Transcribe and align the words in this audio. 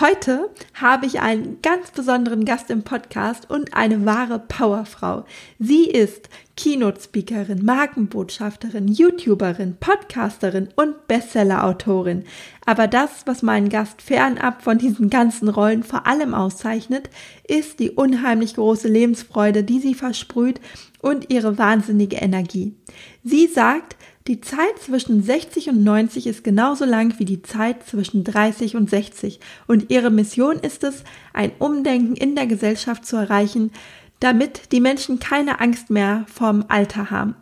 Heute 0.00 0.48
habe 0.74 1.06
ich 1.06 1.20
einen 1.20 1.60
ganz 1.60 1.90
besonderen 1.90 2.44
Gast 2.44 2.70
im 2.70 2.84
Podcast 2.84 3.50
und 3.50 3.74
eine 3.74 4.06
wahre 4.06 4.38
Powerfrau. 4.38 5.24
Sie 5.58 5.86
ist 5.90 6.28
Keynote-Speakerin, 6.56 7.64
Markenbotschafterin, 7.64 8.86
YouTuberin, 8.86 9.76
Podcasterin 9.80 10.68
und 10.76 11.08
Bestseller-Autorin. 11.08 12.22
Aber 12.64 12.86
das, 12.86 13.22
was 13.26 13.42
meinen 13.42 13.70
Gast 13.70 14.00
fernab 14.00 14.62
von 14.62 14.78
diesen 14.78 15.10
ganzen 15.10 15.48
Rollen 15.48 15.82
vor 15.82 16.06
allem 16.06 16.32
auszeichnet, 16.32 17.10
ist 17.48 17.80
die 17.80 17.90
unheimlich 17.90 18.54
große 18.54 18.86
Lebensfreude, 18.86 19.64
die 19.64 19.80
sie 19.80 19.94
versprüht 19.94 20.60
und 21.00 21.32
ihre 21.32 21.58
wahnsinnige 21.58 22.18
Energie. 22.18 22.76
Sie 23.24 23.48
sagt, 23.48 23.96
die 24.28 24.42
Zeit 24.42 24.78
zwischen 24.78 25.22
60 25.22 25.70
und 25.70 25.82
90 25.82 26.26
ist 26.26 26.44
genauso 26.44 26.84
lang 26.84 27.18
wie 27.18 27.24
die 27.24 27.42
Zeit 27.42 27.86
zwischen 27.86 28.24
30 28.24 28.76
und 28.76 28.90
60 28.90 29.40
und 29.66 29.90
ihre 29.90 30.10
Mission 30.10 30.58
ist 30.58 30.84
es, 30.84 31.02
ein 31.32 31.50
Umdenken 31.58 32.14
in 32.14 32.36
der 32.36 32.46
Gesellschaft 32.46 33.06
zu 33.06 33.16
erreichen, 33.16 33.72
damit 34.20 34.70
die 34.72 34.80
Menschen 34.80 35.18
keine 35.18 35.60
Angst 35.60 35.88
mehr 35.88 36.26
vorm 36.32 36.64
Alter 36.68 37.10
haben. 37.10 37.36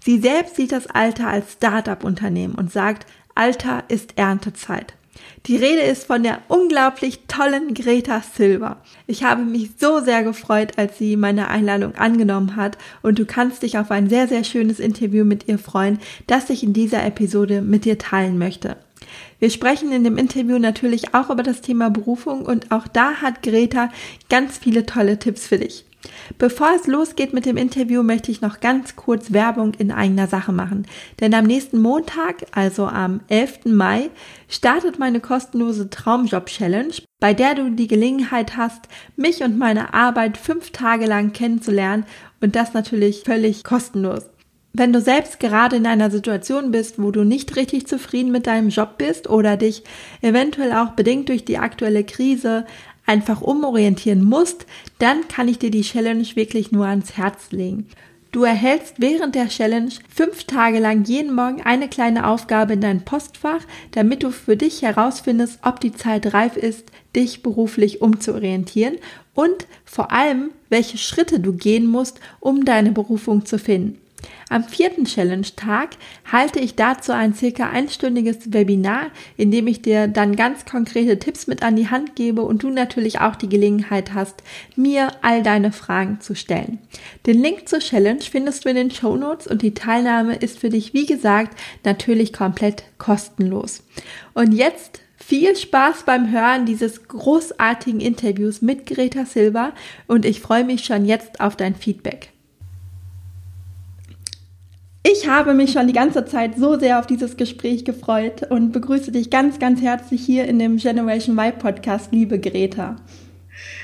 Sie 0.00 0.18
selbst 0.18 0.56
sieht 0.56 0.72
das 0.72 0.88
Alter 0.88 1.28
als 1.28 1.52
Start-up-Unternehmen 1.52 2.56
und 2.56 2.72
sagt, 2.72 3.06
Alter 3.34 3.84
ist 3.88 4.18
Erntezeit. 4.18 4.94
Die 5.46 5.56
Rede 5.56 5.80
ist 5.80 6.06
von 6.06 6.22
der 6.22 6.38
unglaublich 6.46 7.22
tollen 7.26 7.74
Greta 7.74 8.22
Silva. 8.22 8.76
Ich 9.08 9.24
habe 9.24 9.42
mich 9.42 9.70
so 9.76 9.98
sehr 9.98 10.22
gefreut, 10.22 10.78
als 10.78 10.98
sie 10.98 11.16
meine 11.16 11.48
Einladung 11.48 11.96
angenommen 11.96 12.54
hat 12.54 12.78
und 13.02 13.18
du 13.18 13.26
kannst 13.26 13.64
dich 13.64 13.76
auf 13.76 13.90
ein 13.90 14.08
sehr, 14.08 14.28
sehr 14.28 14.44
schönes 14.44 14.78
Interview 14.78 15.24
mit 15.24 15.48
ihr 15.48 15.58
freuen, 15.58 15.98
das 16.28 16.48
ich 16.48 16.62
in 16.62 16.72
dieser 16.72 17.04
Episode 17.04 17.60
mit 17.60 17.84
dir 17.84 17.98
teilen 17.98 18.38
möchte. 18.38 18.76
Wir 19.40 19.50
sprechen 19.50 19.90
in 19.90 20.04
dem 20.04 20.16
Interview 20.16 20.60
natürlich 20.60 21.12
auch 21.12 21.28
über 21.28 21.42
das 21.42 21.60
Thema 21.60 21.90
Berufung 21.90 22.46
und 22.46 22.70
auch 22.70 22.86
da 22.86 23.14
hat 23.14 23.42
Greta 23.42 23.90
ganz 24.30 24.58
viele 24.58 24.86
tolle 24.86 25.18
Tipps 25.18 25.48
für 25.48 25.58
dich. 25.58 25.84
Bevor 26.38 26.70
es 26.74 26.86
losgeht 26.86 27.32
mit 27.32 27.46
dem 27.46 27.56
Interview, 27.56 28.02
möchte 28.02 28.30
ich 28.30 28.40
noch 28.40 28.60
ganz 28.60 28.96
kurz 28.96 29.32
Werbung 29.32 29.74
in 29.74 29.92
eigener 29.92 30.26
Sache 30.26 30.52
machen. 30.52 30.86
Denn 31.20 31.34
am 31.34 31.44
nächsten 31.44 31.80
Montag, 31.80 32.46
also 32.52 32.86
am 32.86 33.20
11. 33.28 33.66
Mai, 33.66 34.10
startet 34.48 34.98
meine 34.98 35.20
kostenlose 35.20 35.90
Traumjob 35.90 36.46
Challenge, 36.46 36.94
bei 37.20 37.34
der 37.34 37.54
du 37.54 37.70
die 37.70 37.86
Gelegenheit 37.86 38.56
hast, 38.56 38.88
mich 39.16 39.42
und 39.42 39.58
meine 39.58 39.94
Arbeit 39.94 40.36
fünf 40.36 40.70
Tage 40.70 41.06
lang 41.06 41.32
kennenzulernen 41.32 42.04
und 42.40 42.56
das 42.56 42.74
natürlich 42.74 43.22
völlig 43.24 43.62
kostenlos. 43.62 44.24
Wenn 44.74 44.92
du 44.92 45.02
selbst 45.02 45.38
gerade 45.38 45.76
in 45.76 45.86
einer 45.86 46.10
Situation 46.10 46.70
bist, 46.70 47.00
wo 47.00 47.10
du 47.10 47.24
nicht 47.24 47.56
richtig 47.56 47.86
zufrieden 47.86 48.32
mit 48.32 48.46
deinem 48.46 48.70
Job 48.70 48.96
bist 48.96 49.28
oder 49.28 49.58
dich 49.58 49.84
eventuell 50.22 50.72
auch 50.72 50.92
bedingt 50.92 51.28
durch 51.28 51.44
die 51.44 51.58
aktuelle 51.58 52.04
Krise 52.04 52.64
einfach 53.12 53.42
umorientieren 53.42 54.24
musst, 54.24 54.64
dann 54.98 55.28
kann 55.28 55.46
ich 55.46 55.58
dir 55.58 55.70
die 55.70 55.82
Challenge 55.82 56.26
wirklich 56.34 56.72
nur 56.72 56.86
ans 56.86 57.18
Herz 57.18 57.52
legen. 57.52 57.86
Du 58.32 58.44
erhältst 58.44 58.94
während 58.96 59.34
der 59.34 59.48
Challenge 59.48 59.92
fünf 60.08 60.44
Tage 60.44 60.78
lang 60.78 61.04
jeden 61.04 61.34
Morgen 61.34 61.60
eine 61.60 61.86
kleine 61.88 62.26
Aufgabe 62.26 62.72
in 62.72 62.80
dein 62.80 63.04
Postfach, 63.04 63.60
damit 63.90 64.22
du 64.22 64.30
für 64.30 64.56
dich 64.56 64.80
herausfindest, 64.80 65.58
ob 65.62 65.80
die 65.80 65.92
Zeit 65.92 66.32
reif 66.32 66.56
ist, 66.56 66.90
dich 67.14 67.42
beruflich 67.42 68.00
umzuorientieren 68.00 68.96
und 69.34 69.66
vor 69.84 70.12
allem, 70.12 70.50
welche 70.70 70.96
Schritte 70.96 71.40
du 71.40 71.52
gehen 71.52 71.86
musst, 71.86 72.20
um 72.40 72.64
deine 72.64 72.92
Berufung 72.92 73.44
zu 73.44 73.58
finden. 73.58 74.01
Am 74.48 74.64
vierten 74.64 75.06
Challenge-Tag 75.06 75.90
halte 76.30 76.60
ich 76.60 76.74
dazu 76.74 77.12
ein 77.12 77.34
circa 77.34 77.70
einstündiges 77.70 78.52
Webinar, 78.52 79.06
in 79.36 79.50
dem 79.50 79.66
ich 79.66 79.80
dir 79.80 80.08
dann 80.08 80.36
ganz 80.36 80.64
konkrete 80.64 81.18
Tipps 81.18 81.46
mit 81.46 81.62
an 81.62 81.74
die 81.74 81.88
Hand 81.88 82.16
gebe 82.16 82.42
und 82.42 82.62
du 82.62 82.70
natürlich 82.70 83.20
auch 83.20 83.34
die 83.34 83.48
Gelegenheit 83.48 84.12
hast, 84.12 84.42
mir 84.76 85.08
all 85.22 85.42
deine 85.42 85.72
Fragen 85.72 86.20
zu 86.20 86.34
stellen. 86.34 86.78
Den 87.26 87.40
Link 87.40 87.68
zur 87.68 87.78
Challenge 87.78 88.22
findest 88.22 88.64
du 88.64 88.68
in 88.68 88.76
den 88.76 88.90
Show 88.90 89.16
Notes 89.16 89.46
und 89.46 89.62
die 89.62 89.74
Teilnahme 89.74 90.36
ist 90.36 90.58
für 90.58 90.68
dich, 90.68 90.92
wie 90.92 91.06
gesagt, 91.06 91.58
natürlich 91.84 92.32
komplett 92.32 92.84
kostenlos. 92.98 93.82
Und 94.34 94.52
jetzt 94.52 95.00
viel 95.16 95.56
Spaß 95.56 96.02
beim 96.04 96.30
Hören 96.30 96.66
dieses 96.66 97.08
großartigen 97.08 98.00
Interviews 98.00 98.60
mit 98.60 98.86
Greta 98.86 99.24
Silva 99.24 99.72
und 100.06 100.26
ich 100.26 100.40
freue 100.40 100.64
mich 100.64 100.84
schon 100.84 101.06
jetzt 101.06 101.40
auf 101.40 101.56
dein 101.56 101.74
Feedback. 101.74 102.31
Ich 105.04 105.26
habe 105.26 105.52
mich 105.52 105.72
schon 105.72 105.88
die 105.88 105.92
ganze 105.92 106.24
Zeit 106.26 106.56
so 106.56 106.78
sehr 106.78 107.00
auf 107.00 107.08
dieses 107.08 107.36
Gespräch 107.36 107.84
gefreut 107.84 108.44
und 108.50 108.70
begrüße 108.70 109.10
dich 109.10 109.30
ganz, 109.30 109.58
ganz 109.58 109.82
herzlich 109.82 110.24
hier 110.24 110.44
in 110.46 110.60
dem 110.60 110.76
Generation 110.76 111.36
Y 111.36 111.58
Podcast, 111.58 112.12
liebe 112.12 112.38
Greta. 112.38 112.96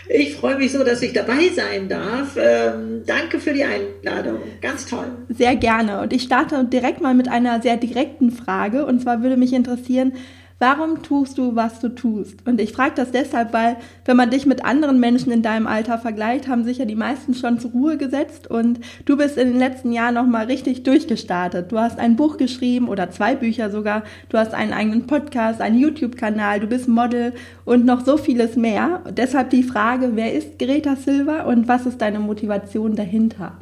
Ich 0.08 0.36
freue 0.36 0.56
mich 0.56 0.72
so, 0.72 0.84
dass 0.84 1.02
ich 1.02 1.12
dabei 1.12 1.48
sein 1.54 1.88
darf. 1.88 2.36
Ähm, 2.40 3.02
danke 3.04 3.40
für 3.40 3.52
die 3.52 3.64
Einladung. 3.64 4.38
Ganz 4.60 4.86
toll. 4.86 5.06
Sehr 5.28 5.56
gerne. 5.56 6.00
Und 6.02 6.12
ich 6.12 6.22
starte 6.22 6.64
direkt 6.64 7.00
mal 7.00 7.14
mit 7.14 7.28
einer 7.28 7.60
sehr 7.62 7.76
direkten 7.76 8.30
Frage. 8.30 8.86
Und 8.86 9.02
zwar 9.02 9.20
würde 9.20 9.36
mich 9.36 9.52
interessieren, 9.52 10.12
Warum 10.60 11.04
tust 11.04 11.38
du, 11.38 11.54
was 11.54 11.78
du 11.78 11.88
tust? 11.88 12.44
Und 12.44 12.60
ich 12.60 12.72
frage 12.72 12.94
das 12.96 13.12
deshalb, 13.12 13.52
weil 13.52 13.76
wenn 14.04 14.16
man 14.16 14.30
dich 14.30 14.44
mit 14.44 14.64
anderen 14.64 14.98
Menschen 14.98 15.30
in 15.30 15.40
deinem 15.40 15.68
Alter 15.68 15.98
vergleicht, 15.98 16.48
haben 16.48 16.64
sich 16.64 16.78
ja 16.78 16.84
die 16.84 16.96
meisten 16.96 17.34
schon 17.34 17.60
zur 17.60 17.70
Ruhe 17.70 17.96
gesetzt 17.96 18.50
und 18.50 18.80
du 19.04 19.16
bist 19.16 19.38
in 19.38 19.46
den 19.52 19.58
letzten 19.60 19.92
Jahren 19.92 20.14
nochmal 20.14 20.46
richtig 20.46 20.82
durchgestartet. 20.82 21.70
Du 21.70 21.78
hast 21.78 22.00
ein 22.00 22.16
Buch 22.16 22.38
geschrieben 22.38 22.88
oder 22.88 23.08
zwei 23.12 23.36
Bücher 23.36 23.70
sogar. 23.70 24.02
Du 24.30 24.38
hast 24.38 24.52
einen 24.52 24.72
eigenen 24.72 25.06
Podcast, 25.06 25.60
einen 25.60 25.78
YouTube-Kanal, 25.78 26.58
du 26.58 26.66
bist 26.66 26.88
Model 26.88 27.34
und 27.64 27.84
noch 27.84 28.04
so 28.04 28.16
vieles 28.16 28.56
mehr. 28.56 29.02
Deshalb 29.16 29.50
die 29.50 29.62
Frage, 29.62 30.16
wer 30.16 30.32
ist 30.32 30.58
Greta 30.58 30.96
Silva 30.96 31.42
und 31.42 31.68
was 31.68 31.86
ist 31.86 32.02
deine 32.02 32.18
Motivation 32.18 32.96
dahinter? 32.96 33.52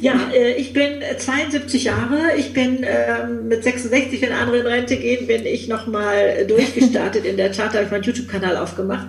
Ja, 0.00 0.30
äh, 0.34 0.54
ich 0.54 0.72
bin 0.72 1.02
72 1.16 1.84
Jahre. 1.84 2.36
Ich 2.36 2.52
bin 2.52 2.84
ähm, 2.84 3.48
mit 3.48 3.64
66, 3.64 4.20
wenn 4.22 4.32
andere 4.32 4.58
in 4.58 4.66
Rente 4.66 4.96
gehen, 4.96 5.26
bin 5.26 5.46
ich 5.46 5.68
nochmal 5.68 6.46
durchgestartet. 6.46 7.24
In 7.24 7.36
der 7.36 7.52
Tat 7.52 7.74
habe 7.74 7.84
ich 7.84 7.90
meinen 7.90 8.02
YouTube-Kanal 8.02 8.56
aufgemacht. 8.56 9.06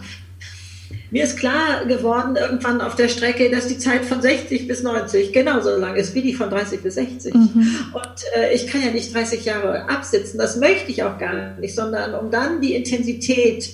Mir 1.11 1.23
ist 1.23 1.37
klar 1.37 1.85
geworden 1.85 2.35
irgendwann 2.35 2.81
auf 2.81 2.95
der 2.95 3.09
Strecke, 3.09 3.49
dass 3.49 3.67
die 3.67 3.77
Zeit 3.77 4.05
von 4.05 4.21
60 4.21 4.67
bis 4.67 4.83
90 4.83 5.31
genauso 5.33 5.75
lang 5.77 5.95
ist 5.95 6.13
wie 6.13 6.21
die 6.21 6.33
von 6.33 6.49
30 6.49 6.81
bis 6.81 6.95
60. 6.95 7.33
Mhm. 7.33 7.67
Und 7.93 8.25
äh, 8.35 8.53
ich 8.53 8.67
kann 8.67 8.81
ja 8.83 8.91
nicht 8.91 9.13
30 9.13 9.45
Jahre 9.45 9.87
absitzen. 9.89 10.37
Das 10.37 10.57
möchte 10.57 10.91
ich 10.91 11.03
auch 11.03 11.17
gar 11.17 11.57
nicht, 11.59 11.75
sondern 11.75 12.15
um 12.15 12.31
dann 12.31 12.61
die 12.61 12.75
Intensität 12.75 13.73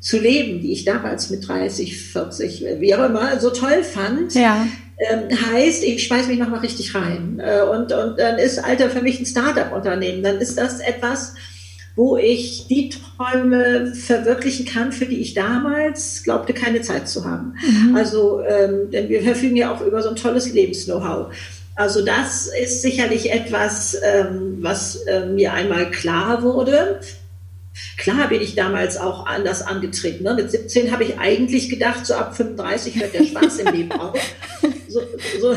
zu 0.00 0.18
leben, 0.18 0.60
die 0.60 0.72
ich 0.72 0.84
damals 0.84 1.30
mit 1.30 1.46
30, 1.46 1.96
40, 2.12 2.64
wie 2.78 2.94
auch 2.94 3.04
immer, 3.04 3.38
so 3.38 3.50
toll 3.50 3.82
fand. 3.82 4.34
Ja 4.34 4.66
ähm, 5.08 5.28
heißt, 5.30 5.82
ich 5.82 6.04
speise 6.04 6.28
mich 6.28 6.38
nochmal 6.38 6.60
richtig 6.60 6.94
rein. 6.94 7.40
Äh, 7.42 7.62
und, 7.62 7.92
und 7.92 8.18
dann 8.18 8.38
ist 8.38 8.58
Alter 8.58 8.90
für 8.90 9.00
mich 9.00 9.18
ein 9.18 9.26
Startup-Unternehmen. 9.26 10.22
Dann 10.22 10.38
ist 10.38 10.58
das 10.58 10.80
etwas, 10.80 11.34
wo 11.96 12.16
ich 12.16 12.66
die 12.68 12.90
Träume 12.90 13.94
verwirklichen 13.94 14.66
kann, 14.66 14.92
für 14.92 15.06
die 15.06 15.20
ich 15.20 15.34
damals 15.34 16.22
glaubte, 16.22 16.52
keine 16.52 16.82
Zeit 16.82 17.08
zu 17.08 17.24
haben. 17.24 17.54
Mhm. 17.66 17.96
Also, 17.96 18.40
ähm, 18.42 18.90
denn 18.90 19.08
wir 19.08 19.22
verfügen 19.22 19.56
ja 19.56 19.74
auch 19.74 19.80
über 19.80 20.02
so 20.02 20.10
ein 20.10 20.16
tolles 20.16 20.52
Lebens-Know-how. 20.52 21.32
Also 21.74 22.04
das 22.04 22.46
ist 22.46 22.82
sicherlich 22.82 23.32
etwas, 23.32 23.96
ähm, 24.02 24.58
was 24.60 24.96
äh, 25.06 25.26
mir 25.26 25.54
einmal 25.54 25.90
klar 25.90 26.42
wurde. 26.42 27.00
Klar 27.96 28.28
bin 28.28 28.42
ich 28.42 28.54
damals 28.54 28.98
auch 28.98 29.26
anders 29.26 29.62
angetreten. 29.62 30.24
Ne? 30.24 30.34
Mit 30.34 30.50
17 30.50 30.92
habe 30.92 31.04
ich 31.04 31.18
eigentlich 31.18 31.70
gedacht, 31.70 32.04
so 32.04 32.14
ab 32.14 32.36
35 32.36 33.00
hört 33.00 33.14
der 33.14 33.24
Spaß 33.24 33.58
im 33.60 33.72
Leben 33.72 33.92
auf. 33.92 34.18
so, 34.90 35.00
so, 35.40 35.56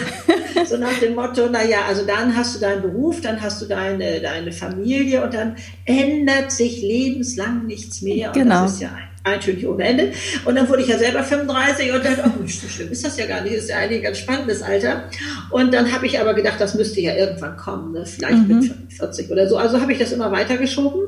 so 0.66 0.78
nach 0.78 0.98
dem 1.00 1.16
Motto, 1.16 1.48
naja, 1.48 1.80
also 1.88 2.06
dann 2.06 2.36
hast 2.36 2.56
du 2.56 2.60
deinen 2.60 2.82
Beruf, 2.82 3.22
dann 3.22 3.42
hast 3.42 3.62
du 3.62 3.66
deine, 3.66 4.22
deine 4.22 4.52
Familie 4.52 5.24
und 5.24 5.34
dann 5.34 5.56
ändert 5.86 6.52
sich 6.52 6.82
lebenslang 6.82 7.66
nichts 7.66 8.02
mehr. 8.02 8.28
Und 8.28 8.34
genau. 8.36 8.64
das 8.64 8.74
ist 8.74 8.82
ja 8.82 8.90
ein 8.90 9.14
eintönig 9.24 9.66
ohne 9.68 9.84
Ende. 9.84 10.12
Und 10.46 10.56
dann 10.56 10.68
wurde 10.70 10.82
ich 10.82 10.90
ja 10.90 10.98
selber 10.98 11.24
35 11.24 11.94
und 11.94 12.06
dachte, 12.06 12.24
oh 12.26 12.48
so 12.48 12.68
schlimm 12.68 12.92
ist 12.92 13.06
das 13.06 13.18
ja 13.18 13.26
gar 13.26 13.42
nicht. 13.42 13.56
Das 13.56 13.64
ist 13.64 13.70
ja 13.70 13.78
eigentlich 13.78 14.00
ein 14.00 14.04
ganz 14.04 14.18
spannendes 14.18 14.62
Alter. 14.62 15.10
Und 15.50 15.74
dann 15.74 15.92
habe 15.92 16.06
ich 16.06 16.20
aber 16.20 16.34
gedacht, 16.34 16.60
das 16.60 16.76
müsste 16.76 17.02
ja 17.02 17.16
irgendwann 17.16 17.58
kommen, 17.58 17.94
ne? 17.94 18.06
vielleicht 18.06 18.48
mhm. 18.48 18.60
mit 18.60 18.74
40 18.98 19.32
oder 19.32 19.48
so. 19.48 19.58
Also 19.58 19.80
habe 19.80 19.94
ich 19.94 20.00
das 20.00 20.12
immer 20.12 20.32
weitergeschoben. 20.32 21.04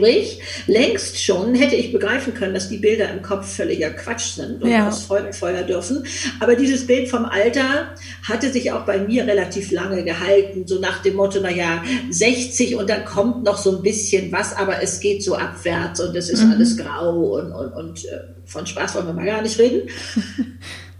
Sprich, 0.00 0.40
längst 0.66 1.22
schon 1.22 1.54
hätte 1.54 1.76
ich 1.76 1.92
begreifen 1.92 2.32
können, 2.32 2.54
dass 2.54 2.70
die 2.70 2.78
Bilder 2.78 3.10
im 3.10 3.20
Kopf 3.20 3.56
völliger 3.56 3.90
Quatsch 3.90 4.36
sind 4.36 4.62
und 4.62 4.70
ja. 4.70 4.88
aus 4.88 5.02
Feuer 5.04 5.62
dürfen. 5.62 6.04
Aber 6.40 6.56
dieses 6.56 6.86
Bild 6.86 7.08
vom 7.08 7.26
Alter 7.26 7.94
hatte 8.26 8.50
sich 8.50 8.72
auch 8.72 8.86
bei 8.86 8.98
mir 8.98 9.26
relativ 9.26 9.70
lange 9.70 10.02
gehalten, 10.02 10.66
so 10.66 10.80
nach 10.80 11.02
dem 11.02 11.16
Motto, 11.16 11.40
naja, 11.40 11.84
60 12.10 12.76
und 12.76 12.88
dann 12.88 13.04
kommt 13.04 13.44
noch 13.44 13.58
so 13.58 13.76
ein 13.76 13.82
bisschen 13.82 14.32
was, 14.32 14.56
aber 14.56 14.82
es 14.82 15.00
geht 15.00 15.22
so 15.22 15.34
abwärts 15.34 16.00
und 16.00 16.16
es 16.16 16.30
ist 16.30 16.44
mhm. 16.44 16.52
alles 16.52 16.78
grau 16.78 17.36
und, 17.36 17.52
und, 17.52 17.72
und 17.74 18.04
äh, 18.06 18.20
von 18.46 18.66
Spaß 18.66 18.94
wollen 18.94 19.06
wir 19.06 19.12
mal 19.12 19.26
gar 19.26 19.42
nicht 19.42 19.58
reden. 19.58 19.82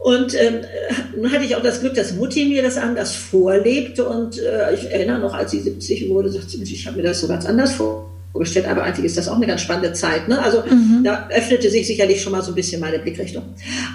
Und 0.02 0.34
ähm, 0.34 0.62
nun 1.14 1.30
hatte 1.30 1.44
ich 1.44 1.54
auch 1.56 1.62
das 1.62 1.80
Glück, 1.80 1.92
dass 1.92 2.14
Mutti 2.14 2.46
mir 2.46 2.62
das 2.62 2.78
anders 2.78 3.14
vorlebte. 3.14 4.08
Und 4.08 4.38
äh, 4.38 4.72
ich 4.72 4.90
erinnere 4.90 5.18
noch, 5.18 5.34
als 5.34 5.50
sie 5.50 5.60
70 5.60 6.08
wurde, 6.08 6.30
sagte 6.30 6.48
sie, 6.48 6.62
ich 6.74 6.86
habe 6.86 6.96
mir 6.96 7.02
das 7.02 7.20
so 7.20 7.28
ganz 7.28 7.44
anders 7.44 7.74
vorgestellt 7.74 8.09
vorgestellt, 8.32 8.66
aber 8.66 8.84
eigentlich 8.84 9.06
ist 9.06 9.16
das 9.16 9.28
auch 9.28 9.36
eine 9.36 9.46
ganz 9.46 9.60
spannende 9.60 9.92
Zeit. 9.92 10.28
Ne? 10.28 10.40
Also 10.40 10.62
mhm. 10.62 11.02
da 11.04 11.28
öffnete 11.30 11.70
sich 11.70 11.86
sicherlich 11.86 12.22
schon 12.22 12.32
mal 12.32 12.42
so 12.42 12.52
ein 12.52 12.54
bisschen 12.54 12.80
meine 12.80 12.98
Blickrichtung. 12.98 13.42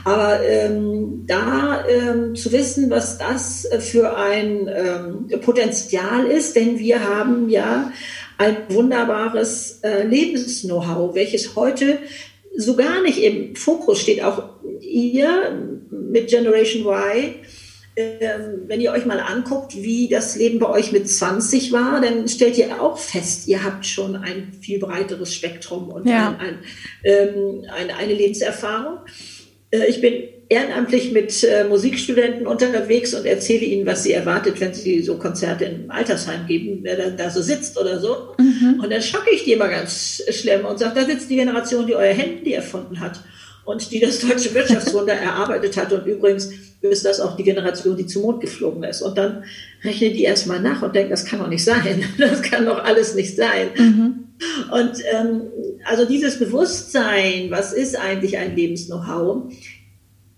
Aber 0.04 0.40
ähm, 0.46 1.24
da 1.26 1.84
ähm, 1.88 2.36
zu 2.36 2.52
wissen, 2.52 2.90
was 2.90 3.18
das 3.18 3.68
für 3.80 4.18
ein 4.18 4.68
ähm, 4.68 5.40
Potenzial 5.42 6.26
ist, 6.28 6.56
denn 6.56 6.80
wir 6.80 7.04
haben 7.04 7.50
ja 7.50 7.92
ein 8.38 8.58
wunderbares 8.70 9.80
äh, 9.84 10.06
Lebens-Know-how, 10.06 11.16
welches 11.16 11.56
heute 11.56 12.00
so 12.58 12.76
gar 12.76 13.02
nicht 13.02 13.22
im 13.22 13.56
Fokus 13.56 14.00
steht. 14.00 14.24
Auch 14.24 14.44
ihr 14.82 15.30
mit 15.90 16.28
Generation 16.28 16.86
Y 16.86 17.36
wenn 17.96 18.82
ihr 18.82 18.92
euch 18.92 19.06
mal 19.06 19.20
anguckt, 19.20 19.76
wie 19.76 20.10
das 20.10 20.36
Leben 20.36 20.60
bei 20.60 20.70
euch 20.70 20.92
mit 20.92 21.10
20 21.10 21.72
war, 21.72 22.02
dann 22.02 22.28
stellt 22.28 22.58
ihr 22.58 22.82
auch 22.82 22.98
fest, 22.98 23.48
ihr 23.48 23.64
habt 23.64 23.86
schon 23.86 24.18
ein 24.18 24.52
viel 24.60 24.80
breiteres 24.80 25.34
Spektrum 25.34 25.90
und 25.90 26.08
ja. 26.08 26.38
ein, 26.38 26.40
ein, 26.40 26.60
ähm, 27.04 27.66
eine, 27.74 27.96
eine 27.96 28.14
Lebenserfahrung. 28.14 29.00
Äh, 29.72 29.86
ich 29.88 30.02
bin 30.02 30.24
ehrenamtlich 30.50 31.12
mit 31.12 31.44
äh, 31.44 31.64
Musikstudenten 31.64 32.46
unterwegs 32.46 33.14
und 33.14 33.26
erzähle 33.26 33.66
ihnen, 33.66 33.86
was 33.86 34.04
sie 34.04 34.12
erwartet, 34.12 34.60
wenn 34.60 34.74
sie 34.74 35.02
so 35.02 35.18
Konzerte 35.18 35.66
im 35.66 35.90
Altersheim 35.90 36.46
geben, 36.48 36.80
wer 36.84 36.98
dann 36.98 37.18
da 37.18 37.30
so 37.30 37.42
sitzt 37.42 37.80
oder 37.80 38.00
so. 38.00 38.36
Mhm. 38.38 38.82
Und 38.84 38.92
dann 38.92 39.02
schocke 39.02 39.32
ich 39.32 39.46
die 39.46 39.54
immer 39.54 39.70
ganz 39.70 40.22
schlimm 40.30 40.66
und 40.66 40.78
sage, 40.80 41.00
da 41.00 41.06
sitzt 41.06 41.30
die 41.30 41.38
Generation, 41.38 41.88
die 41.88 41.96
euer 41.96 42.14
Handy 42.14 42.54
erfunden 42.54 43.00
hat 43.00 43.22
und 43.64 43.92
die 43.92 44.00
das 44.00 44.20
deutsche 44.20 44.54
Wirtschaftswunder 44.54 45.14
erarbeitet 45.16 45.78
hat. 45.78 45.92
Und 45.92 46.06
übrigens 46.06 46.52
ist 46.82 47.06
das 47.06 47.20
auch 47.20 47.36
die 47.36 47.44
Generation, 47.44 47.98
die 47.98 48.06
zum 48.06 48.24
Mond 48.24 48.42
geflogen 48.42 48.84
ist. 48.84 49.02
Und 49.02 49.18
dann 49.18 49.44
rechnen 49.84 50.14
die 50.14 50.24
erstmal 50.24 50.60
nach 50.60 50.82
und 50.82 50.96
denken, 50.96 51.12
das 51.12 51.26
kann 51.26 51.40
doch 51.40 51.48
nicht 51.48 51.64
sein. 51.64 52.04
Das 52.18 52.42
kann 52.42 52.66
doch 52.66 52.84
alles 52.84 53.16
nicht 53.16 53.36
sein. 53.36 53.70
Mhm. 53.78 54.26
Und 54.72 54.98
ähm, 55.14 55.42
also 55.86 56.06
dieses 56.06 56.40
Bewusstsein, 56.40 57.50
was 57.50 57.74
ist 57.74 57.96
eigentlich 57.98 58.38
ein 58.38 58.56
Lebens-Know-how, 58.56 59.52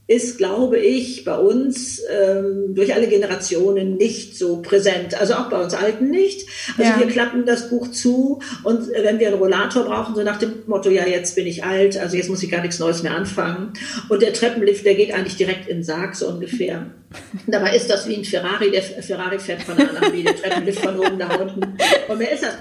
ist, 0.07 0.37
glaube 0.37 0.79
ich, 0.79 1.25
bei 1.25 1.37
uns 1.37 2.01
ähm, 2.09 2.73
durch 2.73 2.95
alle 2.95 3.07
Generationen 3.07 3.97
nicht 3.97 4.37
so 4.37 4.61
präsent. 4.61 5.19
Also 5.19 5.33
auch 5.33 5.49
bei 5.49 5.61
uns 5.61 5.73
Alten 5.73 6.09
nicht. 6.09 6.47
Also 6.77 6.91
ja. 6.91 6.99
wir 6.99 7.07
klappen 7.07 7.45
das 7.45 7.69
Buch 7.69 7.91
zu 7.91 8.39
und 8.63 8.89
äh, 8.93 9.03
wenn 9.03 9.19
wir 9.19 9.27
einen 9.27 9.37
Rollator 9.37 9.83
brauchen, 9.83 10.15
so 10.15 10.23
nach 10.23 10.39
dem 10.39 10.63
Motto, 10.65 10.89
ja, 10.89 11.05
jetzt 11.05 11.35
bin 11.35 11.45
ich 11.45 11.65
alt, 11.65 11.97
also 11.97 12.15
jetzt 12.15 12.29
muss 12.29 12.41
ich 12.41 12.49
gar 12.49 12.61
nichts 12.61 12.79
Neues 12.79 13.03
mehr 13.03 13.13
anfangen. 13.13 13.73
Und 14.07 14.21
der 14.21 14.31
Treppenlift, 14.31 14.85
der 14.85 14.95
geht 14.95 15.13
eigentlich 15.13 15.35
direkt 15.35 15.67
in 15.67 15.79
den 15.79 15.83
Sarg, 15.83 16.15
so 16.15 16.29
ungefähr. 16.29 16.85
Dabei 17.47 17.75
ist 17.75 17.89
das 17.89 18.07
wie 18.07 18.15
ein 18.15 18.23
Ferrari, 18.23 18.71
der 18.71 18.83
Ferrari 18.83 19.39
fährt 19.39 19.63
von 19.63 19.75
da 19.75 19.91
nach 19.91 20.13
wie 20.13 20.23
der 20.23 20.37
Treppenlift 20.37 20.79
von 20.79 20.97
oben 20.99 21.17
nach 21.17 21.37
unten. 21.37 21.61
Und 21.61 22.19
wer 22.19 22.31
ist 22.31 22.43
das? 22.43 22.53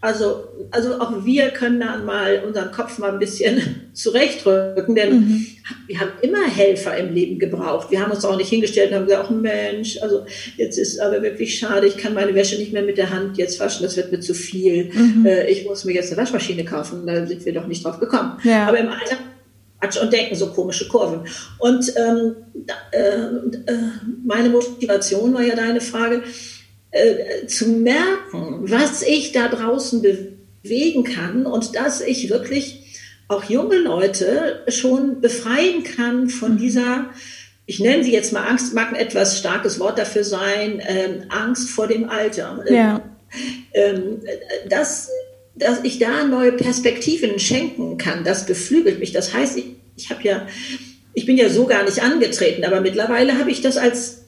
Also, 0.00 0.44
also 0.70 1.00
auch 1.00 1.24
wir 1.24 1.48
können 1.50 1.80
dann 1.80 2.04
mal 2.04 2.42
unseren 2.46 2.70
Kopf 2.70 2.98
mal 2.98 3.12
ein 3.12 3.18
bisschen 3.18 3.90
zurechtrücken, 3.92 4.94
denn 4.94 5.12
mhm. 5.12 5.46
wir 5.86 6.00
haben 6.00 6.10
immer 6.22 6.46
Helfer 6.46 6.96
im 6.96 7.14
Leben 7.14 7.38
gebraucht. 7.38 7.90
Wir 7.90 8.00
haben 8.00 8.12
uns 8.12 8.24
auch 8.24 8.36
nicht 8.36 8.50
hingestellt 8.50 8.90
und 8.90 8.96
haben 8.96 9.06
gesagt, 9.06 9.30
oh 9.30 9.34
Mensch, 9.34 10.00
also 10.02 10.26
jetzt 10.56 10.78
ist 10.78 11.00
aber 11.00 11.22
wirklich 11.22 11.58
schade, 11.58 11.86
ich 11.86 11.96
kann 11.96 12.14
meine 12.14 12.34
Wäsche 12.34 12.56
nicht 12.56 12.72
mehr 12.72 12.82
mit 12.82 12.98
der 12.98 13.10
Hand 13.10 13.38
jetzt 13.38 13.58
waschen, 13.58 13.84
das 13.84 13.96
wird 13.96 14.12
mir 14.12 14.20
zu 14.20 14.34
viel. 14.34 14.90
Mhm. 14.92 15.26
Äh, 15.26 15.48
ich 15.48 15.64
muss 15.64 15.84
mir 15.84 15.94
jetzt 15.94 16.12
eine 16.12 16.20
Waschmaschine 16.20 16.64
kaufen, 16.64 17.06
da 17.06 17.26
sind 17.26 17.44
wir 17.44 17.54
doch 17.54 17.66
nicht 17.66 17.84
drauf 17.84 17.98
gekommen. 17.98 18.38
Ja. 18.44 18.66
Aber 18.68 18.78
im 18.78 18.88
Alter 18.88 19.16
und 20.02 20.12
denken 20.12 20.34
so 20.34 20.48
komische 20.48 20.88
Kurven. 20.88 21.20
Und 21.58 21.92
ähm, 21.96 22.36
äh, 22.90 22.98
äh, 22.98 23.78
meine 24.24 24.48
Motivation 24.48 25.32
war 25.34 25.42
ja 25.42 25.54
deine 25.54 25.80
Frage, 25.80 26.22
äh, 26.90 27.46
zu 27.46 27.68
merken, 27.68 28.70
was 28.70 29.02
ich 29.02 29.32
da 29.32 29.48
draußen 29.48 30.02
bewegen 30.02 31.04
kann 31.04 31.46
und 31.46 31.74
dass 31.76 32.00
ich 32.00 32.30
wirklich 32.30 32.82
auch 33.28 33.44
junge 33.44 33.78
Leute 33.78 34.64
schon 34.68 35.20
befreien 35.20 35.82
kann 35.82 36.28
von 36.28 36.54
mhm. 36.54 36.58
dieser, 36.58 37.10
ich 37.66 37.80
nenne 37.80 38.04
sie 38.04 38.12
jetzt 38.12 38.32
mal 38.32 38.46
Angst, 38.46 38.74
mag 38.74 38.90
ein 38.90 38.96
etwas 38.96 39.38
starkes 39.38 39.80
Wort 39.80 39.98
dafür 39.98 40.24
sein, 40.24 40.80
ähm, 40.86 41.24
Angst 41.28 41.70
vor 41.70 41.88
dem 41.88 42.08
Alter. 42.08 42.64
Ja. 42.70 43.02
Ähm, 43.74 44.20
dass, 44.68 45.10
dass 45.56 45.82
ich 45.82 45.98
da 45.98 46.24
neue 46.24 46.52
Perspektiven 46.52 47.38
schenken 47.40 47.98
kann, 47.98 48.22
das 48.22 48.46
beflügelt 48.46 49.00
mich. 49.00 49.12
Das 49.12 49.34
heißt, 49.34 49.58
ich, 49.58 49.66
ich 49.96 50.10
habe 50.10 50.22
ja 50.22 50.46
ich 51.16 51.24
bin 51.24 51.38
ja 51.38 51.48
so 51.48 51.64
gar 51.64 51.82
nicht 51.82 52.02
angetreten, 52.02 52.62
aber 52.64 52.82
mittlerweile 52.82 53.38
habe 53.38 53.50
ich 53.50 53.62
das 53.62 53.78
als, 53.78 54.24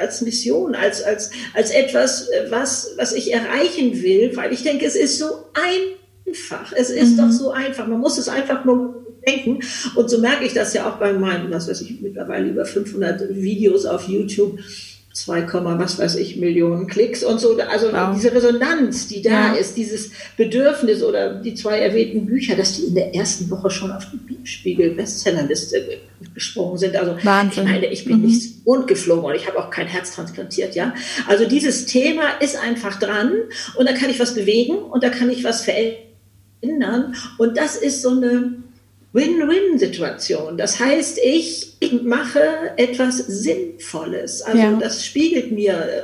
als 0.00 0.20
Mission, 0.22 0.74
als, 0.74 1.02
als, 1.02 1.30
als 1.54 1.70
etwas, 1.70 2.28
was, 2.48 2.94
was 2.96 3.12
ich 3.12 3.32
erreichen 3.32 4.02
will, 4.02 4.36
weil 4.36 4.52
ich 4.52 4.62
denke, 4.62 4.86
es 4.86 4.96
ist 4.96 5.18
so 5.18 5.26
einfach. 5.54 6.72
Es 6.76 6.90
ist 6.90 7.12
mhm. 7.12 7.16
doch 7.18 7.30
so 7.30 7.50
einfach. 7.50 7.86
Man 7.86 8.00
muss 8.00 8.18
es 8.18 8.28
einfach 8.28 8.64
nur 8.64 9.00
denken. 9.26 9.60
Und 9.94 10.10
so 10.10 10.18
merke 10.18 10.44
ich 10.44 10.54
das 10.54 10.74
ja 10.74 10.88
auch 10.88 10.96
bei 10.96 11.12
meinen, 11.12 11.50
was 11.50 11.68
weiß 11.68 11.80
ich, 11.82 12.00
mittlerweile 12.00 12.48
über 12.48 12.64
500 12.64 13.34
Videos 13.34 13.86
auf 13.86 14.08
YouTube 14.08 14.58
2, 15.12 15.46
was 15.52 15.98
weiß 15.98 16.16
ich, 16.16 16.36
Millionen 16.36 16.86
Klicks 16.86 17.24
und 17.24 17.40
so. 17.40 17.58
Also 17.58 17.92
wow. 17.92 18.14
diese 18.14 18.32
Resonanz, 18.32 19.08
die 19.08 19.22
da 19.22 19.30
ja. 19.30 19.52
ist, 19.54 19.76
dieses 19.76 20.12
Bedürfnis 20.36 21.02
oder 21.02 21.34
die 21.34 21.54
zwei 21.54 21.80
erwähnten 21.80 22.26
Bücher, 22.26 22.54
dass 22.54 22.76
die 22.76 22.84
in 22.84 22.94
der 22.94 23.12
ersten 23.14 23.50
Woche 23.50 23.70
schon 23.70 23.90
auf 23.90 24.06
die 24.12 24.46
Spiegel-Bestsellerliste 24.46 25.98
gesprungen 26.32 26.78
sind. 26.78 26.94
Also 26.94 27.16
Wahnsinn. 27.24 27.64
ich 27.64 27.70
meine, 27.70 27.86
ich 27.86 28.04
bin 28.04 28.18
mhm. 28.18 28.26
nicht 28.26 28.64
Mond 28.64 28.86
geflogen 28.86 29.24
und 29.24 29.34
ich 29.34 29.48
habe 29.48 29.58
auch 29.58 29.70
kein 29.70 29.88
Herz 29.88 30.14
transplantiert, 30.14 30.76
ja. 30.76 30.94
Also 31.26 31.48
dieses 31.48 31.86
Thema 31.86 32.28
ist 32.40 32.56
einfach 32.56 32.98
dran 33.00 33.32
und 33.74 33.88
da 33.88 33.92
kann 33.92 34.10
ich 34.10 34.20
was 34.20 34.34
bewegen 34.34 34.76
und 34.76 35.02
da 35.02 35.08
kann 35.08 35.28
ich 35.28 35.42
was 35.42 35.64
verändern. 35.64 37.16
Und 37.36 37.58
das 37.58 37.74
ist 37.74 38.02
so 38.02 38.10
eine 38.10 38.62
Win-Win-Situation. 39.12 40.56
Das 40.56 40.78
heißt, 40.78 41.18
ich 41.22 41.76
mache 42.02 42.40
etwas 42.76 43.18
Sinnvolles. 43.18 44.42
Also 44.42 44.58
ja. 44.58 44.78
das 44.80 45.04
spiegelt 45.04 45.52
mir 45.52 45.72
äh, 45.72 46.02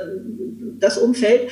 das 0.79 0.97
Umfeld. 0.97 1.49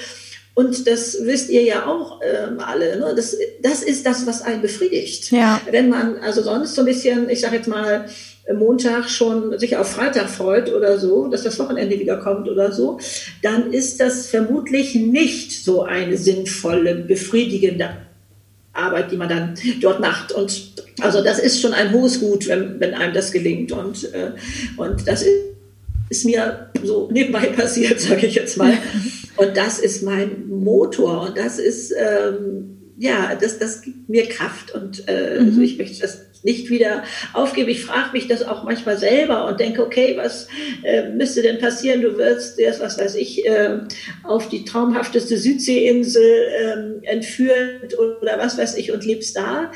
Und 0.54 0.88
das 0.88 1.18
wisst 1.22 1.50
ihr 1.50 1.64
ja 1.64 1.86
auch 1.86 2.22
ähm, 2.24 2.60
alle. 2.60 2.98
Ne? 2.98 3.14
Das, 3.14 3.36
das 3.62 3.84
ist 3.84 4.06
das, 4.06 4.26
was 4.26 4.42
einen 4.42 4.62
befriedigt. 4.62 5.32
Ja. 5.32 5.60
Wenn 5.70 5.90
man 5.90 6.18
also 6.20 6.42
sonst 6.42 6.76
so 6.76 6.82
ein 6.82 6.86
bisschen, 6.86 7.30
ich 7.30 7.42
sage 7.42 7.58
jetzt 7.58 7.68
mal, 7.68 8.06
Montag 8.54 9.10
schon 9.10 9.58
sich 9.58 9.76
auf 9.76 9.92
Freitag 9.92 10.30
freut 10.30 10.72
oder 10.72 11.00
so, 11.00 11.28
dass 11.28 11.44
das 11.44 11.58
Wochenende 11.60 12.00
wieder 12.00 12.18
kommt 12.18 12.48
oder 12.48 12.72
so, 12.72 13.00
dann 13.42 13.74
ist 13.74 14.00
das 14.00 14.28
vermutlich 14.28 14.96
nicht 14.96 15.64
so 15.64 15.82
eine 15.84 16.16
sinnvolle, 16.16 16.96
befriedigende 16.96 18.05
Arbeit, 18.76 19.12
die 19.12 19.18
man 19.18 19.30
dann 19.30 19.56
dort 19.82 20.00
macht. 20.00 20.32
Und 20.32 20.72
also 21.02 21.24
das 21.24 21.40
ist 21.40 21.62
schon 21.62 21.74
ein 21.74 21.92
hohes 21.92 22.20
Gut, 22.20 22.48
wenn, 22.48 22.80
wenn 22.80 22.94
einem 22.94 23.14
das 23.14 23.32
gelingt. 23.32 23.72
Und, 23.72 24.14
äh, 24.14 24.32
und 24.78 25.08
das 25.08 25.22
ist, 25.24 25.32
ist 26.10 26.26
mir 26.26 26.70
so 26.84 27.10
nebenbei 27.12 27.48
passiert, 27.58 28.00
sage 28.00 28.28
ich 28.28 28.36
jetzt 28.36 28.58
mal. 28.58 28.74
Und 29.38 29.58
das 29.58 29.80
ist 29.80 30.02
mein 30.02 30.48
Motor 30.48 31.28
und 31.28 31.38
das 31.38 31.60
ist, 31.60 31.92
ähm, 31.92 32.78
ja, 32.98 33.36
das, 33.36 33.60
das 33.60 33.82
gibt 33.82 34.08
mir 34.08 34.30
Kraft 34.30 34.74
und 34.74 35.10
äh, 35.10 35.42
mhm. 35.42 35.48
also 35.48 35.60
ich 35.60 35.78
möchte 35.78 36.00
das 36.00 36.35
nicht 36.46 36.70
wieder 36.70 37.04
aufgebe. 37.34 37.72
Ich 37.72 37.84
frage 37.84 38.12
mich 38.14 38.28
das 38.28 38.44
auch 38.44 38.64
manchmal 38.64 38.98
selber 38.98 39.48
und 39.48 39.60
denke, 39.60 39.84
okay, 39.84 40.16
was 40.16 40.48
äh, 40.84 41.10
müsste 41.10 41.42
denn 41.42 41.60
passieren? 41.60 42.02
Du 42.02 42.18
wirst 42.18 42.60
erst, 42.60 42.80
was 42.82 42.98
weiß 42.98 43.16
ich, 43.16 43.46
äh, 43.46 43.80
auf 44.24 44.48
die 44.48 44.64
traumhafteste 44.64 45.38
Südseeinsel 45.38 46.24
äh, 46.24 47.08
entführt 47.08 47.98
oder 47.98 48.38
was 48.38 48.58
weiß 48.58 48.78
ich 48.78 48.92
und 48.92 49.04
lebst 49.04 49.36
da, 49.36 49.72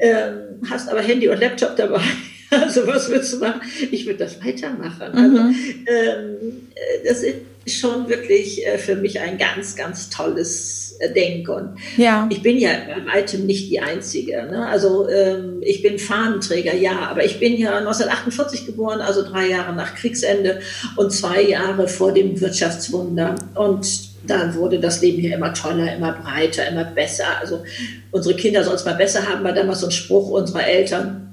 ähm, 0.00 0.60
hast 0.68 0.88
aber 0.88 1.02
Handy 1.02 1.28
und 1.28 1.40
Laptop 1.40 1.76
dabei 1.76 2.00
Also 2.50 2.86
was 2.86 3.08
würdest 3.08 3.34
du 3.34 3.38
machen? 3.38 3.60
Ich 3.90 4.06
würde 4.06 4.20
das 4.20 4.44
weitermachen. 4.44 5.12
Also, 5.12 5.42
mhm. 5.42 5.54
ähm, 5.86 6.68
das 7.04 7.22
ist 7.22 7.36
schon 7.66 8.08
wirklich 8.08 8.66
äh, 8.66 8.78
für 8.78 8.96
mich 8.96 9.20
ein 9.20 9.38
ganz, 9.38 9.76
ganz 9.76 10.10
tolles 10.10 10.96
äh, 11.00 11.12
Denken. 11.12 11.76
Ja. 11.96 12.28
Ich 12.30 12.42
bin 12.42 12.58
ja 12.58 12.70
bei 12.86 13.14
weitem 13.14 13.46
nicht 13.46 13.70
die 13.70 13.80
Einzige. 13.80 14.46
Ne? 14.50 14.66
Also 14.66 15.08
ähm, 15.08 15.60
ich 15.62 15.82
bin 15.82 15.98
Fahnenträger, 15.98 16.74
ja, 16.74 17.08
aber 17.08 17.24
ich 17.24 17.40
bin 17.40 17.56
ja 17.56 17.76
1948 17.78 18.66
geboren, 18.66 19.00
also 19.00 19.22
drei 19.22 19.48
Jahre 19.48 19.74
nach 19.74 19.94
Kriegsende 19.94 20.60
und 20.96 21.10
zwei 21.10 21.42
Jahre 21.42 21.88
vor 21.88 22.12
dem 22.12 22.40
Wirtschaftswunder. 22.40 23.34
Und 23.54 24.14
da 24.26 24.54
wurde 24.54 24.80
das 24.80 25.02
Leben 25.02 25.20
hier 25.20 25.34
immer 25.34 25.52
toller, 25.52 25.94
immer 25.94 26.12
breiter, 26.12 26.68
immer 26.68 26.84
besser. 26.84 27.26
Also 27.40 27.62
unsere 28.10 28.36
Kinder 28.36 28.64
sollen 28.64 28.76
es 28.76 28.84
mal 28.84 28.94
besser 28.94 29.28
haben, 29.28 29.44
war 29.44 29.52
damals 29.52 29.80
so 29.80 29.86
ein 29.86 29.92
Spruch 29.92 30.30
unserer 30.30 30.66
Eltern. 30.66 31.23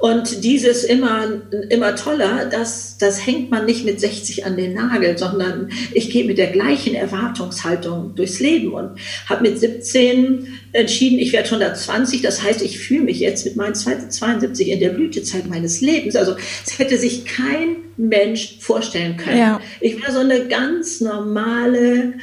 Und 0.00 0.44
dieses 0.44 0.84
immer, 0.84 1.26
immer 1.70 1.96
toller, 1.96 2.46
das, 2.50 2.98
das 2.98 3.26
hängt 3.26 3.50
man 3.50 3.64
nicht 3.64 3.84
mit 3.84 4.00
60 4.00 4.46
an 4.46 4.56
den 4.56 4.74
Nagel, 4.74 5.18
sondern 5.18 5.70
ich 5.92 6.10
gehe 6.10 6.24
mit 6.24 6.38
der 6.38 6.48
gleichen 6.48 6.94
Erwartungshaltung 6.94 8.14
durchs 8.14 8.38
Leben 8.38 8.72
und 8.72 8.98
habe 9.26 9.48
mit 9.48 9.58
17 9.58 10.46
entschieden, 10.72 11.18
ich 11.18 11.32
werde 11.32 11.46
120. 11.46 12.22
Das 12.22 12.42
heißt, 12.42 12.62
ich 12.62 12.78
fühle 12.78 13.02
mich 13.02 13.18
jetzt 13.18 13.44
mit 13.44 13.56
meinen 13.56 13.74
72 13.74 14.68
in 14.68 14.80
der 14.80 14.90
Blütezeit 14.90 15.48
meines 15.48 15.80
Lebens. 15.80 16.14
Also 16.14 16.36
es 16.64 16.78
hätte 16.78 16.96
sich 16.96 17.24
kein 17.24 17.76
Mensch 17.96 18.58
vorstellen 18.60 19.16
können. 19.16 19.38
Ja. 19.38 19.60
Ich 19.80 20.00
war 20.02 20.12
so 20.12 20.20
eine 20.20 20.46
ganz 20.46 21.00
normale 21.00 22.14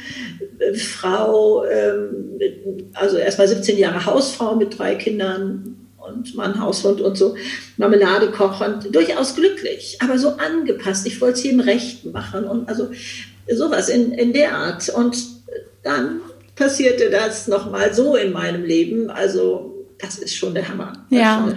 äh, 0.58 0.74
Frau, 0.74 1.64
ähm, 1.66 2.90
also 2.94 3.18
erstmal 3.18 3.48
17 3.48 3.76
Jahre 3.76 4.06
Hausfrau 4.06 4.56
mit 4.56 4.78
drei 4.78 4.94
Kindern, 4.94 5.85
und 6.08 6.34
Mann, 6.34 6.60
Haushund 6.60 7.00
und 7.00 7.16
so, 7.16 7.36
Marmelade 7.76 8.30
kochen, 8.30 8.84
durchaus 8.90 9.34
glücklich, 9.34 9.98
aber 10.00 10.18
so 10.18 10.30
angepasst. 10.30 11.06
Ich 11.06 11.20
wollte 11.20 11.38
es 11.38 11.44
jedem 11.44 11.60
recht 11.60 12.04
machen 12.12 12.44
und 12.44 12.68
also 12.68 12.90
sowas 13.54 13.88
in, 13.88 14.12
in 14.12 14.32
der 14.32 14.54
Art. 14.54 14.88
Und 14.88 15.16
dann 15.82 16.20
passierte 16.54 17.10
das 17.10 17.48
nochmal 17.48 17.94
so 17.94 18.16
in 18.16 18.32
meinem 18.32 18.64
Leben. 18.64 19.10
Also 19.10 19.86
das 19.98 20.18
ist 20.18 20.34
schon 20.34 20.54
der 20.54 20.68
Hammer. 20.68 20.92
Ja, 21.10 21.54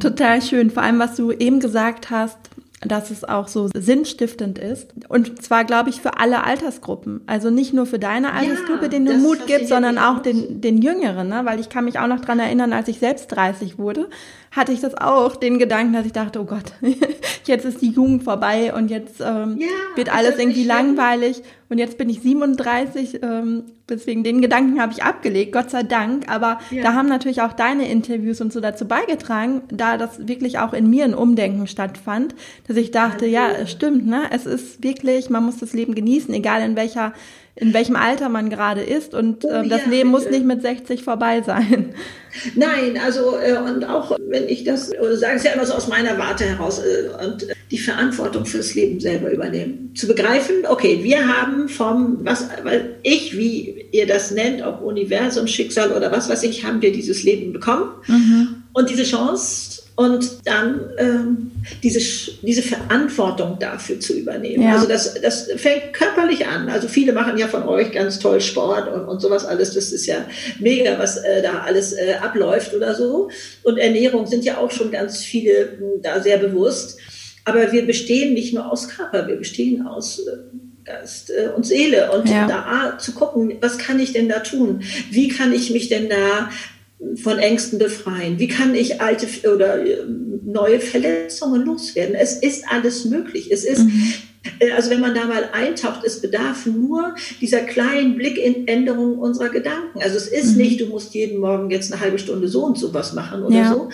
total 0.00 0.42
schön. 0.42 0.70
Vor 0.70 0.82
allem, 0.82 0.98
was 0.98 1.16
du 1.16 1.32
eben 1.32 1.60
gesagt 1.60 2.10
hast, 2.10 2.38
dass 2.84 3.10
es 3.10 3.24
auch 3.24 3.48
so 3.48 3.68
sinnstiftend 3.74 4.58
ist. 4.58 4.88
Und 5.08 5.42
zwar, 5.42 5.64
glaube 5.64 5.90
ich, 5.90 6.00
für 6.00 6.18
alle 6.18 6.44
Altersgruppen. 6.44 7.20
Also 7.26 7.50
nicht 7.50 7.72
nur 7.72 7.86
für 7.86 7.98
deine 7.98 8.32
Altersgruppe, 8.32 8.84
ja, 8.84 8.88
den 8.88 9.06
du 9.06 9.14
Mut 9.14 9.46
gibt, 9.46 9.68
sondern 9.68 9.98
auch 9.98 10.20
den, 10.20 10.60
den 10.60 10.82
Jüngeren. 10.82 11.28
Ne? 11.28 11.42
Weil 11.44 11.60
ich 11.60 11.68
kann 11.68 11.84
mich 11.84 11.98
auch 11.98 12.06
noch 12.06 12.20
dran 12.20 12.38
erinnern, 12.38 12.72
als 12.72 12.88
ich 12.88 12.98
selbst 12.98 13.28
30 13.28 13.78
wurde, 13.78 14.08
hatte 14.50 14.72
ich 14.72 14.80
das 14.80 14.94
auch, 14.94 15.36
den 15.36 15.58
Gedanken, 15.58 15.92
dass 15.94 16.06
ich 16.06 16.12
dachte, 16.12 16.40
oh 16.40 16.44
Gott, 16.44 16.72
jetzt 17.44 17.64
ist 17.64 17.80
die 17.80 17.90
Jugend 17.90 18.24
vorbei 18.24 18.74
und 18.74 18.90
jetzt 18.90 19.20
ähm, 19.20 19.56
ja, 19.58 19.68
wird 19.96 20.14
alles 20.14 20.38
irgendwie 20.38 20.64
langweilig. 20.64 21.42
Und 21.72 21.78
jetzt 21.78 21.96
bin 21.96 22.10
ich 22.10 22.20
37, 22.20 23.20
ähm, 23.22 23.62
deswegen 23.88 24.22
den 24.22 24.42
Gedanken 24.42 24.78
habe 24.78 24.92
ich 24.92 25.02
abgelegt, 25.04 25.52
Gott 25.52 25.70
sei 25.70 25.82
Dank. 25.82 26.28
Aber 26.28 26.58
ja. 26.70 26.82
da 26.82 26.92
haben 26.92 27.08
natürlich 27.08 27.40
auch 27.40 27.54
deine 27.54 27.90
Interviews 27.90 28.42
und 28.42 28.52
so 28.52 28.60
dazu 28.60 28.86
beigetragen, 28.86 29.62
da 29.70 29.96
das 29.96 30.28
wirklich 30.28 30.58
auch 30.58 30.74
in 30.74 30.90
mir 30.90 31.04
ein 31.04 31.14
Umdenken 31.14 31.66
stattfand, 31.66 32.34
dass 32.68 32.76
ich 32.76 32.90
dachte, 32.90 33.24
ja, 33.24 33.52
ja 33.52 33.66
stimmt, 33.66 34.04
ne? 34.04 34.24
Es 34.30 34.44
ist 34.44 34.84
wirklich, 34.84 35.30
man 35.30 35.46
muss 35.46 35.56
das 35.60 35.72
Leben 35.72 35.94
genießen, 35.94 36.34
egal 36.34 36.60
in 36.60 36.76
welcher 36.76 37.14
in 37.54 37.74
welchem 37.74 37.96
Alter 37.96 38.30
man 38.30 38.48
gerade 38.48 38.80
ist 38.80 39.12
und 39.14 39.44
oh, 39.44 39.48
äh, 39.48 39.68
das 39.68 39.82
ja, 39.84 39.90
Leben 39.90 40.10
muss 40.10 40.28
nicht 40.28 40.44
mit 40.44 40.62
60 40.62 41.02
vorbei 41.02 41.42
sein. 41.42 41.94
Nein, 42.54 42.98
also 43.04 43.36
äh, 43.36 43.58
und 43.58 43.84
auch 43.84 44.16
wenn 44.28 44.48
ich 44.48 44.64
das, 44.64 44.90
oder 44.98 45.16
sage 45.16 45.36
es 45.36 45.44
ja 45.44 45.52
immer 45.52 45.66
so 45.66 45.74
aus 45.74 45.86
meiner 45.86 46.16
Warte 46.18 46.44
heraus, 46.44 46.80
äh, 46.80 47.24
und 47.24 47.42
äh, 47.42 47.54
die 47.70 47.78
Verantwortung 47.78 48.46
fürs 48.46 48.74
Leben 48.74 49.00
selber 49.00 49.30
übernehmen. 49.30 49.92
Zu 49.94 50.06
begreifen, 50.06 50.64
okay, 50.66 51.00
wir 51.02 51.28
haben 51.28 51.68
vom, 51.68 52.18
was, 52.22 52.48
weil 52.62 52.96
ich, 53.02 53.36
wie 53.36 53.86
ihr 53.92 54.06
das 54.06 54.30
nennt, 54.30 54.62
ob 54.62 54.80
Universum, 54.80 55.46
Schicksal 55.46 55.92
oder 55.92 56.10
was 56.10 56.30
weiß 56.30 56.44
ich, 56.44 56.64
haben 56.64 56.80
wir 56.80 56.92
dieses 56.92 57.22
Leben 57.22 57.52
bekommen. 57.52 57.90
Mhm. 58.06 58.62
Und 58.72 58.88
diese 58.88 59.04
Chance 59.04 59.71
und 59.94 60.46
dann 60.46 60.80
ähm, 60.96 61.50
diese, 61.82 62.00
diese 62.42 62.62
Verantwortung 62.62 63.58
dafür 63.58 64.00
zu 64.00 64.14
übernehmen. 64.14 64.64
Ja. 64.64 64.74
Also 64.74 64.88
das, 64.88 65.20
das 65.20 65.50
fängt 65.56 65.92
körperlich 65.92 66.46
an. 66.46 66.68
Also 66.68 66.88
viele 66.88 67.12
machen 67.12 67.36
ja 67.36 67.46
von 67.46 67.64
euch 67.64 67.92
ganz 67.92 68.18
toll 68.18 68.40
Sport 68.40 68.90
und, 68.92 69.04
und 69.04 69.20
sowas 69.20 69.44
alles. 69.44 69.74
Das 69.74 69.92
ist 69.92 70.06
ja 70.06 70.24
mega, 70.58 70.98
was 70.98 71.18
äh, 71.18 71.42
da 71.42 71.60
alles 71.60 71.92
äh, 71.92 72.14
abläuft 72.20 72.74
oder 72.74 72.94
so. 72.94 73.28
Und 73.62 73.78
Ernährung 73.78 74.26
sind 74.26 74.44
ja 74.44 74.58
auch 74.58 74.70
schon 74.70 74.90
ganz 74.90 75.18
viele 75.18 75.72
hm, 75.78 76.02
da 76.02 76.20
sehr 76.20 76.38
bewusst. 76.38 76.98
Aber 77.44 77.72
wir 77.72 77.86
bestehen 77.86 78.34
nicht 78.34 78.54
nur 78.54 78.70
aus 78.70 78.88
Körper, 78.88 79.26
wir 79.26 79.36
bestehen 79.36 79.86
aus 79.86 80.20
äh, 80.20 80.38
Geist 80.84 81.30
äh, 81.30 81.48
und 81.54 81.64
Seele 81.64 82.10
und 82.12 82.28
ja. 82.28 82.46
da 82.46 82.98
zu 82.98 83.12
gucken, 83.12 83.56
was 83.60 83.78
kann 83.78 84.00
ich 84.00 84.12
denn 84.12 84.28
da 84.28 84.40
tun? 84.40 84.82
Wie 85.10 85.28
kann 85.28 85.52
ich 85.52 85.70
mich 85.70 85.88
denn 85.88 86.08
da 86.08 86.50
von 87.16 87.38
Ängsten 87.38 87.78
befreien? 87.78 88.38
Wie 88.38 88.48
kann 88.48 88.74
ich 88.74 89.00
alte 89.00 89.26
oder 89.52 89.84
äh, 89.84 90.04
neue 90.44 90.80
Verletzungen 90.80 91.64
loswerden? 91.64 92.14
Es 92.14 92.34
ist 92.34 92.64
alles 92.68 93.04
möglich. 93.04 93.50
Es 93.50 93.64
ist, 93.64 93.84
mhm. 93.84 94.14
Äh, 94.58 94.72
also 94.72 94.90
wenn 94.90 95.00
man 95.00 95.14
da 95.14 95.26
mal 95.26 95.50
eintaucht, 95.52 96.04
es 96.04 96.20
bedarf 96.20 96.66
nur 96.66 97.14
dieser 97.40 97.60
kleinen 97.60 98.16
Blick 98.16 98.38
in 98.38 98.66
Änderung 98.66 99.18
unserer 99.18 99.50
Gedanken. 99.50 100.02
Also 100.02 100.16
es 100.16 100.28
ist 100.28 100.52
mhm. 100.52 100.62
nicht, 100.62 100.80
du 100.80 100.86
musst 100.86 101.14
jeden 101.14 101.38
Morgen 101.38 101.70
jetzt 101.70 101.92
eine 101.92 102.00
halbe 102.00 102.18
Stunde 102.18 102.48
so 102.48 102.64
und 102.64 102.78
so 102.78 102.92
was 102.94 103.12
machen 103.12 103.42
oder 103.42 103.56
ja. 103.56 103.72
so, 103.72 103.88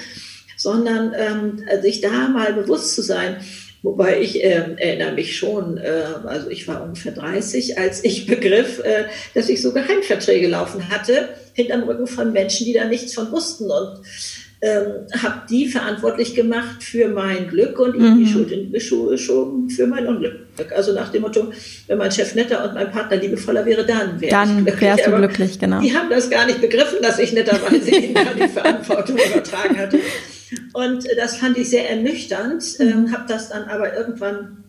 sondern 0.56 1.12
ähm, 1.16 1.82
sich 1.82 2.00
da 2.00 2.28
mal 2.28 2.52
bewusst 2.52 2.94
zu 2.94 3.02
sein, 3.02 3.36
Wobei 3.82 4.20
ich 4.20 4.42
äh, 4.42 4.74
erinnere 4.76 5.12
mich 5.12 5.36
schon, 5.36 5.78
äh, 5.78 6.02
also 6.26 6.50
ich 6.50 6.66
war 6.66 6.82
ungefähr 6.82 7.12
30, 7.12 7.78
als 7.78 8.02
ich 8.02 8.26
begriff, 8.26 8.80
äh, 8.80 9.04
dass 9.34 9.48
ich 9.48 9.62
so 9.62 9.72
Geheimverträge 9.72 10.48
laufen 10.48 10.88
hatte, 10.88 11.28
hinterm 11.58 11.82
Rücken 11.82 12.06
von 12.06 12.32
Menschen, 12.32 12.66
die 12.66 12.72
da 12.72 12.84
nichts 12.84 13.14
von 13.14 13.30
wussten. 13.32 13.70
Und 13.70 14.00
ähm, 14.60 15.06
habe 15.22 15.42
die 15.48 15.68
verantwortlich 15.68 16.34
gemacht 16.34 16.82
für 16.82 17.08
mein 17.08 17.48
Glück 17.48 17.78
und 17.78 17.96
mhm. 17.96 18.18
die 18.18 18.26
Schuld 18.26 18.50
in 18.50 18.72
die 18.72 18.80
Schuhe 18.80 19.10
geschoben 19.10 19.70
für 19.70 19.86
mein 19.86 20.06
Unglück. 20.06 20.40
Also 20.74 20.92
nach 20.92 21.10
dem 21.10 21.22
Motto, 21.22 21.52
wenn 21.86 21.98
mein 21.98 22.10
Chef 22.10 22.34
netter 22.34 22.64
und 22.64 22.74
mein 22.74 22.90
Partner 22.90 23.18
liebevoller 23.18 23.64
wäre, 23.64 23.86
dann 23.86 24.20
wäre 24.20 24.32
dann 24.32 24.58
ich 24.58 24.64
glücklich. 24.64 24.90
Wärst 24.90 25.06
du 25.06 25.16
glücklich, 25.16 25.58
genau. 25.60 25.80
Die 25.80 25.96
haben 25.96 26.10
das 26.10 26.28
gar 26.28 26.44
nicht 26.46 26.60
begriffen, 26.60 26.98
dass 27.02 27.20
ich 27.20 27.32
netterweise 27.32 27.90
ihnen 27.90 28.16
die 28.36 28.48
Verantwortung 28.48 29.16
übertragen 29.30 29.78
hatte. 29.78 30.00
Und 30.72 31.04
das 31.16 31.36
fand 31.36 31.56
ich 31.56 31.70
sehr 31.70 31.88
ernüchternd, 31.88 32.64
mhm. 32.80 32.88
ähm, 32.88 33.12
habe 33.12 33.24
das 33.28 33.50
dann 33.50 33.64
aber 33.64 33.96
irgendwann 33.96 34.64
äh, 34.64 34.67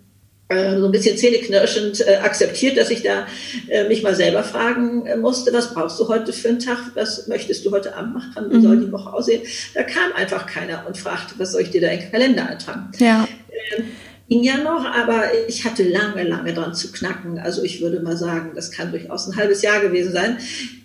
so 0.52 0.86
ein 0.86 0.92
bisschen 0.92 1.16
zähneknirschend 1.16 2.02
äh, 2.08 2.16
akzeptiert, 2.16 2.76
dass 2.76 2.90
ich 2.90 3.04
da 3.04 3.28
äh, 3.68 3.88
mich 3.88 4.02
mal 4.02 4.16
selber 4.16 4.44
fragen 4.44 5.06
äh, 5.06 5.16
musste, 5.16 5.54
was 5.54 5.76
brauchst 5.76 6.00
du 6.00 6.08
heute 6.08 6.34
für 6.34 6.50
einen 6.50 6.58
Tag, 6.58 6.80
was 6.96 7.28
möchtest 7.28 7.64
du 7.66 7.72
heute 7.72 7.96
Abend 7.96 8.16
machen, 8.16 8.50
wie 8.50 8.58
mhm. 8.58 8.64
soll 8.64 8.80
die 8.80 8.92
Woche 8.92 9.14
aussehen. 9.14 9.44
Da 9.76 9.84
kam 9.84 10.12
einfach 10.14 10.48
keiner 10.48 10.88
und 10.88 10.98
fragte, 10.98 11.36
was 11.38 11.52
soll 11.52 11.62
ich 11.62 11.70
dir 11.70 11.82
da 11.82 11.90
in 11.90 12.00
den 12.00 12.12
Kalender 12.12 12.50
eintragen. 12.50 12.92
Ja. 12.98 13.28
Ähm, 13.78 13.86
ging 14.28 14.44
ja 14.44 14.58
noch, 14.58 14.86
aber 14.86 15.26
ich 15.48 15.66
hatte 15.66 15.84
lange, 15.84 16.24
lange 16.24 16.54
dran 16.54 16.74
zu 16.74 16.92
knacken. 16.92 17.38
Also 17.38 17.62
ich 17.64 17.80
würde 17.82 18.00
mal 18.00 18.18
sagen, 18.18 18.54
das 18.56 18.72
kann 18.72 18.90
durchaus 18.90 19.28
ein 19.28 19.36
halbes 19.36 19.62
Jahr 19.62 19.82
gewesen 19.82 20.14
sein, 20.14 20.38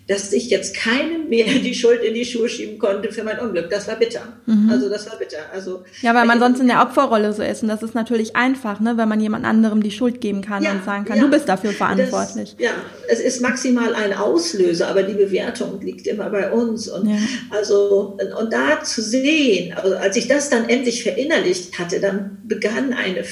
dass 0.06 0.32
ich 0.32 0.50
jetzt 0.50 0.76
keinem 0.76 1.28
mehr 1.28 1.46
die 1.64 1.74
Schuld 1.74 2.02
in 2.02 2.14
die 2.14 2.24
Schuhe 2.24 2.48
schieben 2.48 2.78
konnte 2.78 3.10
für 3.10 3.24
mein 3.24 3.38
Unglück. 3.38 3.70
Das 3.70 3.88
war 3.88 3.96
bitter. 3.96 4.20
Mhm. 4.46 4.68
Also 4.70 4.88
das 4.88 5.08
war 5.08 5.16
bitter. 5.16 5.38
Also 5.52 5.82
ja, 6.02 6.14
weil 6.14 6.26
man 6.26 6.38
sonst 6.38 6.60
in 6.60 6.66
der 6.66 6.82
Opferrolle 6.82 7.32
so 7.32 7.42
ist 7.42 7.62
und 7.62 7.68
das 7.68 7.82
ist 7.82 7.94
natürlich 7.94 8.36
einfach, 8.36 8.80
ne, 8.80 8.96
wenn 8.96 9.08
man 9.08 9.20
jemand 9.20 9.44
anderem 9.44 9.82
die 9.82 9.90
Schuld 9.90 10.20
geben 10.20 10.42
kann 10.42 10.62
ja, 10.62 10.72
und 10.72 10.84
sagen 10.84 11.04
kann, 11.04 11.16
ja, 11.16 11.24
du 11.24 11.30
bist 11.30 11.48
dafür 11.48 11.72
verantwortlich. 11.72 12.56
Das, 12.56 12.64
ja, 12.64 12.72
es 13.08 13.20
ist 13.20 13.40
maximal 13.40 13.94
ein 13.94 14.14
Auslöser, 14.14 14.88
aber 14.88 15.02
die 15.02 15.14
Bewertung 15.14 15.80
liegt 15.80 16.06
immer 16.06 16.28
bei 16.30 16.50
uns 16.50 16.88
und 16.88 17.08
ja. 17.08 17.16
also 17.50 18.18
und 18.38 18.52
da 18.52 18.82
zu 18.82 19.00
sehen, 19.00 19.74
also 19.74 19.96
als 19.96 20.16
ich 20.16 20.28
das 20.28 20.50
dann 20.50 20.68
endlich 20.68 21.02
verinnerlicht 21.02 21.78
hatte, 21.78 22.00
dann 22.00 22.38
begann 22.44 22.92
eine 22.92 23.24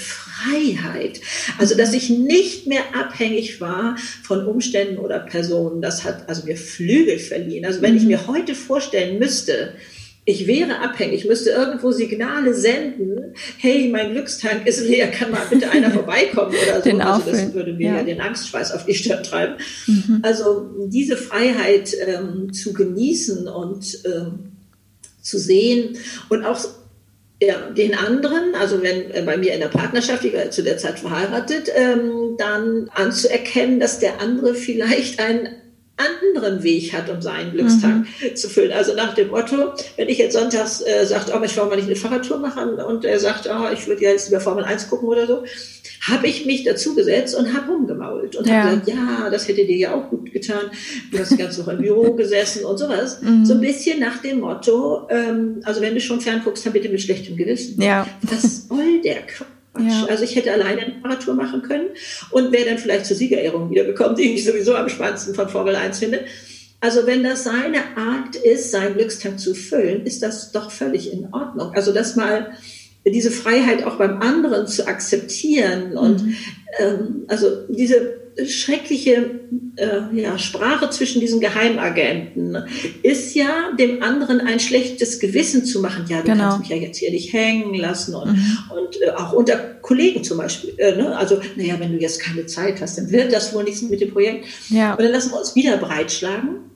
Freiheit. 0.42 1.20
Also 1.58 1.76
dass 1.76 1.92
ich 1.92 2.10
nicht 2.10 2.66
mehr 2.66 2.82
abhängig 2.94 3.60
war 3.60 3.96
von 4.22 4.46
Umständen 4.46 4.98
oder 4.98 5.18
Personen. 5.20 5.82
Das 5.82 6.04
hat 6.04 6.28
also 6.28 6.46
mir 6.46 6.56
Flügel 6.56 7.18
verliehen. 7.18 7.64
Also 7.64 7.82
wenn 7.82 7.96
ich 7.96 8.02
mhm. 8.02 8.08
mir 8.08 8.26
heute 8.26 8.54
vorstellen 8.54 9.18
müsste, 9.18 9.74
ich 10.24 10.46
wäre 10.46 10.78
abhängig, 10.78 11.24
müsste 11.24 11.50
irgendwo 11.50 11.90
Signale 11.90 12.54
senden, 12.54 13.34
hey, 13.58 13.88
mein 13.88 14.12
Glückstank 14.12 14.68
ist 14.68 14.86
leer, 14.86 15.10
kann 15.10 15.32
mal 15.32 15.42
bitte 15.50 15.68
einer 15.68 15.90
vorbeikommen 15.92 16.54
oder 16.54 16.80
so. 16.80 16.90
Also 17.00 17.30
das 17.30 17.54
würde 17.54 17.72
mir 17.72 17.94
ja. 17.94 18.02
den 18.04 18.20
Angstschweiß 18.20 18.70
auf 18.72 18.84
die 18.86 18.94
Stirn 18.94 19.24
treiben. 19.24 19.54
Mhm. 19.88 20.20
Also 20.22 20.70
diese 20.86 21.16
Freiheit 21.16 21.92
ähm, 22.06 22.52
zu 22.52 22.72
genießen 22.72 23.48
und 23.48 23.98
ähm, 24.04 24.52
zu 25.20 25.38
sehen 25.38 25.96
und 26.28 26.44
auch 26.44 26.58
ja, 27.46 27.70
den 27.70 27.94
anderen, 27.94 28.54
also 28.54 28.82
wenn 28.82 29.10
äh, 29.10 29.22
bei 29.24 29.36
mir 29.36 29.52
in 29.54 29.60
der 29.60 29.68
Partnerschaft, 29.68 30.24
ich 30.24 30.32
war 30.32 30.50
zu 30.50 30.62
der 30.62 30.78
Zeit 30.78 31.00
verheiratet, 31.00 31.70
ähm, 31.74 32.36
dann 32.38 32.88
anzuerkennen, 32.94 33.80
dass 33.80 33.98
der 33.98 34.20
andere 34.20 34.54
vielleicht 34.54 35.18
ein 35.18 35.48
anderen 35.96 36.62
Weg 36.62 36.92
hat, 36.92 37.10
um 37.10 37.20
seinen 37.20 37.52
Glückstank 37.52 38.06
mhm. 38.06 38.36
zu 38.36 38.48
füllen. 38.48 38.72
Also 38.72 38.94
nach 38.94 39.14
dem 39.14 39.28
Motto, 39.28 39.72
wenn 39.96 40.08
ich 40.08 40.18
jetzt 40.18 40.34
sonntags 40.34 40.80
äh, 40.80 41.04
sagt, 41.04 41.30
oh, 41.34 41.42
ich 41.44 41.56
wollte 41.56 41.70
mal 41.70 41.76
nicht 41.76 41.86
eine 41.86 41.96
Fahrradtour 41.96 42.38
machen 42.38 42.74
und 42.74 43.04
er 43.04 43.18
sagt, 43.18 43.48
oh, 43.48 43.72
ich 43.72 43.86
würde 43.86 44.02
ja 44.02 44.10
jetzt 44.10 44.28
über 44.28 44.40
Formel 44.40 44.64
1 44.64 44.88
gucken 44.88 45.08
oder 45.08 45.26
so, 45.26 45.44
habe 46.02 46.26
ich 46.26 46.46
mich 46.46 46.64
dazugesetzt 46.64 47.34
und 47.36 47.54
habe 47.54 47.70
rumgemault 47.70 48.34
und 48.34 48.46
ja. 48.46 48.64
habe 48.64 48.80
gesagt, 48.80 48.88
ja, 48.88 49.30
das 49.30 49.46
hätte 49.46 49.64
dir 49.64 49.76
ja 49.76 49.94
auch 49.94 50.10
gut 50.10 50.32
getan. 50.32 50.70
Du 51.10 51.18
hast 51.18 51.38
ganz 51.38 51.56
noch 51.58 51.68
im 51.68 51.78
Büro 51.78 52.12
gesessen 52.16 52.64
und 52.64 52.76
sowas. 52.76 53.22
Mhm. 53.22 53.44
So 53.44 53.54
ein 53.54 53.60
bisschen 53.60 54.00
nach 54.00 54.20
dem 54.20 54.40
Motto, 54.40 55.06
ähm, 55.10 55.60
also 55.62 55.80
wenn 55.80 55.94
du 55.94 56.00
schon 56.00 56.20
fernguckst, 56.20 56.66
dann 56.66 56.72
bitte 56.72 56.88
mit 56.88 57.00
schlechtem 57.00 57.36
Gewissen. 57.36 57.80
Ja. 57.80 58.06
Was 58.22 58.66
soll 58.68 59.00
der 59.02 59.22
Quatsch? 59.22 59.46
Ja. 59.78 60.06
Also 60.10 60.24
ich 60.24 60.36
hätte 60.36 60.52
alleine 60.52 60.82
eine 60.82 61.00
Fahrradtour 61.00 61.34
machen 61.34 61.62
können 61.62 61.86
und 62.30 62.52
wäre 62.52 62.66
dann 62.66 62.78
vielleicht 62.78 63.06
zur 63.06 63.16
Siegerehrung 63.16 63.70
wiedergekommen, 63.70 64.16
die 64.16 64.34
ich 64.34 64.44
sowieso 64.44 64.74
am 64.74 64.88
spannendsten 64.88 65.34
von 65.34 65.48
Formel 65.48 65.76
1 65.76 65.98
finde. 65.98 66.24
Also 66.80 67.06
wenn 67.06 67.22
das 67.22 67.44
seine 67.44 67.96
Art 67.96 68.34
ist, 68.34 68.72
seinen 68.72 68.96
Glückstag 68.96 69.38
zu 69.38 69.54
füllen, 69.54 70.04
ist 70.04 70.20
das 70.20 70.50
doch 70.50 70.72
völlig 70.72 71.12
in 71.12 71.32
Ordnung. 71.32 71.72
Also 71.74 71.92
das 71.92 72.16
mal 72.16 72.54
diese 73.10 73.30
Freiheit 73.30 73.84
auch 73.84 73.96
beim 73.96 74.20
anderen 74.20 74.66
zu 74.66 74.86
akzeptieren 74.86 75.96
und 75.96 76.24
mhm. 76.24 76.36
ähm, 76.78 77.24
also 77.28 77.48
diese 77.68 78.22
schreckliche 78.46 79.40
äh, 79.76 80.20
ja, 80.20 80.38
Sprache 80.38 80.88
zwischen 80.90 81.20
diesen 81.20 81.40
Geheimagenten 81.40 82.56
ist 83.02 83.34
ja, 83.34 83.72
dem 83.78 84.02
anderen 84.02 84.40
ein 84.40 84.58
schlechtes 84.58 85.20
Gewissen 85.20 85.64
zu 85.64 85.80
machen. 85.80 86.06
Ja, 86.08 86.22
du 86.22 86.28
genau. 86.28 86.44
kannst 86.44 86.60
mich 86.60 86.68
ja 86.70 86.76
jetzt 86.76 86.98
hier 86.98 87.10
nicht 87.10 87.32
hängen 87.32 87.74
lassen 87.74 88.14
und, 88.14 88.32
mhm. 88.32 88.58
und 88.70 89.02
äh, 89.02 89.10
auch 89.10 89.32
unter 89.32 89.56
Kollegen 89.56 90.24
zum 90.24 90.38
Beispiel. 90.38 90.74
Äh, 90.78 90.96
ne? 90.96 91.16
Also, 91.16 91.40
naja, 91.56 91.78
wenn 91.78 91.92
du 91.92 91.98
jetzt 91.98 92.20
keine 92.20 92.46
Zeit 92.46 92.80
hast, 92.80 92.96
dann 92.98 93.10
wird 93.10 93.32
das 93.32 93.54
wohl 93.54 93.64
nichts 93.64 93.82
mit 93.82 94.00
dem 94.00 94.12
Projekt. 94.12 94.46
Ja. 94.70 94.94
Und 94.94 95.02
dann 95.02 95.12
lassen 95.12 95.32
wir 95.32 95.38
uns 95.38 95.54
wieder 95.54 95.76
breitschlagen 95.76 96.71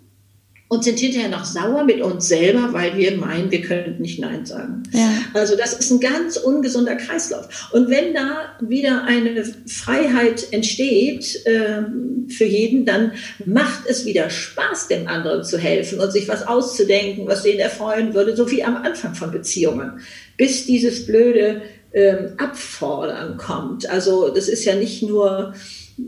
und 0.68 0.82
sind 0.82 0.98
hinterher 0.98 1.28
noch 1.28 1.44
sauer 1.44 1.84
mit 1.84 2.00
uns 2.00 2.26
selber, 2.26 2.72
weil 2.72 2.96
wir 2.96 3.16
meinen, 3.16 3.52
wir 3.52 3.62
könnten 3.62 4.02
nicht 4.02 4.18
Nein 4.18 4.44
sagen. 4.44 4.82
Ja. 4.92 5.10
Also 5.32 5.56
das 5.56 5.74
ist 5.74 5.92
ein 5.92 6.00
ganz 6.00 6.36
ungesunder 6.36 6.96
Kreislauf. 6.96 7.70
Und 7.72 7.88
wenn 7.88 8.14
da 8.14 8.56
wieder 8.60 9.04
eine 9.04 9.44
Freiheit 9.66 10.52
entsteht 10.52 11.46
äh, 11.46 11.82
für 12.28 12.44
jeden, 12.44 12.84
dann 12.84 13.12
macht 13.44 13.86
es 13.86 14.04
wieder 14.04 14.28
Spaß, 14.28 14.88
dem 14.88 15.06
anderen 15.06 15.44
zu 15.44 15.56
helfen 15.56 16.00
und 16.00 16.10
sich 16.10 16.26
was 16.26 16.44
auszudenken, 16.44 17.28
was 17.28 17.44
den 17.44 17.60
erfreuen 17.60 18.12
würde, 18.14 18.34
so 18.34 18.50
wie 18.50 18.64
am 18.64 18.76
Anfang 18.76 19.14
von 19.14 19.30
Beziehungen, 19.30 20.00
bis 20.36 20.66
dieses 20.66 21.06
blöde 21.06 21.62
ähm, 21.92 22.32
Abfordern 22.38 23.36
kommt. 23.36 23.88
Also 23.88 24.30
das 24.30 24.48
ist 24.48 24.64
ja 24.64 24.74
nicht 24.74 25.04
nur 25.04 25.54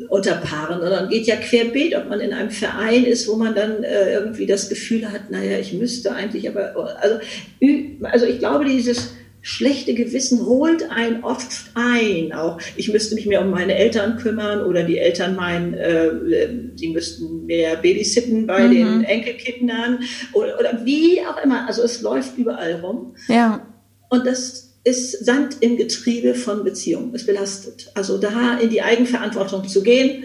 unter 0.08 0.34
Paaren, 0.34 0.80
sondern 0.80 1.08
geht 1.08 1.26
ja 1.26 1.36
querbeet, 1.36 1.96
ob 1.96 2.08
man 2.08 2.20
in 2.20 2.32
einem 2.32 2.50
Verein 2.50 3.04
ist, 3.04 3.26
wo 3.26 3.36
man 3.36 3.54
dann 3.54 3.82
äh, 3.82 4.12
irgendwie 4.12 4.46
das 4.46 4.68
Gefühl 4.68 5.10
hat, 5.10 5.30
naja, 5.30 5.58
ich 5.58 5.72
müsste 5.72 6.14
eigentlich, 6.14 6.48
aber 6.48 6.98
also, 7.00 7.18
also 8.02 8.26
ich 8.26 8.38
glaube, 8.38 8.66
dieses 8.66 9.14
schlechte 9.40 9.94
Gewissen 9.94 10.44
holt 10.44 10.90
ein 10.90 11.24
oft 11.24 11.70
ein. 11.74 12.32
Auch 12.32 12.60
ich 12.76 12.92
müsste 12.92 13.14
mich 13.14 13.24
mehr 13.24 13.40
um 13.40 13.50
meine 13.50 13.74
Eltern 13.76 14.18
kümmern 14.18 14.62
oder 14.62 14.82
die 14.82 14.98
Eltern 14.98 15.36
meinen, 15.36 15.74
äh, 15.74 16.10
sie 16.76 16.88
müssten 16.88 17.46
mehr 17.46 17.76
babysitten 17.76 18.46
bei 18.46 18.68
mhm. 18.68 18.74
den 18.74 19.04
Enkelkindern 19.04 20.00
oder, 20.34 20.58
oder 20.58 20.84
wie 20.84 21.20
auch 21.22 21.42
immer. 21.42 21.66
Also 21.66 21.82
es 21.82 22.02
läuft 22.02 22.36
überall 22.36 22.80
rum. 22.80 23.14
Ja. 23.28 23.66
Und 24.10 24.26
das 24.26 24.67
ist 24.88 25.24
Sand 25.24 25.58
im 25.60 25.76
Getriebe 25.76 26.34
von 26.34 26.64
Beziehungen, 26.64 27.14
ist 27.14 27.26
belastet. 27.26 27.90
Also 27.94 28.18
da 28.18 28.58
in 28.58 28.70
die 28.70 28.82
Eigenverantwortung 28.82 29.68
zu 29.68 29.82
gehen. 29.82 30.24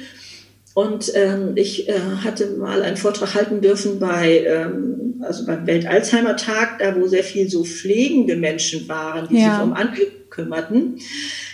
Und 0.73 1.11
ähm, 1.13 1.51
ich 1.55 1.87
äh, 1.87 1.99
hatte 2.23 2.47
mal 2.57 2.81
einen 2.81 2.97
Vortrag 2.97 3.35
halten 3.35 3.61
dürfen 3.61 3.99
bei, 3.99 4.43
ähm, 4.45 5.21
also 5.21 5.45
beim 5.45 5.67
Welt-Alzheimer-Tag, 5.67 6.79
da 6.79 6.95
wo 6.95 7.07
sehr 7.07 7.23
viel 7.23 7.47
so 7.49 7.63
pflegende 7.63 8.35
Menschen 8.35 8.87
waren, 8.87 9.27
die 9.27 9.39
ja. 9.39 9.55
sich 9.55 9.63
um 9.63 9.73
Angehörige 9.73 10.23
kümmerten. 10.29 10.99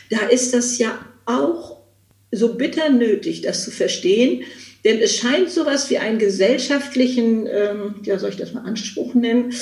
Da 0.09 0.27
ist 0.27 0.53
das 0.53 0.77
ja 0.77 0.97
auch 1.25 1.79
so 2.31 2.53
bitter 2.53 2.89
nötig, 2.89 3.41
das 3.41 3.63
zu 3.63 3.71
verstehen. 3.71 4.43
Denn 4.86 4.99
es 4.99 5.17
scheint 5.17 5.49
sowas 5.49 5.89
wie 5.89 5.97
einen 5.97 6.19
gesellschaftlichen, 6.19 7.47
ähm, 7.47 7.95
ja, 8.03 8.17
soll 8.17 8.29
ich 8.29 8.38
das 8.38 8.53
mal 8.53 8.63
Anspruch 8.63 9.13
nennen, 9.13 9.53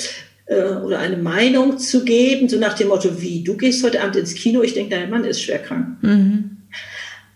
äh, 0.48 0.62
oder 0.62 0.98
eine 0.98 1.16
Meinung 1.16 1.78
zu 1.78 2.04
geben, 2.04 2.48
so 2.48 2.58
nach 2.58 2.74
dem 2.74 2.88
Motto, 2.88 3.20
wie, 3.20 3.44
du 3.44 3.56
gehst 3.56 3.84
heute 3.84 4.00
Abend 4.02 4.16
ins 4.16 4.34
Kino, 4.34 4.62
ich 4.62 4.74
denke, 4.74 4.96
dein 4.96 5.10
Mann 5.10 5.24
ist 5.24 5.42
schwer 5.42 5.58
krank. 5.58 6.02
Mhm. 6.02 6.56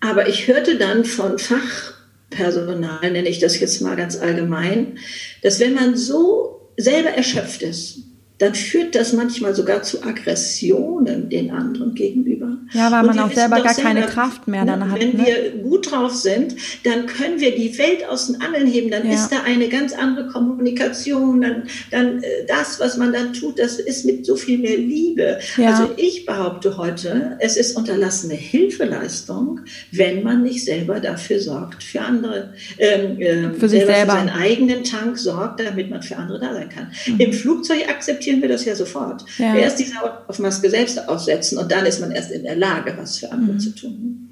Aber 0.00 0.28
ich 0.28 0.48
hörte 0.48 0.76
dann 0.76 1.04
von 1.04 1.38
Fachpersonal, 1.38 3.10
nenne 3.12 3.28
ich 3.28 3.38
das 3.38 3.60
jetzt 3.60 3.80
mal 3.82 3.96
ganz 3.96 4.16
allgemein, 4.18 4.98
dass 5.42 5.60
wenn 5.60 5.74
man 5.74 5.96
so 5.96 6.72
selber 6.76 7.10
erschöpft 7.10 7.62
ist, 7.62 8.00
dann 8.42 8.56
führt 8.56 8.96
das 8.96 9.12
manchmal 9.12 9.54
sogar 9.54 9.84
zu 9.84 10.02
Aggressionen 10.02 11.28
den 11.28 11.52
anderen 11.52 11.94
gegenüber. 11.94 12.56
Ja, 12.72 12.90
weil 12.90 13.04
man 13.04 13.20
auch 13.20 13.32
selber 13.32 13.60
gar 13.60 13.72
selber, 13.72 13.90
keine 13.90 14.06
Kraft 14.06 14.48
mehr 14.48 14.64
dann 14.64 14.90
hat. 14.90 15.00
Wenn 15.00 15.16
ne? 15.16 15.26
wir 15.26 15.62
gut 15.62 15.92
drauf 15.92 16.12
sind, 16.12 16.56
dann 16.82 17.06
können 17.06 17.38
wir 17.38 17.54
die 17.54 17.78
Welt 17.78 18.04
aus 18.08 18.26
den 18.26 18.40
Angeln 18.40 18.66
heben, 18.66 18.90
dann 18.90 19.06
ja. 19.06 19.14
ist 19.14 19.28
da 19.28 19.42
eine 19.44 19.68
ganz 19.68 19.92
andere 19.92 20.26
Kommunikation, 20.26 21.40
dann, 21.40 21.62
dann 21.92 22.20
äh, 22.24 22.44
das, 22.48 22.80
was 22.80 22.96
man 22.96 23.12
dann 23.12 23.32
tut, 23.32 23.60
das 23.60 23.78
ist 23.78 24.06
mit 24.06 24.26
so 24.26 24.34
viel 24.34 24.58
mehr 24.58 24.76
Liebe. 24.76 25.38
Ja. 25.56 25.70
Also 25.70 25.90
ich 25.96 26.26
behaupte 26.26 26.76
heute, 26.76 27.36
es 27.38 27.56
ist 27.56 27.76
unterlassene 27.76 28.34
Hilfeleistung, 28.34 29.60
wenn 29.92 30.24
man 30.24 30.42
nicht 30.42 30.64
selber 30.64 30.98
dafür 30.98 31.38
sorgt, 31.38 31.84
für 31.84 32.00
andere, 32.00 32.54
ähm, 32.78 33.20
äh, 33.20 33.54
für 33.54 33.68
sich 33.68 33.84
selber, 33.84 33.94
selber. 33.94 34.12
für 34.14 34.18
seinen 34.18 34.30
eigenen 34.30 34.82
Tank 34.82 35.16
sorgt, 35.16 35.60
damit 35.60 35.90
man 35.90 36.02
für 36.02 36.16
andere 36.16 36.40
da 36.40 36.54
sein 36.54 36.68
kann. 36.70 36.90
Mhm. 37.06 37.20
Im 37.20 37.32
Flugzeug 37.32 37.88
akzeptiert 37.88 38.31
akzeptieren 38.32 38.42
wir 38.42 38.48
das 38.48 38.64
ja 38.64 38.74
sofort. 38.74 39.24
Ja. 39.38 39.54
Erst 39.56 39.78
die 39.78 39.84
Sauerstoffmaske 39.84 40.70
selbst 40.70 41.08
aufsetzen 41.08 41.58
und 41.58 41.70
dann 41.70 41.86
ist 41.86 42.00
man 42.00 42.12
erst 42.12 42.30
in 42.30 42.44
der 42.44 42.56
Lage, 42.56 42.94
was 42.96 43.18
für 43.18 43.30
andere 43.30 43.54
mhm. 43.54 43.60
zu 43.60 43.74
tun. 43.74 44.28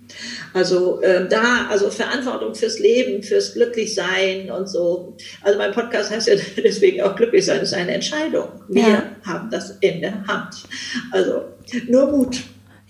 Also 0.52 1.00
äh, 1.02 1.28
da, 1.28 1.68
also 1.70 1.90
Verantwortung 1.90 2.54
fürs 2.54 2.80
Leben, 2.80 3.22
fürs 3.22 3.54
Glücklichsein 3.54 4.50
und 4.50 4.68
so. 4.68 5.16
Also 5.42 5.58
mein 5.58 5.72
Podcast 5.72 6.10
heißt 6.10 6.28
ja 6.28 6.34
deswegen 6.56 7.02
auch 7.02 7.14
glücklich 7.14 7.44
sein 7.44 7.60
ist 7.60 7.74
eine 7.74 7.92
Entscheidung. 7.92 8.48
Wir 8.68 8.88
ja. 8.88 9.02
haben 9.24 9.50
das 9.50 9.76
in 9.80 10.00
der 10.00 10.26
Hand. 10.26 10.64
Also 11.12 11.42
nur 11.88 12.10
Mut. 12.10 12.40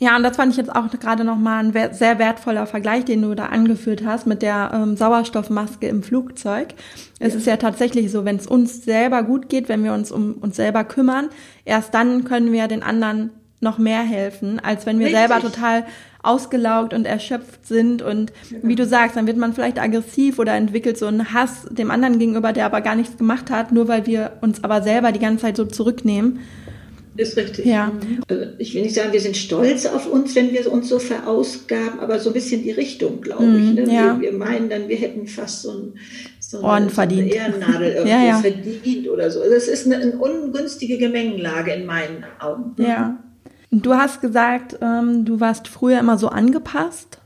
Ja, 0.03 0.17
und 0.17 0.23
das 0.23 0.37
fand 0.37 0.53
ich 0.53 0.57
jetzt 0.57 0.75
auch 0.75 0.91
gerade 0.91 1.25
nochmal 1.25 1.63
ein 1.63 1.93
sehr 1.93 2.19
wertvoller 2.19 2.67
Vergleich, 2.67 3.05
den 3.05 3.21
du 3.21 3.35
da 3.35 3.47
angeführt 3.47 4.03
hast 4.05 4.27
mit 4.27 4.41
der 4.41 4.71
ähm, 4.73 4.97
Sauerstoffmaske 4.97 5.87
im 5.89 6.03
Flugzeug. 6.03 6.69
Es 7.19 7.35
ja. 7.35 7.39
ist 7.39 7.47
ja 7.47 7.57
tatsächlich 7.59 8.11
so, 8.11 8.25
wenn 8.25 8.37
es 8.37 8.47
uns 8.47 8.83
selber 8.83 9.23
gut 9.23 9.51
geht, 9.51 9.69
wenn 9.69 9.85
wir 9.85 9.93
uns 9.93 10.11
um 10.11 10.33
uns 10.41 10.57
selber 10.57 10.85
kümmern, 10.85 11.29
erst 11.67 11.93
dann 11.93 12.25
können 12.25 12.51
wir 12.51 12.67
den 12.67 12.83
anderen 12.83 13.31
noch 13.61 13.77
mehr 13.77 14.01
helfen, 14.01 14.59
als 14.59 14.87
wenn 14.87 14.99
wir 14.99 15.09
Richtig. 15.09 15.21
selber 15.21 15.41
total 15.43 15.85
ausgelaugt 16.23 16.95
und 16.95 17.07
erschöpft 17.07 17.67
sind 17.67 18.01
und 18.01 18.33
ja. 18.51 18.59
wie 18.63 18.77
du 18.77 18.87
sagst, 18.87 19.17
dann 19.17 19.27
wird 19.27 19.37
man 19.37 19.53
vielleicht 19.53 19.79
aggressiv 19.79 20.39
oder 20.39 20.55
entwickelt 20.55 20.97
so 20.97 21.07
einen 21.07 21.35
Hass 21.35 21.67
dem 21.71 21.91
anderen 21.91 22.19
gegenüber, 22.19 22.55
der 22.55 22.67
aber 22.67 22.81
gar 22.81 22.95
nichts 22.95 23.19
gemacht 23.19 23.51
hat, 23.51 23.71
nur 23.71 23.87
weil 23.89 24.07
wir 24.07 24.33
uns 24.41 24.65
aber 24.65 24.83
selber 24.83 25.13
die 25.13 25.19
ganze 25.19 25.43
Zeit 25.43 25.57
so 25.59 25.67
zurücknehmen. 25.67 26.41
Ist 27.21 27.37
richtig. 27.37 27.67
Ja. 27.67 27.93
Also 28.31 28.45
ich 28.57 28.75
will 28.75 28.83
nicht 28.83 28.95
sagen, 28.95 29.13
wir 29.13 29.21
sind 29.21 29.37
stolz 29.37 29.85
auf 29.85 30.11
uns, 30.11 30.35
wenn 30.35 30.53
wir 30.53 30.73
uns 30.73 30.89
so 30.89 30.99
verausgaben, 30.99 32.01
aber 32.01 32.19
so 32.19 32.31
ein 32.31 32.33
bisschen 32.33 32.63
die 32.63 32.71
Richtung, 32.71 33.21
glaube 33.21 33.45
mhm, 33.45 33.79
ich. 33.79 33.87
Ne? 33.87 33.95
Ja. 33.95 34.19
Wir, 34.19 34.33
wir, 34.33 34.39
meinen 34.39 34.71
dann, 34.71 34.89
wir 34.89 34.97
hätten 34.97 35.27
fast 35.27 35.61
so, 35.61 35.71
ein, 35.71 35.93
so 36.41 36.63
eine, 36.63 36.89
so 36.89 37.01
eine 37.03 37.29
Ehrennadel 37.31 37.93
irgendwo 37.93 38.09
ja, 38.09 38.25
ja. 38.25 38.39
verdient 38.39 39.07
oder 39.11 39.31
so. 39.31 39.43
Also 39.43 39.55
es 39.55 39.69
ist 39.69 39.85
eine, 39.85 39.97
eine, 39.97 40.17
ungünstige 40.17 40.97
Gemengenlage 40.97 41.73
in 41.73 41.85
meinen 41.85 42.25
Augen. 42.39 42.75
Ja. 42.79 43.23
Du 43.71 43.93
hast 43.93 44.23
gesagt, 44.23 44.79
ähm, 44.81 45.27
du 45.27 45.41
warst 45.41 45.69
früher 45.69 46.01
immer 46.01 46.17
so 46.17 46.29
angepasst. 46.29 47.19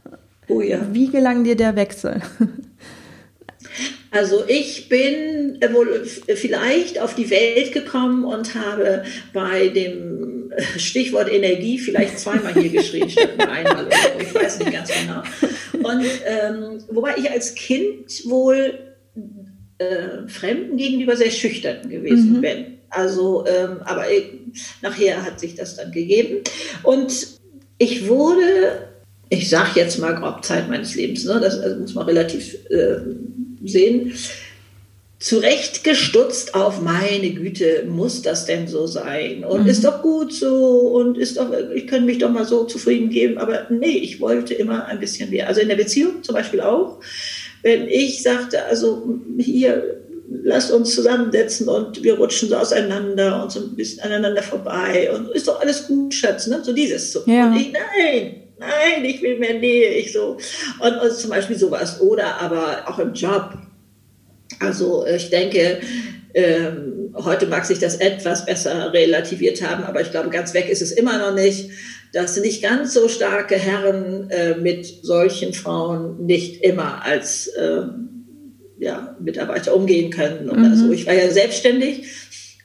Oh 0.48 0.60
ja. 0.60 0.80
Wie 0.90 1.08
gelang 1.08 1.44
dir 1.44 1.54
der 1.54 1.76
Wechsel? 1.76 2.20
Also 4.10 4.44
ich 4.46 4.88
bin 4.88 5.58
wohl 5.72 6.04
vielleicht 6.04 7.00
auf 7.00 7.14
die 7.14 7.30
Welt 7.30 7.72
gekommen 7.72 8.24
und 8.24 8.54
habe 8.54 9.04
bei 9.32 9.68
dem 9.68 10.52
Stichwort 10.76 11.32
Energie 11.32 11.78
vielleicht 11.78 12.18
zweimal 12.18 12.54
hier 12.54 12.70
geschrien 12.70 13.10
statt 13.10 13.36
nur 13.36 13.48
einmal. 13.48 13.86
Oder 13.86 13.96
so. 13.96 14.20
Ich 14.20 14.34
weiß 14.34 14.58
nicht 14.60 14.72
ganz 14.72 14.90
genau. 14.90 15.22
Und 15.82 16.06
ähm, 16.24 16.78
wobei 16.88 17.16
ich 17.16 17.30
als 17.30 17.54
Kind 17.54 18.24
wohl 18.26 18.78
äh, 19.78 20.28
Fremden 20.28 20.76
gegenüber 20.76 21.16
sehr 21.16 21.30
schüchtern 21.30 21.88
gewesen 21.88 22.34
mhm. 22.34 22.40
bin. 22.40 22.66
Also, 22.90 23.44
ähm, 23.46 23.78
aber 23.84 24.10
ich, 24.10 24.24
nachher 24.82 25.24
hat 25.24 25.40
sich 25.40 25.56
das 25.56 25.76
dann 25.76 25.90
gegeben. 25.90 26.42
Und 26.84 27.12
ich 27.78 28.08
wurde, 28.08 28.88
ich 29.28 29.50
sage 29.50 29.80
jetzt 29.80 29.98
mal 29.98 30.14
grob 30.14 30.44
Zeit 30.44 30.68
meines 30.68 30.94
Lebens, 30.94 31.24
ne, 31.24 31.40
das 31.40 31.58
also 31.58 31.80
muss 31.80 31.94
man 31.94 32.06
relativ 32.06 32.54
äh, 32.70 32.98
sehen, 33.64 34.12
zurechtgestutzt 35.24 36.54
auf 36.54 36.82
meine 36.82 37.30
Güte, 37.30 37.86
muss 37.88 38.20
das 38.20 38.44
denn 38.44 38.68
so 38.68 38.86
sein? 38.86 39.42
Und 39.44 39.62
mhm. 39.62 39.68
ist 39.68 39.84
doch 39.84 40.02
gut 40.02 40.34
so 40.34 40.80
und 40.80 41.16
ist 41.16 41.38
doch, 41.38 41.50
ich 41.74 41.86
könnte 41.86 42.04
mich 42.04 42.18
doch 42.18 42.30
mal 42.30 42.44
so 42.44 42.64
zufrieden 42.64 43.08
geben, 43.08 43.38
aber 43.38 43.66
nee, 43.70 43.98
ich 43.98 44.20
wollte 44.20 44.52
immer 44.52 44.84
ein 44.86 45.00
bisschen 45.00 45.30
mehr. 45.30 45.48
Also 45.48 45.62
in 45.62 45.68
der 45.68 45.76
Beziehung 45.76 46.22
zum 46.22 46.34
Beispiel 46.34 46.60
auch. 46.60 47.00
wenn 47.62 47.88
ich 47.88 48.22
sagte, 48.22 48.64
also 48.64 49.18
hier, 49.38 50.02
lasst 50.42 50.70
uns 50.70 50.94
zusammensetzen 50.94 51.68
und 51.68 52.02
wir 52.02 52.18
rutschen 52.18 52.50
so 52.50 52.56
auseinander 52.56 53.42
und 53.42 53.50
so 53.50 53.60
ein 53.60 53.76
bisschen 53.76 54.02
aneinander 54.02 54.42
vorbei 54.42 55.10
und 55.10 55.30
ist 55.30 55.48
doch 55.48 55.60
alles 55.60 55.86
gut, 55.86 56.12
Schatz, 56.12 56.46
ne? 56.46 56.60
So 56.62 56.74
dieses 56.74 57.12
so. 57.12 57.22
Ja. 57.26 57.46
Und 57.46 57.56
ich, 57.56 57.72
nein, 57.72 58.43
nein, 58.58 59.04
ich 59.04 59.22
will 59.22 59.38
mehr 59.38 59.54
Nähe, 59.54 59.94
ich 59.94 60.12
so. 60.12 60.38
Und, 60.80 60.96
und 61.00 61.12
zum 61.12 61.30
Beispiel 61.30 61.56
sowas. 61.56 62.00
Oder 62.00 62.40
aber 62.40 62.84
auch 62.86 62.98
im 62.98 63.14
Job. 63.14 63.54
Also 64.60 65.06
ich 65.06 65.30
denke, 65.30 65.80
ähm, 66.34 67.14
heute 67.14 67.46
mag 67.46 67.64
sich 67.64 67.78
das 67.78 67.96
etwas 67.96 68.44
besser 68.44 68.92
relativiert 68.92 69.62
haben, 69.62 69.84
aber 69.84 70.00
ich 70.00 70.10
glaube, 70.10 70.30
ganz 70.30 70.52
weg 70.54 70.68
ist 70.68 70.82
es 70.82 70.92
immer 70.92 71.18
noch 71.18 71.34
nicht, 71.34 71.70
dass 72.12 72.36
nicht 72.40 72.62
ganz 72.62 72.94
so 72.94 73.08
starke 73.08 73.56
Herren 73.56 74.30
äh, 74.30 74.56
mit 74.56 74.86
solchen 74.86 75.52
Frauen 75.52 76.24
nicht 76.26 76.62
immer 76.62 77.04
als 77.04 77.50
ähm, 77.58 78.04
ja, 78.78 79.16
Mitarbeiter 79.20 79.74
umgehen 79.74 80.10
können 80.10 80.48
oder 80.50 80.60
mhm. 80.60 80.76
so. 80.76 80.92
Ich 80.92 81.06
war 81.06 81.14
ja 81.14 81.30
selbstständig, 81.30 82.06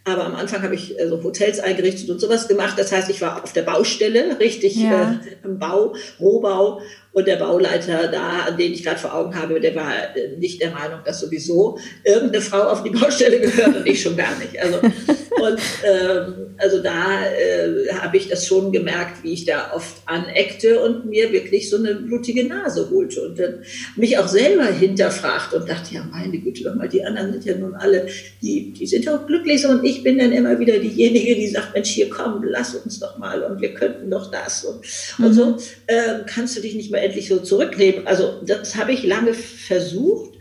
aber 0.06 0.26
am 0.26 0.36
Anfang 0.36 0.62
habe 0.62 0.76
ich 0.76 0.96
so 0.98 1.04
also 1.04 1.24
Hotels 1.24 1.60
eingerichtet 1.60 2.10
und 2.10 2.20
sowas 2.20 2.48
gemacht. 2.48 2.76
Das 2.78 2.92
heißt, 2.92 3.10
ich 3.10 3.22
war 3.22 3.44
auf 3.44 3.54
der 3.54 3.64
Baustelle, 3.64 4.40
richtig 4.40 4.76
ja. 4.76 5.12
äh, 5.12 5.46
im 5.46 5.60
Bau, 5.60 5.94
Rohbau 6.20 6.82
und 7.12 7.28
der 7.28 7.38
Bauleiter 7.38 8.08
da, 8.08 8.46
an 8.48 8.58
den 8.58 8.74
ich 8.74 8.84
gerade 8.84 9.00
vor 9.00 9.14
Augen 9.16 9.36
habe, 9.36 9.60
der 9.60 9.76
war 9.76 9.92
äh, 10.16 10.38
nicht 10.38 10.62
der 10.62 10.72
Meinung, 10.72 11.00
dass 11.06 11.20
sowieso 11.20 11.80
irgendeine 12.04 12.42
Frau 12.42 12.64
auf 12.64 12.84
die 12.84 12.92
Baustelle 12.92 13.40
gehört 13.40 13.76
und 13.78 13.88
ich 13.88 14.02
schon 14.02 14.16
gar 14.16 14.38
nicht. 14.38 14.60
Also, 14.62 14.80
und 14.80 15.60
ähm, 15.84 16.50
also 16.58 16.84
da 16.84 17.26
äh, 17.26 17.92
habe 17.94 18.18
ich 18.18 18.28
das 18.28 18.46
schon 18.46 18.72
gemerkt, 18.72 19.24
wie 19.24 19.34
ich 19.34 19.46
da 19.46 19.72
oft 19.74 20.02
aneckte 20.06 20.80
und 20.82 21.06
mir 21.06 21.32
wirklich 21.32 21.70
so 21.70 21.78
eine 21.78 21.96
blutige 21.96 22.46
Nase 22.46 22.90
holte 22.92 23.22
und 23.22 23.40
dann 23.40 23.64
mich 23.96 24.18
auch 24.18 24.28
selber 24.28 24.66
hinterfragt 24.66 25.54
und 25.54 25.70
dachte, 25.70 25.96
ja 25.96 26.04
meine 26.12 26.38
Güte, 26.38 26.64
doch 26.64 26.76
mal, 26.76 26.90
die 26.90 27.04
anderen 27.04 27.32
sind 27.32 27.46
ja 27.46 27.56
nun 27.56 27.74
alle, 27.76 28.08
die, 28.42 28.74
die 28.74 28.86
sind 28.86 29.08
doch 29.08 29.26
glücklich 29.26 29.66
und 29.66 29.84
ich 29.84 30.04
bin 30.04 30.20
dann 30.20 30.32
immer 30.32 30.60
wieder 30.60 30.78
diejenige, 30.78 31.36
die 31.36 31.48
sagt, 31.48 31.74
Mensch, 31.74 31.90
hier 31.90 32.10
komm, 32.10 32.44
lass 32.44 32.76
uns 32.76 33.00
doch 33.00 33.18
mal 33.18 33.42
und 33.44 33.62
wir 33.62 33.74
könnten 33.74 34.12
doch 34.12 34.30
das 34.30 34.66
und, 34.66 34.82
mhm. 35.18 35.26
und 35.26 35.34
so 35.34 35.58
äh, 35.88 36.20
kannst 36.28 36.58
du 36.58 36.62
dich 36.62 36.76
nicht 36.76 36.92
mehr 36.92 36.99
wir 37.00 37.06
endlich 37.06 37.28
so 37.28 37.40
zurücknehmen. 37.40 38.08
Also 38.08 38.42
das 38.46 38.76
habe 38.76 38.92
ich 38.92 39.04
lange 39.04 39.34
versucht, 39.34 40.34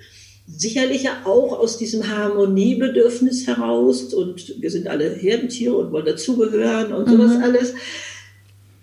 sicherlich 0.46 1.04
ja 1.04 1.22
auch 1.24 1.58
aus 1.58 1.78
diesem 1.78 2.08
Harmoniebedürfnis 2.08 3.46
heraus 3.46 4.14
und 4.14 4.60
wir 4.60 4.70
sind 4.70 4.88
alle 4.88 5.10
Herdentiere 5.10 5.76
und 5.76 5.92
wollen 5.92 6.06
dazugehören 6.06 6.92
und 6.92 7.08
sowas 7.08 7.36
mhm. 7.36 7.42
alles. 7.42 7.74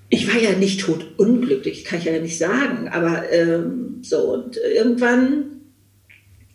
Ich 0.10 0.32
war 0.32 0.40
ja 0.40 0.52
nicht 0.52 0.82
tot 0.82 1.06
unglücklich, 1.18 1.84
kann 1.84 2.00
ich 2.00 2.06
ja 2.06 2.20
nicht 2.20 2.38
sagen, 2.38 2.88
aber 2.90 3.32
ähm, 3.32 4.00
so 4.04 4.20
und 4.20 4.58
irgendwann 4.58 5.55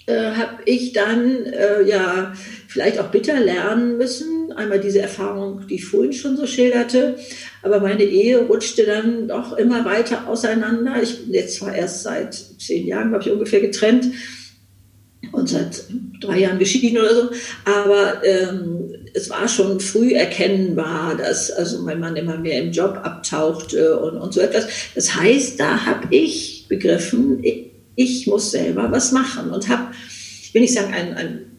äh, 0.07 0.33
habe 0.33 0.63
ich 0.65 0.93
dann 0.93 1.45
äh, 1.47 1.83
ja 1.83 2.33
vielleicht 2.69 2.99
auch 2.99 3.09
bitter 3.09 3.39
lernen 3.41 3.99
müssen. 3.99 4.53
Einmal 4.53 4.81
diese 4.81 5.01
Erfahrung, 5.01 5.67
die 5.69 5.77
ich 5.77 5.85
vorhin 5.85 6.13
schon 6.13 6.37
so 6.37 6.47
schilderte, 6.47 7.17
aber 7.63 7.81
meine 7.81 8.05
Ehe 8.05 8.39
rutschte 8.41 8.85
dann 8.85 9.29
doch 9.29 9.57
immer 9.57 9.85
weiter 9.85 10.27
auseinander. 10.29 11.03
Ich 11.03 11.25
bin 11.25 11.35
jetzt 11.35 11.57
zwar 11.57 11.75
erst 11.75 12.03
seit 12.03 12.35
zehn 12.35 12.87
Jahren, 12.87 13.11
glaube 13.11 13.25
ich, 13.25 13.31
ungefähr 13.31 13.61
getrennt 13.61 14.07
und 15.33 15.49
seit 15.49 15.85
drei 16.21 16.41
Jahren 16.41 16.59
geschieden 16.59 16.99
oder 16.99 17.15
so, 17.15 17.31
aber 17.65 18.25
ähm, 18.25 18.91
es 19.15 19.31
war 19.31 19.49
schon 19.49 19.81
früh 19.81 20.13
erkennbar, 20.13 21.17
dass 21.17 21.51
also 21.51 21.83
mein 21.83 22.01
Mann 22.01 22.17
immer 22.17 22.39
mehr 22.39 22.63
im 22.63 22.73
Job 22.73 23.01
abtauchte 23.03 23.99
und, 24.01 24.17
und 24.17 24.33
so 24.33 24.41
etwas. 24.41 24.67
Das 24.95 25.15
heißt, 25.15 25.59
da 25.59 25.87
habe 25.87 26.15
ich 26.15 26.67
begriffen, 26.69 27.43
ich, 27.43 27.70
ich, 28.01 28.27
muss 28.27 28.51
selber 28.51 28.91
was 28.91 29.13
machen 29.13 29.51
und 29.51 29.69
habe, 29.69 29.93
ich 30.43 30.53
will 30.55 30.63
nicht 30.63 30.75
sagen, 30.75 30.93
ein, 30.93 31.15
ein 31.15 31.57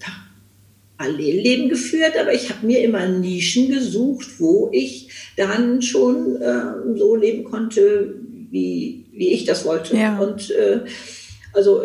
Parallelleben 0.98 1.70
geführt, 1.70 2.14
aber 2.20 2.34
ich 2.34 2.50
habe 2.50 2.66
mir 2.66 2.80
immer 2.82 3.08
Nischen 3.08 3.70
gesucht, 3.70 4.40
wo 4.40 4.70
ich 4.72 5.10
dann 5.38 5.82
schon 5.82 6.42
äh, 6.42 6.98
so 6.98 7.16
leben 7.16 7.44
konnte, 7.44 8.16
wie, 8.50 9.06
wie 9.14 9.30
ich 9.30 9.46
das 9.46 9.66
wollte. 9.66 9.96
Ja. 9.96 10.20
Und 10.20 10.52
äh, 10.52 10.82
also 11.54 11.82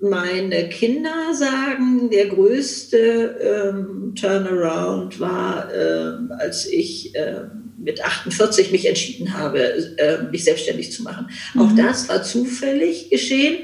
meine 0.00 0.68
Kinder 0.68 1.32
sagen, 1.32 2.10
der 2.10 2.26
größte 2.26 3.70
ähm, 3.72 4.14
Turnaround 4.14 5.20
war, 5.20 5.72
äh, 5.72 6.34
als 6.38 6.66
ich 6.66 7.14
äh, 7.14 7.44
mit 7.78 8.04
48 8.04 8.72
mich 8.72 8.86
entschieden 8.86 9.36
habe, 9.36 9.60
äh, 9.98 10.22
mich 10.30 10.44
selbstständig 10.44 10.92
zu 10.92 11.02
machen. 11.02 11.28
Mhm. 11.54 11.60
Auch 11.60 11.72
das 11.76 12.08
war 12.08 12.22
zufällig 12.22 13.10
geschehen. 13.10 13.58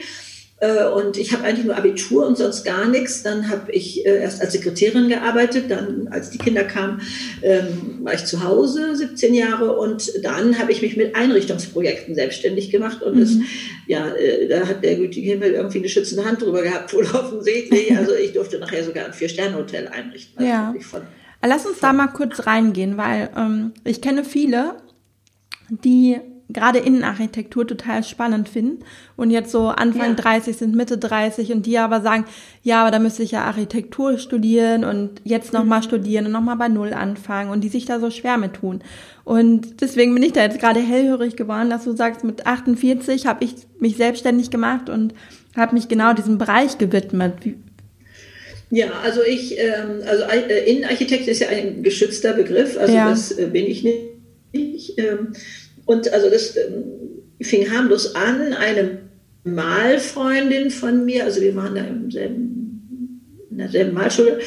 Äh, 0.60 0.86
und 0.88 1.16
ich 1.16 1.32
habe 1.32 1.44
eigentlich 1.44 1.66
nur 1.66 1.76
Abitur 1.76 2.26
und 2.26 2.36
sonst 2.36 2.64
gar 2.64 2.88
nichts. 2.88 3.22
Dann 3.22 3.48
habe 3.48 3.70
ich 3.70 4.04
äh, 4.04 4.20
erst 4.20 4.40
als 4.40 4.52
Sekretärin 4.52 5.08
gearbeitet. 5.08 5.70
Dann, 5.70 6.08
als 6.10 6.30
die 6.30 6.38
Kinder 6.38 6.64
kamen, 6.64 7.00
ähm, 7.42 8.00
war 8.02 8.14
ich 8.14 8.24
zu 8.24 8.42
Hause 8.42 8.96
17 8.96 9.34
Jahre. 9.34 9.76
Und 9.76 10.10
dann 10.22 10.58
habe 10.58 10.72
ich 10.72 10.82
mich 10.82 10.96
mit 10.96 11.14
Einrichtungsprojekten 11.14 12.14
selbstständig 12.14 12.70
gemacht. 12.70 13.02
Und 13.02 13.20
das, 13.20 13.30
mhm. 13.30 13.44
ja, 13.86 14.08
äh, 14.08 14.48
da 14.48 14.66
hat 14.66 14.82
der 14.82 14.96
gütige 14.96 15.30
Himmel 15.30 15.52
irgendwie 15.52 15.78
eine 15.78 15.88
schützende 15.88 16.24
Hand 16.24 16.42
drüber 16.42 16.62
gehabt, 16.62 16.92
wohl 16.94 17.04
offensichtlich. 17.04 17.96
Also 17.96 18.14
ich 18.14 18.32
durfte 18.32 18.58
nachher 18.58 18.82
sogar 18.82 19.06
ein 19.06 19.12
Vier-Sterne-Hotel 19.12 19.86
einrichten. 19.88 20.38
Also 20.38 20.50
ja. 20.50 20.74
Von, 20.80 21.02
Lass 21.46 21.66
uns 21.66 21.78
da 21.78 21.92
mal 21.92 22.08
kurz 22.08 22.46
reingehen, 22.46 22.96
weil 22.96 23.30
ähm, 23.36 23.72
ich 23.84 24.00
kenne 24.00 24.24
viele, 24.24 24.74
die 25.68 26.18
gerade 26.50 26.78
Innenarchitektur 26.78 27.66
total 27.66 28.02
spannend 28.02 28.48
finden 28.48 28.84
und 29.16 29.30
jetzt 29.30 29.50
so 29.50 29.68
Anfang 29.68 30.10
ja. 30.10 30.14
30 30.14 30.56
sind, 30.56 30.74
Mitte 30.74 30.96
30 30.96 31.52
und 31.52 31.66
die 31.66 31.78
aber 31.78 32.00
sagen, 32.00 32.24
ja, 32.62 32.80
aber 32.82 32.90
da 32.90 32.98
müsste 32.98 33.22
ich 33.22 33.32
ja 33.32 33.44
Architektur 33.44 34.18
studieren 34.18 34.84
und 34.84 35.20
jetzt 35.24 35.52
nochmal 35.52 35.80
mhm. 35.80 35.84
studieren 35.84 36.26
und 36.26 36.32
nochmal 36.32 36.56
bei 36.56 36.68
Null 36.68 36.94
anfangen 36.94 37.50
und 37.50 37.62
die 37.62 37.68
sich 37.68 37.84
da 37.84 38.00
so 38.00 38.10
schwer 38.10 38.38
mit 38.38 38.54
tun. 38.54 38.82
Und 39.24 39.82
deswegen 39.82 40.14
bin 40.14 40.22
ich 40.22 40.32
da 40.32 40.42
jetzt 40.42 40.58
gerade 40.58 40.80
hellhörig 40.80 41.36
geworden, 41.36 41.68
dass 41.68 41.84
du 41.84 41.94
sagst, 41.94 42.24
mit 42.24 42.46
48 42.46 43.26
habe 43.26 43.44
ich 43.44 43.54
mich 43.78 43.98
selbstständig 43.98 44.50
gemacht 44.50 44.88
und 44.88 45.12
habe 45.54 45.74
mich 45.74 45.88
genau 45.88 46.14
diesem 46.14 46.38
Bereich 46.38 46.78
gewidmet. 46.78 47.34
Ja, 48.70 48.90
also 49.02 49.22
ich, 49.22 49.58
ähm, 49.58 50.02
also 50.06 50.24
äh, 50.24 50.70
Innenarchitekt 50.70 51.26
ist 51.28 51.40
ja 51.40 51.48
ein 51.48 51.82
geschützter 51.82 52.34
Begriff, 52.34 52.78
also 52.78 52.94
ja. 52.94 53.10
das 53.10 53.32
äh, 53.32 53.46
bin 53.46 53.66
ich 53.66 53.82
nicht. 53.82 53.98
Ich, 54.52 54.98
ähm, 54.98 55.32
und 55.88 56.12
also 56.12 56.28
das 56.28 56.54
ähm, 56.54 56.84
fing 57.40 57.70
harmlos 57.70 58.14
an. 58.14 58.52
Eine 58.52 58.98
Malfreundin 59.44 60.70
von 60.70 61.06
mir, 61.06 61.24
also 61.24 61.40
wir 61.40 61.56
waren 61.56 61.74
da 61.74 61.80
im 61.80 62.10
selben, 62.10 63.22
in 63.50 63.56
derselben 63.56 63.94
Malschule, 63.94 64.38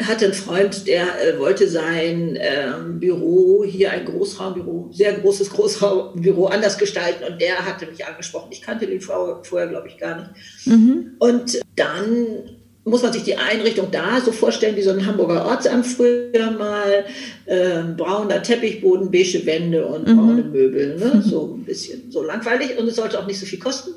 hatte 0.00 0.26
einen 0.26 0.34
Freund, 0.34 0.86
der 0.86 1.06
äh, 1.20 1.38
wollte 1.40 1.66
sein 1.66 2.38
ähm, 2.40 3.00
Büro, 3.00 3.64
hier 3.64 3.90
ein 3.90 4.04
Großraumbüro, 4.04 4.90
sehr 4.92 5.14
großes 5.14 5.50
Großraumbüro, 5.50 6.46
anders 6.46 6.78
gestalten. 6.78 7.24
Und 7.24 7.40
der 7.40 7.66
hatte 7.66 7.86
mich 7.86 8.06
angesprochen. 8.06 8.52
Ich 8.52 8.62
kannte 8.62 8.86
den 8.86 9.00
vorher, 9.00 9.42
vorher 9.42 9.66
glaube 9.66 9.88
ich, 9.88 9.98
gar 9.98 10.20
nicht. 10.20 10.66
Mhm. 10.66 11.16
Und 11.18 11.60
dann 11.74 12.59
muss 12.84 13.02
man 13.02 13.12
sich 13.12 13.24
die 13.24 13.36
Einrichtung 13.36 13.88
da 13.90 14.20
so 14.20 14.32
vorstellen 14.32 14.76
wie 14.76 14.82
so 14.82 14.90
ein 14.90 15.04
Hamburger 15.06 15.44
Ortsamt 15.44 15.86
früher 15.86 16.50
mal. 16.50 17.04
Äh, 17.46 17.82
brauner 17.96 18.42
Teppichboden, 18.42 19.10
beige 19.10 19.44
Wände 19.44 19.86
und 19.86 20.08
mhm. 20.08 20.16
braune 20.16 20.42
Möbel. 20.44 20.96
Ne? 20.96 21.22
So 21.30 21.56
ein 21.56 21.64
bisschen 21.64 22.10
so 22.10 22.22
langweilig 22.22 22.78
und 22.78 22.88
es 22.88 22.96
sollte 22.96 23.18
auch 23.18 23.26
nicht 23.26 23.38
so 23.38 23.46
viel 23.46 23.58
kosten. 23.58 23.92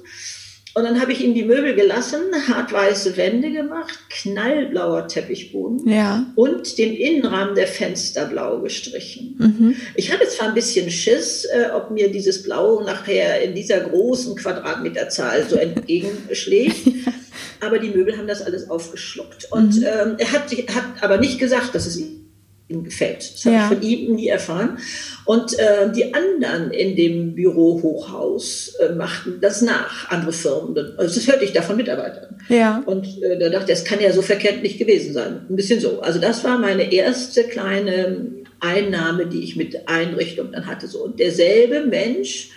Und 0.76 0.86
dann 0.86 1.00
habe 1.00 1.12
ich 1.12 1.24
ihm 1.24 1.36
die 1.36 1.44
Möbel 1.44 1.76
gelassen, 1.76 2.22
hartweiße 2.48 3.16
Wände 3.16 3.52
gemacht, 3.52 4.00
knallblauer 4.10 5.08
Teppichboden 5.08 5.88
ja. 5.88 6.26
und 6.36 6.80
den 6.80 6.96
Innenrahmen 6.96 7.54
der 7.54 7.68
Fenster 7.68 8.26
blau 8.26 8.60
gestrichen. 8.60 9.36
Mhm. 9.38 9.76
Ich 9.96 10.12
hatte 10.12 10.28
zwar 10.28 10.48
ein 10.48 10.56
bisschen 10.56 10.90
Schiss, 10.90 11.46
äh, 11.46 11.70
ob 11.76 11.92
mir 11.92 12.12
dieses 12.12 12.42
Blau 12.42 12.82
nachher 12.82 13.44
in 13.44 13.54
dieser 13.54 13.82
großen 13.82 14.36
Quadratmeterzahl 14.36 15.48
so 15.48 15.56
entgegenschlägt. 15.58 16.88
Aber 17.60 17.80
die 17.80 17.90
Möbel 17.90 18.18
haben 18.18 18.28
das 18.28 18.42
alles 18.42 18.70
aufgeschluckt. 18.70 19.52
Und 19.52 19.78
mhm. 19.78 19.86
ähm, 19.86 20.16
er 20.18 20.32
hat, 20.32 20.52
hat 20.52 21.02
aber 21.02 21.18
nicht 21.18 21.40
gesagt, 21.40 21.76
dass 21.76 21.86
es 21.86 21.98
ihm 21.98 22.24
gefällt. 22.84 23.34
Das 23.34 23.46
habe 23.46 23.56
ja. 23.56 23.62
ich 23.64 23.68
von 23.68 23.82
ihm 23.82 24.16
nie 24.16 24.28
erfahren. 24.28 24.78
Und 25.26 25.58
äh, 25.60 25.92
die 25.92 26.14
anderen 26.14 26.72
in 26.72 26.96
dem 26.96 27.36
Büro-Hochhaus 27.36 28.76
äh, 28.80 28.94
machten 28.94 29.40
das 29.42 29.62
nach, 29.62 30.10
andere 30.10 30.34
Firmen. 30.34 30.76
Also 30.98 31.16
das 31.16 31.28
hörte 31.28 31.46
ich 31.46 31.54
da 31.54 31.62
von 31.62 31.76
Mitarbeitern. 31.76 32.36
Ja. 32.50 32.82
Und 32.86 33.22
äh, 33.22 33.38
da 33.38 33.50
dachte 33.50 33.72
ich, 33.72 33.80
das 33.80 33.86
kann 33.86 34.02
ja 34.02 34.12
so 34.12 34.22
verkehrt 34.22 34.64
nicht 34.64 34.80
gewesen 34.80 35.14
sein. 35.14 35.46
Ein 35.50 35.56
bisschen 35.56 35.80
so. 35.80 36.02
Also 36.02 36.20
das 36.20 36.44
war 36.44 36.58
meine 36.58 36.92
erste 36.92 37.44
kleine 37.44 38.26
Einnahme, 38.60 39.28
die 39.28 39.44
ich 39.44 39.56
mit 39.56 39.88
Einrichtung 39.88 40.52
dann 40.52 40.66
hatte. 40.66 40.88
So. 40.88 41.04
Und 41.04 41.20
derselbe 41.20 41.86
Mensch 41.86 42.50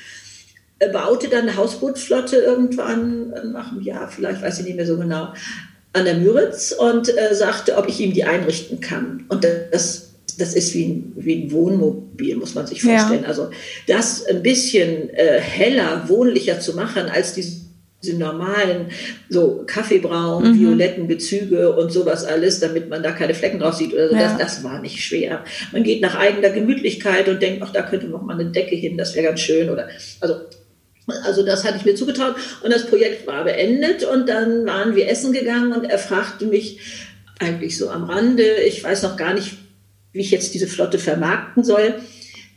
baute 0.92 1.28
dann 1.28 1.42
eine 1.42 1.56
Hausbootflotte 1.56 2.36
irgendwann 2.36 3.30
nach 3.52 3.72
einem 3.72 3.82
Jahr, 3.82 4.08
vielleicht 4.08 4.42
weiß 4.42 4.60
ich 4.60 4.66
nicht 4.66 4.76
mehr 4.76 4.86
so 4.86 4.96
genau, 4.96 5.32
an 5.92 6.04
der 6.04 6.16
Müritz 6.16 6.72
und 6.72 7.08
äh, 7.16 7.34
sagte, 7.34 7.76
ob 7.76 7.88
ich 7.88 8.00
ihm 8.00 8.12
die 8.12 8.24
einrichten 8.24 8.80
kann. 8.80 9.24
Und 9.28 9.44
das, 9.44 10.10
das 10.38 10.54
ist 10.54 10.74
wie 10.74 10.84
ein, 10.84 11.12
wie 11.16 11.44
ein 11.44 11.52
Wohnmobil, 11.52 12.36
muss 12.36 12.54
man 12.54 12.66
sich 12.66 12.82
vorstellen. 12.82 13.22
Ja. 13.22 13.28
Also 13.28 13.50
das 13.86 14.26
ein 14.26 14.42
bisschen 14.42 15.08
äh, 15.10 15.40
heller, 15.40 16.08
wohnlicher 16.08 16.60
zu 16.60 16.74
machen 16.74 17.06
als 17.08 17.32
diese 17.32 17.66
diese 18.02 18.18
normalen, 18.18 18.86
so 19.28 19.64
Kaffeebraun, 19.66 20.52
mhm. 20.52 20.60
violetten 20.60 21.08
Bezüge 21.08 21.72
und 21.74 21.90
sowas 21.90 22.24
alles, 22.24 22.60
damit 22.60 22.88
man 22.88 23.02
da 23.02 23.12
keine 23.12 23.34
Flecken 23.34 23.58
drauf 23.58 23.74
sieht 23.74 23.92
oder 23.92 24.08
so. 24.08 24.14
Ja. 24.14 24.22
Das, 24.22 24.38
das 24.38 24.64
war 24.64 24.80
nicht 24.80 25.00
schwer. 25.00 25.44
Man 25.72 25.82
geht 25.82 26.02
nach 26.02 26.14
eigener 26.14 26.50
Gemütlichkeit 26.50 27.28
und 27.28 27.40
denkt, 27.40 27.62
ach, 27.64 27.72
da 27.72 27.82
könnte 27.82 28.06
noch 28.06 28.22
mal 28.22 28.38
eine 28.38 28.50
Decke 28.50 28.76
hin, 28.76 28.96
das 28.96 29.14
wäre 29.14 29.26
ganz 29.26 29.40
schön 29.40 29.70
oder, 29.70 29.88
also, 30.20 30.36
also 31.24 31.44
das 31.44 31.64
hatte 31.64 31.76
ich 31.76 31.84
mir 31.84 31.94
zugetraut 31.94 32.34
und 32.62 32.72
das 32.72 32.86
Projekt 32.86 33.26
war 33.26 33.44
beendet 33.44 34.04
und 34.04 34.28
dann 34.28 34.66
waren 34.66 34.96
wir 34.96 35.08
essen 35.08 35.32
gegangen 35.32 35.72
und 35.72 35.84
er 35.84 35.98
fragte 35.98 36.46
mich 36.46 36.80
eigentlich 37.38 37.76
so 37.76 37.90
am 37.90 38.04
Rande, 38.04 38.56
ich 38.66 38.82
weiß 38.82 39.02
noch 39.02 39.16
gar 39.16 39.34
nicht, 39.34 39.56
wie 40.12 40.20
ich 40.20 40.30
jetzt 40.30 40.54
diese 40.54 40.66
Flotte 40.66 40.98
vermarkten 40.98 41.62
soll, 41.62 42.00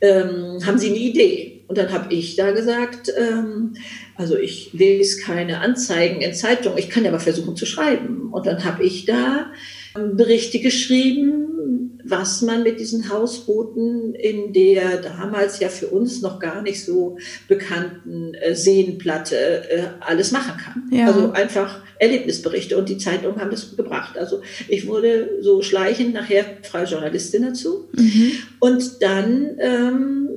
ähm, 0.02 0.60
haben 0.66 0.78
Sie 0.78 0.88
eine 0.88 0.98
Idee? 0.98 1.64
Und 1.68 1.78
dann 1.78 1.92
habe 1.92 2.12
ich 2.14 2.36
da 2.36 2.52
gesagt, 2.52 3.12
ähm, 3.16 3.76
also 4.16 4.36
ich 4.38 4.74
lese 4.74 5.22
keine 5.22 5.60
Anzeigen 5.60 6.22
in 6.22 6.34
Zeitungen, 6.34 6.80
ich 6.80 6.90
kann 6.90 7.04
ja 7.04 7.12
aber 7.12 7.20
versuchen 7.20 7.56
zu 7.56 7.66
schreiben. 7.66 8.30
Und 8.32 8.48
dann 8.48 8.64
habe 8.64 8.84
ich 8.84 9.06
da 9.06 9.52
Berichte 9.94 10.60
geschrieben, 10.60 12.00
was 12.04 12.42
man 12.42 12.64
mit 12.64 12.80
diesen 12.80 13.10
Hausbooten 13.10 14.14
in 14.16 14.54
der 14.54 14.98
damals 14.98 15.60
ja 15.60 15.70
für 15.70 15.88
uns 15.88 16.22
noch 16.22 16.40
gar 16.40 16.62
nicht 16.62 16.84
so 16.84 17.18
bekannten 17.48 18.34
äh, 18.36 18.56
Seenplatte 18.56 19.70
äh, 19.70 19.84
alles 20.00 20.32
machen 20.32 20.54
kann. 20.58 20.84
Ja. 20.92 21.08
Also 21.08 21.32
einfach 21.32 21.82
Erlebnisberichte 22.00 22.78
und 22.78 22.90
die 22.90 22.98
Zeitungen 22.98 23.40
haben 23.40 23.52
das 23.52 23.76
gebracht. 23.76 24.18
Also 24.18 24.42
ich 24.68 24.88
wurde 24.88 25.40
so 25.42 25.62
schleichend 25.62 26.14
nachher 26.14 26.46
freie 26.64 26.86
Journalistin 26.86 27.44
dazu. 27.44 27.90
Mhm. 27.94 28.32
Und 28.60 29.02
dann, 29.02 29.58
ähm, 29.60 30.30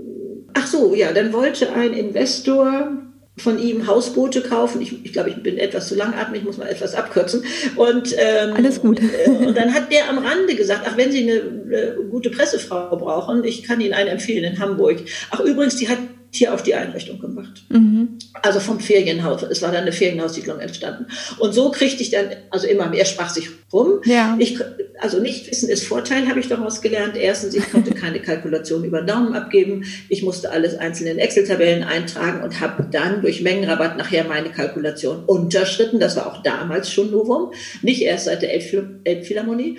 ach 0.55 0.67
so, 0.67 0.95
ja, 0.95 1.13
dann 1.13 1.33
wollte 1.33 1.73
ein 1.73 1.93
Investor 1.93 3.12
von 3.39 3.59
ihm 3.59 3.87
Hausboote 3.87 4.43
kaufen. 4.43 4.83
Ich, 4.83 5.05
ich 5.05 5.13
glaube, 5.13 5.31
ich 5.31 5.43
bin 5.43 5.57
etwas 5.57 5.89
zu 5.89 5.95
langatmig, 5.95 6.45
muss 6.45 6.59
mal 6.59 6.69
etwas 6.69 6.95
abkürzen. 6.95 7.45
Und, 7.77 8.15
ähm, 8.19 8.55
Alles 8.55 8.81
gut. 8.81 9.01
Äh, 9.01 9.31
und 9.31 9.57
dann 9.57 9.73
hat 9.73 9.91
der 9.91 10.09
am 10.11 10.19
Rande 10.19 10.55
gesagt, 10.55 10.83
ach, 10.87 10.97
wenn 10.97 11.11
Sie 11.11 11.23
eine, 11.23 11.77
äh, 11.77 11.95
gute 12.11 12.31
Pressefrau 12.31 12.97
brauchen, 12.97 13.43
ich 13.45 13.63
kann 13.63 13.81
Ihnen 13.81 13.95
eine 13.95 14.11
empfehlen 14.11 14.45
in 14.45 14.59
Hamburg. 14.61 15.01
Ach, 15.31 15.41
übrigens, 15.41 15.77
die 15.77 15.89
hat 15.89 15.99
hier 16.35 16.55
auf 16.55 16.63
die 16.63 16.75
Einrichtung 16.75 17.19
gemacht. 17.19 17.63
Mhm. 17.69 18.19
Also 18.41 18.59
vom 18.59 18.81
Ferienhaus. 18.81 19.43
Es 19.43 19.61
war 19.61 19.71
dann 19.71 19.83
eine 19.83 19.93
Ferienhaussiedlung 19.93 20.61
entstanden. 20.61 21.07
Und 21.39 21.53
so 21.53 21.71
kriegte 21.71 22.03
ich 22.03 22.11
dann, 22.11 22.31
also 22.51 22.67
immer 22.67 22.89
mehr 22.89 23.05
sprach 23.05 23.29
sich 23.29 23.51
rum. 23.71 24.01
Ja. 24.07 24.35
Ich, 24.39 24.59
also 24.99 25.21
nicht 25.21 25.51
wissen 25.51 25.69
ist 25.69 25.85
Vorteil, 25.85 26.29
habe 26.29 26.41
ich 26.41 26.49
daraus 26.49 26.81
gelernt. 26.81 27.19
Erstens, 27.19 27.55
ich 27.55 27.71
konnte 27.71 27.91
keine 27.93 28.21
Kalkulation 28.21 28.83
über 28.83 29.03
Daumen 29.03 29.35
abgeben. 29.35 29.85
Ich 30.09 30.23
musste 30.23 30.51
alles 30.51 30.75
einzeln 30.79 31.09
in 31.09 31.19
Excel-Tabellen 31.19 31.83
eintragen 31.83 32.43
und 32.43 32.61
habe 32.61 32.89
dann 32.91 33.21
durch 33.21 33.43
Mengenrabatt 33.43 33.99
nachher 33.99 34.25
meine 34.25 34.49
Kalkulation 34.49 35.25
unterschritten. 35.27 36.01
Das 36.01 36.17
war 36.17 36.27
auch 36.27 36.43
damals 36.43 36.91
schon 36.91 37.11
Novum, 37.11 37.53
nicht 37.83 38.01
erst 38.01 38.25
seit 38.25 38.41
der 38.41 38.55
Elbphilharmonie. 38.55 39.79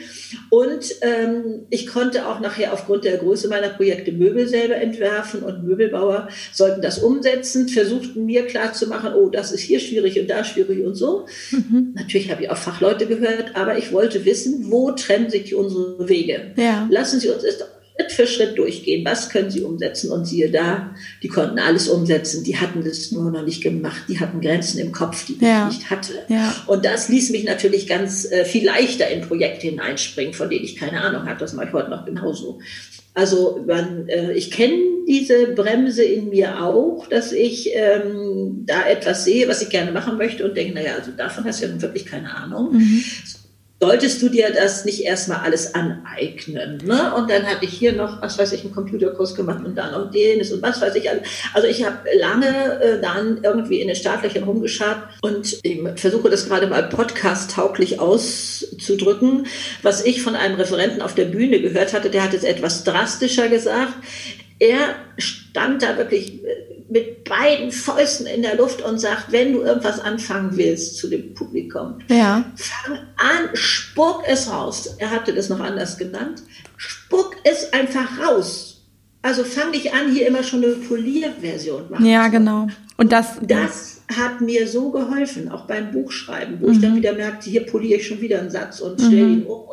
Und 0.52 0.86
ähm, 1.02 1.66
ich 1.72 1.88
konnte 1.88 2.28
auch 2.28 2.40
nachher 2.40 2.74
aufgrund 2.74 3.06
der 3.06 3.18
Größe 3.18 3.48
meiner 3.48 3.70
Projekte 3.70 4.12
Möbel 4.12 4.48
selber 4.48 4.76
entwerfen 4.76 5.42
und 5.42 5.64
Möbelbauer 5.64 6.28
sollten 6.52 6.82
das 6.82 7.00
umsetzen, 7.00 7.70
versuchten 7.70 8.26
mir 8.26 8.46
klarzumachen, 8.46 9.14
oh, 9.14 9.30
das 9.30 9.52
ist 9.52 9.62
hier 9.62 9.80
schwierig 9.80 10.20
und 10.20 10.30
da 10.30 10.44
schwierig 10.44 10.84
und 10.86 10.96
so. 10.96 11.26
Mhm. 11.52 11.94
Natürlich 11.96 12.32
habe 12.32 12.44
ich 12.44 12.50
auch 12.50 12.58
Fachleute 12.58 13.06
gehört, 13.06 13.56
aber 13.56 13.78
ich 13.78 13.92
wollte 13.92 14.26
wissen, 14.26 14.72
wo 14.72 14.92
trennen 14.92 15.30
sich 15.30 15.56
unsere 15.56 16.10
Wege. 16.10 16.54
Ja. 16.56 16.88
Lassen 16.90 17.20
Sie 17.20 17.30
uns 17.30 17.44
jetzt 17.44 17.64
Schritt 17.96 18.12
für 18.12 18.28
Schritt 18.28 18.58
durchgehen. 18.58 19.06
Was 19.06 19.30
können 19.30 19.52
Sie 19.52 19.62
umsetzen? 19.62 20.12
Und 20.12 20.26
siehe 20.26 20.50
da, 20.50 20.96
die 21.22 21.28
konnten 21.28 21.60
alles 21.60 21.88
umsetzen. 21.88 22.44
Die 22.44 22.58
hatten 22.58 22.84
das 22.84 23.12
nur 23.12 23.30
noch 23.32 23.44
nicht 23.44 23.62
gemacht. 23.62 24.04
Die 24.08 24.20
hatten 24.20 24.42
Grenzen 24.42 24.80
im 24.80 24.92
Kopf, 24.92 25.26
die 25.26 25.38
ja. 25.40 25.68
ich 25.70 25.78
nicht 25.78 25.90
hatte. 25.90 26.14
Ja. 26.28 26.56
Und 26.68 26.86
das 26.86 27.10
ließ 27.10 27.30
mich 27.32 27.44
natürlich 27.44 27.88
ganz 27.88 28.26
äh, 28.32 28.46
viel 28.46 28.66
leichter 28.66 29.10
in 29.10 29.22
Projekte 29.22 29.68
hineinspringen, 29.68 30.34
von 30.34 30.50
denen 30.50 30.66
ich 30.66 30.76
keine 30.76 31.02
Ahnung 31.02 31.26
hatte. 31.26 31.40
Das 31.40 31.54
mache 31.54 31.68
ich 31.68 31.74
heute 31.74 31.90
noch 31.90 32.06
genauso. 32.06 32.60
Also 33.14 33.64
man, 33.68 34.08
äh, 34.08 34.34
ich 34.34 34.52
kenne 34.52 34.80
diese 35.08 35.48
Bremse 35.48 36.04
in 36.04 36.30
mir 36.30 36.64
auch, 36.64 37.08
dass 37.08 37.32
ich 37.32 37.70
ähm, 37.74 38.64
da 38.66 38.88
etwas 38.88 39.26
sehe, 39.26 39.48
was 39.48 39.62
ich 39.62 39.70
gerne 39.70 39.92
machen 39.92 40.18
möchte 40.18 40.46
und 40.46 40.56
denke, 40.56 40.74
naja, 40.74 40.96
also 40.96 41.12
davon 41.12 41.44
hast 41.44 41.62
du 41.62 41.68
ja 41.68 41.82
wirklich 41.82 42.06
keine 42.06 42.34
Ahnung. 42.36 42.74
Mhm 42.74 43.04
solltest 43.84 44.22
du 44.22 44.30
dir 44.30 44.50
das 44.54 44.86
nicht 44.86 45.04
erstmal 45.04 45.40
alles 45.40 45.76
aneignen. 45.76 46.78
Ne? 46.86 47.14
Und 47.16 47.30
dann 47.30 47.44
hatte 47.46 47.66
ich 47.66 47.74
hier 47.74 47.92
noch, 47.92 48.22
was 48.22 48.38
weiß 48.38 48.54
ich, 48.54 48.64
einen 48.64 48.74
Computerkurs 48.74 49.36
gemacht 49.36 49.66
und 49.66 49.76
dann 49.76 49.92
noch 49.92 50.10
denes 50.10 50.54
und 50.54 50.62
was 50.62 50.80
weiß 50.80 50.96
ich. 50.96 51.10
Also 51.54 51.68
ich 51.68 51.84
habe 51.86 51.98
lange 52.18 52.80
äh, 52.82 53.02
dann 53.02 53.42
irgendwie 53.44 53.82
in 53.82 53.88
den 53.88 53.98
Startlöchern 53.98 54.44
rumgeschaut 54.44 55.00
und 55.22 55.60
versuche 55.96 56.30
das 56.30 56.48
gerade 56.48 56.68
mal 56.68 56.84
podcast-tauglich 56.84 58.00
auszudrücken. 58.00 59.48
Was 59.82 60.06
ich 60.06 60.22
von 60.22 60.38
einem 60.38 60.56
Referenten 60.56 61.02
auf 61.02 61.14
der 61.14 61.26
Bühne 61.26 61.60
gehört 61.60 61.92
hatte, 61.92 62.10
der 62.10 62.24
hat 62.24 62.34
es 62.34 62.46
etwas 62.46 62.86
drastischer 62.86 63.50
gesagt. 63.50 63.96
Er 64.60 64.96
stand 65.18 65.84
da 65.84 65.98
wirklich 65.98 66.40
mit 66.90 67.24
beiden 67.24 67.72
Fäusten 67.72 68.26
in 68.26 68.42
der 68.42 68.56
Luft 68.56 68.82
und 68.82 69.00
sagt, 69.00 69.32
wenn 69.32 69.54
du 69.54 69.62
irgendwas 69.62 70.00
anfangen 70.00 70.56
willst 70.58 70.98
zu 70.98 71.08
dem 71.08 71.34
Publikum, 71.34 72.00
ja. 72.10 72.46
fang 72.56 72.98
an, 73.18 73.50
spuck 73.54 74.24
es 74.28 74.50
raus. 74.50 74.96
Er 74.98 75.12
hatte 75.12 75.34
das 75.34 75.50
noch 75.50 75.60
anders 75.60 75.98
genannt. 75.98 76.44
Spuck 76.78 77.36
es 77.44 77.72
einfach 77.74 78.20
raus. 78.20 78.82
Also 79.22 79.44
fang 79.44 79.72
dich 79.72 79.94
an, 79.94 80.12
hier 80.12 80.28
immer 80.28 80.44
schon 80.44 80.64
eine 80.64 80.74
Polierversion 80.74 81.90
machen. 81.90 82.06
Ja, 82.06 82.28
genau. 82.28 82.68
Und 82.98 83.12
das, 83.12 83.38
das 83.42 84.02
hat 84.14 84.42
mir 84.42 84.68
so 84.68 84.92
geholfen, 84.92 85.50
auch 85.50 85.66
beim 85.66 85.92
Buchschreiben, 85.92 86.60
wo 86.60 86.68
mhm. 86.68 86.74
ich 86.74 86.82
dann 86.82 86.92
mhm. 86.92 86.98
wieder 86.98 87.14
merkte, 87.14 87.50
hier 87.50 87.66
poliere 87.66 88.00
ich 88.00 88.08
schon 88.08 88.22
wieder 88.22 88.40
einen 88.40 88.52
Satz 88.52 88.82
und 88.82 89.00
stelle 89.00 89.24
mhm. 89.24 89.34
ihn 89.34 89.44
um. 89.46 89.64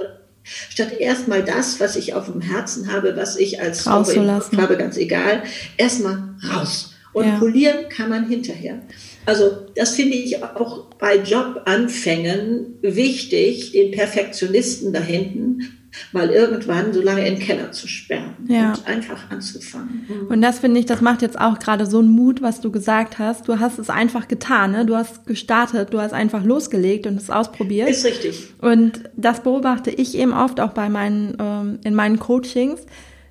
Statt 0.43 0.99
erstmal 0.99 1.45
das, 1.45 1.81
was 1.81 1.97
ich 1.97 2.15
auf 2.15 2.31
dem 2.31 2.41
Herzen 2.41 2.91
habe, 2.91 3.17
was 3.17 3.37
ich 3.37 3.61
als 3.61 3.83
Frau 3.83 4.05
habe, 4.05 4.77
ganz 4.77 4.97
egal, 4.97 5.43
erstmal 5.77 6.35
raus. 6.51 6.90
Und 7.13 7.27
ja. 7.27 7.39
polieren 7.39 7.89
kann 7.89 8.09
man 8.09 8.29
hinterher. 8.29 8.81
Also 9.27 9.67
das 9.75 9.97
finde 9.97 10.17
ich 10.17 10.43
auch 10.43 10.87
bei 10.95 11.19
Jobanfängen 11.19 12.79
wichtig, 12.83 13.73
den 13.73 13.91
Perfektionisten 13.91 14.93
da 14.93 15.01
hinten 15.01 15.77
mal 16.13 16.31
irgendwann 16.31 16.93
so 16.93 17.03
lange 17.03 17.27
in 17.27 17.37
den 17.37 17.43
Keller 17.43 17.73
zu 17.73 17.89
sperren 17.89 18.35
ja. 18.49 18.73
und 18.73 18.87
einfach 18.87 19.31
anzufangen. 19.31 20.07
Mhm. 20.09 20.27
Und 20.29 20.43
das 20.43 20.61
finde 20.61 20.81
ich, 20.81 20.87
das 20.87 21.01
macht 21.01 21.23
jetzt 21.23 21.39
auch 21.39 21.59
gerade 21.59 21.87
so 21.87 21.99
einen 21.99 22.11
Mut, 22.11 22.43
was 22.43 22.61
du 22.61 22.71
gesagt 22.71 23.19
hast. 23.19 23.49
Du 23.49 23.59
hast 23.59 23.79
es 23.79 23.91
einfach 23.91 24.29
getan, 24.29 24.73
ne? 24.73 24.87
du 24.87 24.97
hast 24.97 25.27
gestartet, 25.27 25.93
du 25.93 26.01
hast 26.01 26.13
einfach 26.13 26.45
losgelegt 26.45 27.07
und 27.07 27.17
es 27.17 27.31
ausprobiert. 27.31 27.89
Ist 27.89 28.05
richtig. 28.05 28.49
Und 28.61 29.03
das 29.17 29.43
beobachte 29.43 29.91
ich 29.91 30.17
eben 30.17 30.33
oft 30.33 30.61
auch 30.61 30.73
bei 30.73 30.89
meinen, 30.89 31.37
ähm, 31.41 31.79
in 31.85 31.95
meinen 31.95 32.19
Coachings 32.19 32.83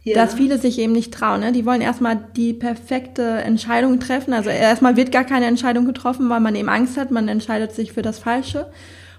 ja. 0.03 0.15
dass 0.15 0.33
viele 0.33 0.57
sich 0.57 0.79
eben 0.79 0.93
nicht 0.93 1.13
trauen. 1.13 1.41
Ne? 1.41 1.51
Die 1.51 1.65
wollen 1.65 1.81
erstmal 1.81 2.19
die 2.35 2.53
perfekte 2.53 3.23
Entscheidung 3.23 3.99
treffen. 3.99 4.33
Also 4.33 4.49
erstmal 4.49 4.95
wird 4.95 5.12
gar 5.12 5.23
keine 5.23 5.45
Entscheidung 5.45 5.85
getroffen, 5.85 6.29
weil 6.29 6.39
man 6.39 6.55
eben 6.55 6.69
Angst 6.69 6.97
hat, 6.97 7.12
man 7.12 7.27
entscheidet 7.27 7.73
sich 7.73 7.91
für 7.93 8.01
das 8.01 8.19
Falsche. 8.19 8.67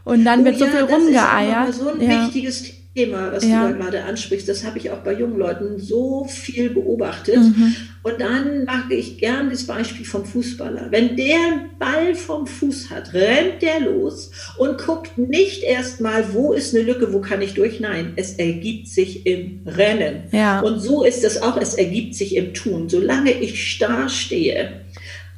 Und 0.05 0.25
dann 0.25 0.41
oh, 0.41 0.45
wird 0.45 0.59
so 0.59 0.65
ja, 0.65 0.71
viel 0.71 0.85
rumgeeiert. 0.85 1.69
Das 1.69 1.77
ist 1.77 1.83
so 1.83 1.91
ein 1.91 2.01
ja. 2.01 2.25
wichtiges 2.25 2.80
Thema, 2.95 3.31
was 3.33 3.45
ja. 3.45 3.69
du 3.69 3.73
da 3.73 3.79
gerade 3.79 4.05
ansprichst. 4.05 4.49
Das 4.49 4.65
habe 4.65 4.79
ich 4.79 4.91
auch 4.91 4.99
bei 4.99 5.15
jungen 5.15 5.39
Leuten 5.39 5.79
so 5.79 6.25
viel 6.25 6.71
beobachtet. 6.71 7.37
Mhm. 7.37 7.77
Und 8.03 8.21
dann 8.21 8.65
mache 8.65 8.95
ich 8.95 9.19
gern 9.19 9.51
das 9.51 9.65
Beispiel 9.65 10.05
vom 10.05 10.25
Fußballer. 10.25 10.89
Wenn 10.91 11.17
der 11.17 11.37
einen 11.37 11.79
Ball 11.79 12.15
vom 12.15 12.47
Fuß 12.47 12.91
hat, 12.91 13.15
rennt 13.15 13.63
der 13.63 13.81
los 13.81 14.33
und 14.59 14.79
guckt 14.79 15.19
nicht 15.19 15.63
erstmal, 15.63 16.33
wo 16.33 16.53
ist 16.53 16.75
eine 16.75 16.85
Lücke, 16.85 17.13
wo 17.13 17.21
kann 17.21 17.43
ich 17.43 17.55
durch? 17.55 17.79
Nein, 17.79 18.15
es 18.17 18.35
ergibt 18.35 18.89
sich 18.89 19.25
im 19.25 19.61
Rennen. 19.67 20.25
Ja. 20.33 20.61
Und 20.61 20.81
so 20.81 21.05
ist 21.05 21.23
es 21.23 21.41
auch, 21.43 21.57
es 21.61 21.75
ergibt 21.75 22.15
sich 22.15 22.35
im 22.37 22.55
Tun. 22.55 22.89
Solange 22.89 23.33
ich 23.33 23.71
starr 23.71 24.09
stehe, 24.09 24.81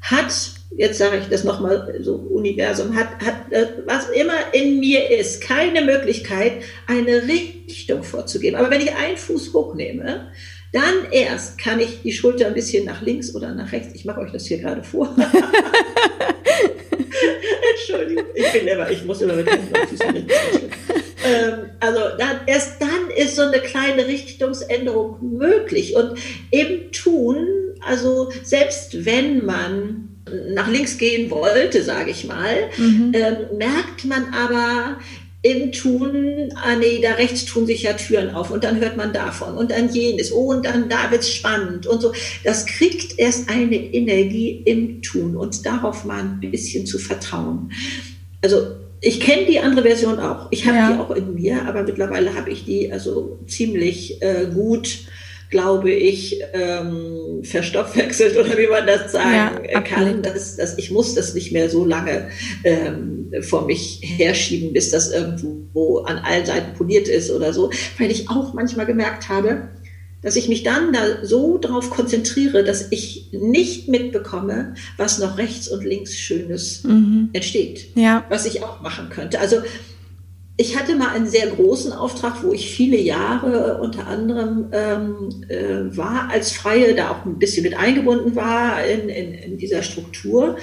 hat 0.00 0.32
jetzt 0.76 0.98
sage 0.98 1.18
ich 1.18 1.28
das 1.28 1.44
nochmal, 1.44 1.94
so 2.00 2.14
Universum 2.16 2.94
hat, 2.96 3.08
hat, 3.24 3.52
äh, 3.52 3.66
was 3.86 4.08
immer 4.10 4.52
in 4.52 4.80
mir 4.80 5.10
ist, 5.10 5.40
keine 5.42 5.82
Möglichkeit, 5.82 6.62
eine 6.86 7.22
Richtung 7.22 8.02
vorzugeben. 8.02 8.56
Aber 8.56 8.70
wenn 8.70 8.80
ich 8.80 8.94
einen 8.94 9.16
Fuß 9.16 9.52
hochnehme, 9.52 10.32
dann 10.72 11.10
erst 11.10 11.58
kann 11.58 11.80
ich 11.80 12.02
die 12.02 12.12
Schulter 12.12 12.46
ein 12.46 12.54
bisschen 12.54 12.86
nach 12.86 13.02
links 13.02 13.34
oder 13.34 13.54
nach 13.54 13.72
rechts. 13.72 13.94
Ich 13.94 14.04
mache 14.04 14.20
euch 14.20 14.32
das 14.32 14.46
hier 14.46 14.58
gerade 14.58 14.82
vor. 14.82 15.14
Entschuldigung, 17.70 18.24
ich 18.34 18.52
bin 18.52 18.66
immer, 18.66 18.90
ich 18.90 19.04
muss 19.04 19.20
immer 19.20 19.34
mit 19.34 19.50
Händen 19.50 20.26
ähm, 21.24 21.70
Also 21.80 22.00
dann, 22.18 22.40
erst 22.46 22.80
dann 22.80 23.10
ist 23.14 23.36
so 23.36 23.42
eine 23.42 23.60
kleine 23.60 24.06
Richtungsänderung 24.06 25.18
möglich. 25.36 25.96
Und 25.96 26.18
eben 26.50 26.90
tun, 26.92 27.46
also 27.80 28.30
selbst 28.42 29.04
wenn 29.04 29.44
man 29.44 30.11
nach 30.54 30.70
links 30.70 30.98
gehen 30.98 31.30
wollte, 31.30 31.82
sage 31.82 32.10
ich 32.10 32.24
mal, 32.24 32.70
mhm. 32.76 33.12
ähm, 33.14 33.36
merkt 33.58 34.04
man 34.04 34.32
aber, 34.32 34.98
im 35.42 35.72
Tun, 35.72 36.52
ah 36.54 36.76
nee, 36.76 37.00
da 37.02 37.14
rechts 37.14 37.44
tun 37.44 37.66
sich 37.66 37.82
ja 37.82 37.94
Türen 37.94 38.30
auf 38.30 38.52
und 38.52 38.62
dann 38.62 38.78
hört 38.78 38.96
man 38.96 39.12
davon 39.12 39.56
und 39.56 39.72
dann 39.72 39.92
jenes, 39.92 40.32
oh 40.32 40.52
und 40.52 40.64
dann 40.64 40.88
da 40.88 41.10
wird's 41.10 41.30
spannend 41.30 41.86
und 41.86 42.00
so. 42.00 42.12
Das 42.44 42.64
kriegt 42.64 43.18
erst 43.18 43.50
eine 43.50 43.74
Energie 43.74 44.62
im 44.64 45.02
Tun 45.02 45.36
und 45.36 45.66
darauf 45.66 46.04
mal 46.04 46.20
ein 46.20 46.40
bisschen 46.40 46.86
zu 46.86 47.00
vertrauen. 47.00 47.72
Also 48.40 48.76
ich 49.00 49.18
kenne 49.18 49.46
die 49.46 49.58
andere 49.58 49.84
Version 49.84 50.20
auch. 50.20 50.46
Ich 50.52 50.64
habe 50.64 50.76
ja. 50.76 50.92
die 50.92 50.98
auch 51.00 51.10
in 51.10 51.34
mir, 51.34 51.66
aber 51.66 51.82
mittlerweile 51.82 52.36
habe 52.36 52.50
ich 52.50 52.64
die 52.64 52.92
also 52.92 53.40
ziemlich 53.48 54.22
äh, 54.22 54.46
gut 54.54 55.00
glaube 55.52 55.92
ich, 55.92 56.42
ähm, 56.54 57.44
verstoffwechselt 57.44 58.36
oder 58.36 58.56
wie 58.56 58.66
man 58.66 58.86
das 58.86 59.12
sagen 59.12 59.64
ja, 59.70 59.80
kann. 59.82 60.22
Dass, 60.22 60.56
dass 60.56 60.78
ich 60.78 60.90
muss 60.90 61.14
das 61.14 61.34
nicht 61.34 61.52
mehr 61.52 61.68
so 61.68 61.84
lange 61.84 62.28
ähm, 62.64 63.30
vor 63.42 63.66
mich 63.66 64.00
herschieben, 64.02 64.72
bis 64.72 64.90
das 64.90 65.12
irgendwo 65.12 65.98
an 65.98 66.18
allen 66.18 66.46
Seiten 66.46 66.74
poliert 66.74 67.06
ist 67.06 67.30
oder 67.30 67.52
so, 67.52 67.70
weil 67.98 68.10
ich 68.10 68.30
auch 68.30 68.54
manchmal 68.54 68.86
gemerkt 68.86 69.28
habe, 69.28 69.68
dass 70.22 70.36
ich 70.36 70.48
mich 70.48 70.62
dann 70.62 70.92
da 70.92 71.22
so 71.22 71.58
drauf 71.58 71.90
konzentriere, 71.90 72.64
dass 72.64 72.90
ich 72.90 73.28
nicht 73.32 73.88
mitbekomme, 73.88 74.74
was 74.96 75.18
noch 75.18 75.36
rechts 75.36 75.68
und 75.68 75.84
links 75.84 76.16
Schönes 76.16 76.82
mhm. 76.84 77.28
entsteht, 77.34 77.88
ja. 77.94 78.24
was 78.30 78.46
ich 78.46 78.62
auch 78.62 78.80
machen 78.80 79.10
könnte. 79.10 79.38
Also 79.38 79.56
ich 80.56 80.78
hatte 80.78 80.96
mal 80.96 81.08
einen 81.08 81.28
sehr 81.28 81.46
großen 81.46 81.92
Auftrag, 81.92 82.42
wo 82.42 82.52
ich 82.52 82.74
viele 82.74 82.98
Jahre 82.98 83.80
unter 83.80 84.06
anderem 84.06 84.66
ähm, 84.72 85.44
äh, 85.48 85.96
war 85.96 86.28
als 86.30 86.52
Freie, 86.52 86.94
da 86.94 87.10
auch 87.10 87.24
ein 87.24 87.38
bisschen 87.38 87.62
mit 87.62 87.74
eingebunden 87.74 88.36
war 88.36 88.84
in, 88.84 89.08
in, 89.08 89.34
in 89.34 89.58
dieser 89.58 89.82
Struktur. 89.82 90.56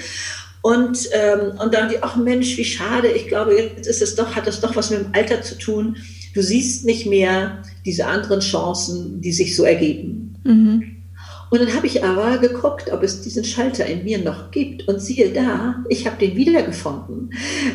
Und, 0.61 1.09
ähm, 1.13 1.57
und 1.59 1.73
dann 1.73 1.89
die, 1.89 2.01
ach 2.01 2.17
Mensch, 2.17 2.57
wie 2.57 2.65
schade, 2.65 3.07
ich 3.07 3.27
glaube, 3.27 3.55
jetzt 3.55 3.87
ist 3.87 4.01
es 4.01 4.15
doch, 4.15 4.35
hat 4.35 4.45
das 4.45 4.61
doch 4.61 4.75
was 4.75 4.89
mit 4.91 4.99
dem 4.99 5.13
Alter 5.13 5.41
zu 5.41 5.57
tun. 5.57 5.97
Du 6.33 6.41
siehst 6.41 6.85
nicht 6.85 7.05
mehr 7.05 7.63
diese 7.85 8.05
anderen 8.05 8.41
Chancen, 8.41 9.21
die 9.21 9.31
sich 9.31 9.55
so 9.55 9.63
ergeben. 9.63 10.35
Mhm. 10.43 10.98
Und 11.49 11.61
dann 11.61 11.73
habe 11.73 11.87
ich 11.87 12.03
aber 12.03 12.37
geguckt, 12.37 12.91
ob 12.91 13.03
es 13.03 13.21
diesen 13.21 13.43
Schalter 13.43 13.85
in 13.85 14.03
mir 14.03 14.19
noch 14.19 14.51
gibt. 14.51 14.87
Und 14.87 15.01
siehe 15.01 15.29
da, 15.29 15.83
ich 15.89 16.05
habe 16.05 16.17
den 16.17 16.35
wiedergefunden, 16.35 17.33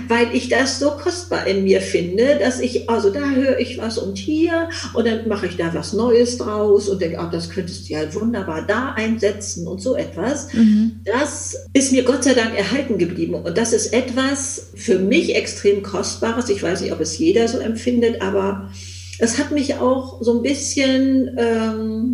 weil 0.08 0.28
ich 0.32 0.48
das 0.48 0.78
so 0.78 0.90
kostbar 0.90 1.46
in 1.46 1.64
mir 1.64 1.80
finde, 1.80 2.38
dass 2.38 2.60
ich, 2.60 2.88
also 2.88 3.10
da 3.10 3.30
höre 3.30 3.58
ich 3.58 3.78
was 3.78 3.98
und 3.98 4.16
hier 4.16 4.68
und 4.94 5.06
dann 5.06 5.28
mache 5.28 5.46
ich 5.46 5.56
da 5.56 5.74
was 5.74 5.92
Neues 5.92 6.38
draus 6.38 6.88
und 6.88 7.00
denke, 7.00 7.18
oh, 7.20 7.30
das 7.30 7.50
könntest 7.50 7.88
du 7.88 7.94
ja 7.94 8.14
wunderbar 8.14 8.64
da 8.66 8.92
einsetzen 8.92 9.66
und 9.66 9.80
so 9.80 9.96
etwas. 9.96 10.52
Mhm. 10.52 11.00
Das 11.04 11.56
ist 11.72 11.92
mir 11.92 12.04
Gott 12.04 12.24
sei 12.24 12.34
Dank 12.34 12.56
erhalten 12.56 12.98
geblieben. 12.98 13.34
Und 13.34 13.58
das 13.58 13.72
ist 13.72 13.92
etwas 13.92 14.68
für 14.74 14.98
mich 14.98 15.34
extrem 15.34 15.82
Kostbares. 15.82 16.48
Ich 16.48 16.62
weiß 16.62 16.80
nicht, 16.80 16.92
ob 16.92 17.00
es 17.00 17.18
jeder 17.18 17.48
so 17.48 17.58
empfindet, 17.58 18.22
aber 18.22 18.70
es 19.18 19.38
hat 19.38 19.52
mich 19.52 19.76
auch 19.76 20.22
so 20.22 20.36
ein 20.36 20.42
bisschen 20.42 21.36
ähm, 21.38 22.13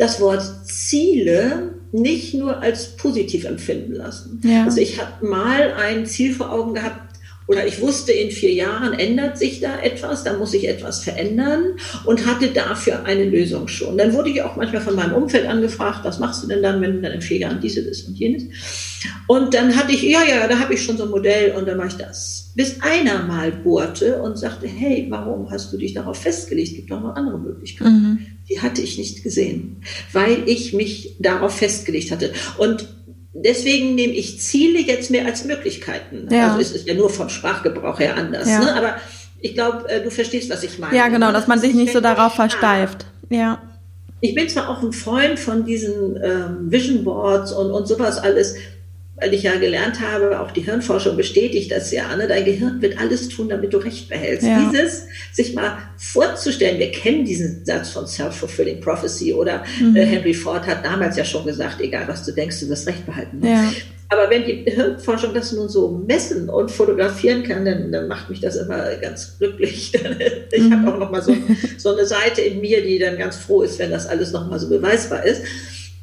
das 0.00 0.18
Wort 0.20 0.42
Ziele 0.64 1.74
nicht 1.92 2.34
nur 2.34 2.62
als 2.62 2.96
positiv 2.96 3.44
empfinden 3.44 3.92
lassen. 3.92 4.40
Ja. 4.42 4.64
Also 4.64 4.80
ich 4.80 5.00
habe 5.00 5.26
mal 5.26 5.74
ein 5.74 6.06
Ziel 6.06 6.32
vor 6.32 6.50
Augen 6.50 6.74
gehabt, 6.74 7.10
oder 7.46 7.66
ich 7.66 7.80
wusste, 7.80 8.12
in 8.12 8.30
vier 8.30 8.52
Jahren 8.52 8.92
ändert 8.92 9.36
sich 9.36 9.58
da 9.58 9.80
etwas, 9.80 10.22
da 10.22 10.34
muss 10.34 10.54
ich 10.54 10.68
etwas 10.68 11.02
verändern 11.02 11.72
und 12.04 12.24
hatte 12.24 12.46
dafür 12.46 13.04
eine 13.04 13.24
Lösung 13.24 13.66
schon. 13.66 13.98
Dann 13.98 14.12
wurde 14.12 14.30
ich 14.30 14.40
auch 14.40 14.54
manchmal 14.54 14.80
von 14.80 14.94
meinem 14.94 15.14
Umfeld 15.14 15.46
angefragt, 15.46 16.04
was 16.04 16.20
machst 16.20 16.44
du 16.44 16.46
denn 16.46 16.62
dann, 16.62 16.80
wenn 16.80 16.92
du 16.92 17.00
dann 17.00 17.10
in 17.10 17.20
vier 17.20 17.38
Jahren 17.38 17.60
dieses 17.60 18.02
und 18.02 18.16
jenes? 18.16 18.44
Und 19.26 19.52
dann 19.52 19.74
hatte 19.74 19.92
ich, 19.92 20.02
ja, 20.02 20.20
ja, 20.22 20.46
da 20.46 20.60
habe 20.60 20.74
ich 20.74 20.82
schon 20.82 20.96
so 20.96 21.04
ein 21.04 21.10
Modell 21.10 21.52
und 21.56 21.66
dann 21.66 21.76
mache 21.76 21.88
ich 21.88 21.94
das. 21.94 22.52
Bis 22.54 22.80
einer 22.82 23.24
mal 23.24 23.50
bohrte 23.50 24.22
und 24.22 24.38
sagte, 24.38 24.68
hey, 24.68 25.06
warum 25.10 25.50
hast 25.50 25.72
du 25.72 25.76
dich 25.76 25.92
darauf 25.92 26.18
festgelegt? 26.18 26.68
Es 26.68 26.76
gibt 26.76 26.90
doch 26.92 27.00
noch 27.00 27.16
andere 27.16 27.38
Möglichkeiten. 27.38 27.90
Mhm. 27.90 28.26
Die 28.50 28.60
hatte 28.60 28.82
ich 28.82 28.98
nicht 28.98 29.22
gesehen, 29.22 29.82
weil 30.12 30.48
ich 30.48 30.72
mich 30.72 31.14
darauf 31.20 31.56
festgelegt 31.56 32.10
hatte. 32.10 32.32
Und 32.58 32.88
deswegen 33.32 33.94
nehme 33.94 34.12
ich 34.12 34.40
Ziele 34.40 34.80
jetzt 34.80 35.10
mehr 35.10 35.26
als 35.26 35.44
Möglichkeiten. 35.44 36.28
Ja. 36.30 36.48
Also 36.48 36.60
es 36.60 36.72
ist 36.72 36.86
ja 36.86 36.94
nur 36.94 37.10
vom 37.10 37.28
Sprachgebrauch 37.28 38.00
her 38.00 38.16
anders. 38.16 38.48
Ja. 38.48 38.58
Ne? 38.60 38.74
Aber 38.74 38.96
ich 39.40 39.54
glaube, 39.54 39.88
äh, 39.88 40.02
du 40.02 40.10
verstehst, 40.10 40.50
was 40.50 40.62
ich 40.62 40.78
meine. 40.78 40.96
Ja, 40.96 41.08
genau, 41.08 41.32
dass 41.32 41.46
man 41.46 41.60
sich 41.60 41.74
nicht 41.74 41.92
so 41.92 42.00
darauf 42.00 42.34
versteift. 42.34 43.06
Ja. 43.30 43.62
Ich 44.20 44.34
bin 44.34 44.48
zwar 44.48 44.68
auch 44.68 44.82
ein 44.82 44.92
Freund 44.92 45.38
von 45.38 45.64
diesen 45.64 46.18
ähm, 46.22 46.70
Vision 46.70 47.04
Boards 47.04 47.52
und, 47.52 47.70
und 47.70 47.88
sowas 47.88 48.18
alles, 48.18 48.56
weil 49.20 49.34
ich 49.34 49.42
ja 49.42 49.56
gelernt 49.56 50.00
habe, 50.00 50.40
auch 50.40 50.50
die 50.50 50.62
Hirnforschung 50.62 51.16
bestätigt 51.16 51.70
das 51.70 51.92
ja, 51.92 52.16
ne? 52.16 52.26
dein 52.26 52.44
Gehirn 52.44 52.80
wird 52.80 52.98
alles 52.98 53.28
tun, 53.28 53.48
damit 53.48 53.72
du 53.72 53.78
Recht 53.78 54.08
behältst. 54.08 54.46
Ja. 54.46 54.70
Dieses, 54.70 55.06
sich 55.32 55.54
mal 55.54 55.78
vorzustellen, 55.96 56.78
wir 56.78 56.90
kennen 56.90 57.24
diesen 57.24 57.64
Satz 57.64 57.90
von 57.90 58.06
Self-Fulfilling 58.06 58.80
Prophecy 58.80 59.32
oder 59.32 59.64
mhm. 59.80 59.96
äh, 59.96 60.04
Henry 60.04 60.34
Ford 60.34 60.66
hat 60.66 60.84
damals 60.84 61.16
ja 61.16 61.24
schon 61.24 61.44
gesagt, 61.44 61.80
egal 61.80 62.08
was 62.08 62.24
du 62.24 62.32
denkst, 62.32 62.60
du 62.60 62.68
wirst 62.68 62.86
Recht 62.86 63.06
behalten. 63.06 63.44
Ja. 63.44 63.70
Aber 64.12 64.28
wenn 64.28 64.44
die 64.44 64.68
Hirnforschung 64.68 65.32
das 65.34 65.52
nun 65.52 65.68
so 65.68 66.02
messen 66.06 66.48
und 66.48 66.70
fotografieren 66.70 67.44
kann, 67.44 67.64
dann, 67.64 67.92
dann 67.92 68.08
macht 68.08 68.28
mich 68.28 68.40
das 68.40 68.56
immer 68.56 68.96
ganz 68.96 69.38
glücklich. 69.38 69.92
ich 70.52 70.62
mhm. 70.62 70.72
habe 70.72 70.92
auch 70.92 70.98
noch 70.98 71.12
mal 71.12 71.22
so, 71.22 71.32
so 71.78 71.92
eine 71.92 72.04
Seite 72.04 72.40
in 72.40 72.60
mir, 72.60 72.82
die 72.82 72.98
dann 72.98 73.16
ganz 73.16 73.36
froh 73.36 73.62
ist, 73.62 73.78
wenn 73.78 73.92
das 73.92 74.08
alles 74.08 74.32
noch 74.32 74.50
mal 74.50 74.58
so 74.58 74.68
beweisbar 74.68 75.24
ist. 75.24 75.42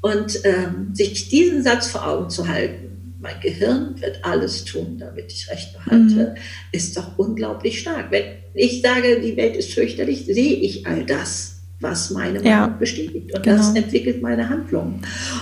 Und 0.01 0.39
ähm, 0.45 0.91
sich 0.93 1.27
diesen 1.27 1.63
Satz 1.63 1.87
vor 1.87 2.07
Augen 2.07 2.29
zu 2.29 2.47
halten, 2.47 2.86
mein 3.19 3.39
Gehirn 3.41 3.99
wird 3.99 4.23
alles 4.23 4.65
tun, 4.65 4.97
damit 4.97 5.31
ich 5.31 5.49
Recht 5.49 5.73
behalte, 5.73 6.35
mhm. 6.35 6.41
ist 6.71 6.95
doch 6.97 7.17
unglaublich 7.17 7.79
stark. 7.79 8.11
Wenn 8.11 8.25
ich 8.53 8.81
sage, 8.81 9.21
die 9.21 9.37
Welt 9.37 9.55
ist 9.55 9.73
fürchterlich, 9.73 10.25
sehe 10.25 10.55
ich 10.55 10.85
all 10.85 11.05
das 11.05 11.56
was 11.79 12.09
meine 12.09 12.39
Meinung 12.39 12.51
ja, 12.51 12.67
bestätigt. 12.67 13.35
Und 13.35 13.43
genau. 13.43 13.57
das 13.57 13.75
entwickelt 13.75 14.21
meine 14.21 14.49
Handlung. 14.49 14.99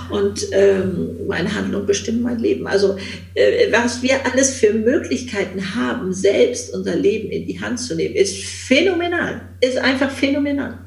Und 0.09 0.45
ähm, 0.51 1.11
meine 1.27 1.53
Handlung 1.53 1.85
bestimmt 1.85 2.23
mein 2.23 2.39
Leben. 2.39 2.67
Also 2.67 2.97
äh, 3.35 3.71
was 3.71 4.03
wir 4.03 4.15
alles 4.29 4.55
für 4.55 4.73
Möglichkeiten 4.73 5.75
haben, 5.75 6.11
selbst 6.11 6.73
unser 6.73 6.95
Leben 6.97 7.29
in 7.29 7.47
die 7.47 7.61
Hand 7.61 7.79
zu 7.79 7.95
nehmen, 7.95 8.15
ist 8.15 8.43
phänomenal. 8.43 9.41
Ist 9.61 9.77
einfach 9.77 10.11
phänomenal. 10.11 10.77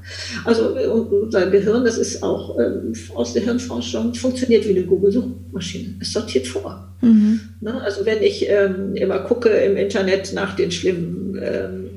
Also 0.45 0.77
unser 0.77 1.51
Gehirn, 1.51 1.83
das 1.83 1.97
ist 1.97 2.23
auch 2.23 2.59
ähm, 2.59 2.93
aus 3.15 3.33
der 3.33 3.43
Hirnforschung, 3.43 4.15
funktioniert 4.15 4.67
wie 4.67 4.77
eine 4.77 4.83
Google-Suchmaschine. 4.83 5.95
Es 6.01 6.13
sortiert 6.13 6.47
vor. 6.47 6.95
Mhm. 7.01 7.41
Ne? 7.63 7.81
Also 7.81 8.05
wenn 8.05 8.23
ich 8.23 8.47
ähm, 8.51 8.95
immer 8.95 9.21
gucke 9.21 9.49
im 9.49 9.79
Internet 9.79 10.35
nach 10.35 10.57
den 10.57 10.71
schlimmen 10.71 11.41
ähm, 11.43 11.88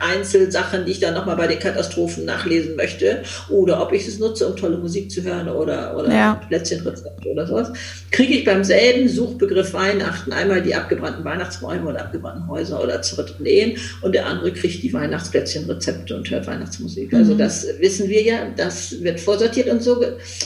Einzelsachen, 0.00 0.84
die 0.84 0.92
ich 0.92 1.00
dann 1.00 1.14
nochmal 1.14 1.36
bei 1.36 1.46
den 1.46 1.58
Katastrophen 1.58 2.24
nachlesen 2.24 2.76
möchte, 2.76 3.22
oder 3.48 3.82
ob 3.82 3.92
ich 3.92 4.06
es 4.06 4.18
nutze, 4.18 4.46
um 4.46 4.56
tolle 4.56 4.78
Musik 4.78 5.10
zu 5.10 5.22
hören 5.22 5.48
oder, 5.48 5.96
oder 5.96 6.12
ja. 6.12 6.40
Plätzchenrezepte 6.48 7.28
oder 7.28 7.46
sowas, 7.46 7.72
kriege 8.10 8.34
ich 8.34 8.44
beim 8.44 8.64
selben 8.64 9.08
Suchbegriff 9.08 9.74
Weihnachten 9.74 10.32
einmal 10.32 10.62
die 10.62 10.74
abgebrannten 10.74 11.24
Weihnachtsbäume 11.24 11.88
oder 11.88 12.00
abgebrannten 12.00 12.48
Häuser 12.48 12.82
oder 12.82 13.02
zerrütteten 13.02 13.46
Ehen 13.46 13.78
und 14.02 14.14
der 14.14 14.26
andere 14.26 14.52
kriegt 14.52 14.82
die 14.82 14.92
Weihnachtsplätzchenrezepte 14.92 16.16
und 16.16 16.30
hört 16.30 16.46
Weihnachtsmusik. 16.46 17.12
Also 17.14 17.34
mhm. 17.34 17.38
das 17.38 17.66
wissen 17.80 18.08
wir 18.08 18.22
ja, 18.22 18.46
das 18.56 19.02
wird 19.02 19.20
vorsortiert 19.20 19.68
und 19.68 19.82
so 19.82 20.04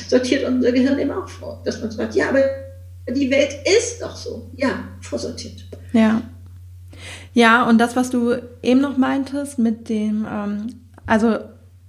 sortiert 0.09 0.45
unser 0.45 0.73
Gehirn 0.73 0.99
eben 0.99 1.11
auch 1.11 1.29
vor, 1.29 1.63
dass 1.65 1.81
man 1.81 1.91
sagt, 1.91 2.15
ja, 2.15 2.29
aber 2.29 2.45
die 3.09 3.31
Welt 3.31 3.57
ist 3.65 4.03
doch 4.03 4.17
so. 4.17 4.51
Ja, 4.57 4.85
vorsortiert. 5.01 5.65
Ja. 5.93 6.23
Ja, 7.33 7.69
und 7.69 7.79
das, 7.79 7.97
was 7.97 8.11
du 8.11 8.35
eben 8.63 8.81
noch 8.81 8.97
meintest 8.97 9.59
mit 9.59 9.89
dem, 9.89 10.27
ähm, 10.31 10.67
also 11.07 11.39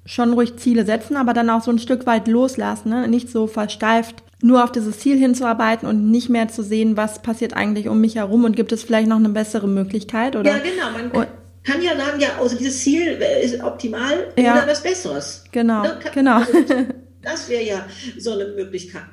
schon 0.05 0.33
ruhig 0.33 0.57
Ziele 0.57 0.85
setzen, 0.85 1.15
aber 1.15 1.33
dann 1.33 1.49
auch 1.49 1.61
so 1.61 1.71
ein 1.71 1.79
Stück 1.79 2.05
weit 2.05 2.27
loslassen, 2.27 2.89
ne? 2.89 3.07
nicht 3.07 3.29
so 3.29 3.47
versteift 3.47 4.23
nur 4.43 4.63
auf 4.63 4.71
dieses 4.71 4.99
Ziel 4.99 5.17
hinzuarbeiten 5.17 5.87
und 5.87 6.09
nicht 6.09 6.29
mehr 6.29 6.47
zu 6.47 6.63
sehen, 6.63 6.97
was 6.97 7.21
passiert 7.21 7.53
eigentlich 7.55 7.87
um 7.87 8.01
mich 8.01 8.15
herum 8.15 8.43
und 8.43 8.55
gibt 8.55 8.71
es 8.71 8.83
vielleicht 8.83 9.07
noch 9.07 9.17
eine 9.17 9.29
bessere 9.29 9.67
Möglichkeit 9.67 10.35
oder? 10.35 10.51
Ja, 10.51 10.57
genau. 10.57 10.91
Man 10.91 11.11
kann, 11.11 11.27
kann 11.63 11.81
ja 11.81 11.95
sagen, 11.95 12.19
ja, 12.19 12.29
also 12.39 12.57
dieses 12.57 12.79
Ziel 12.79 13.21
ist 13.43 13.63
optimal 13.63 14.33
ja. 14.37 14.53
oder 14.53 14.67
was 14.67 14.81
Besseres. 14.81 15.43
Genau, 15.51 15.83
ne? 15.83 15.99
genau. 16.13 16.37
Also, 16.37 16.53
das 17.21 17.49
wäre 17.49 17.63
ja 17.63 17.85
so 18.17 18.31
eine 18.31 18.47
Möglichkeit. 18.47 19.03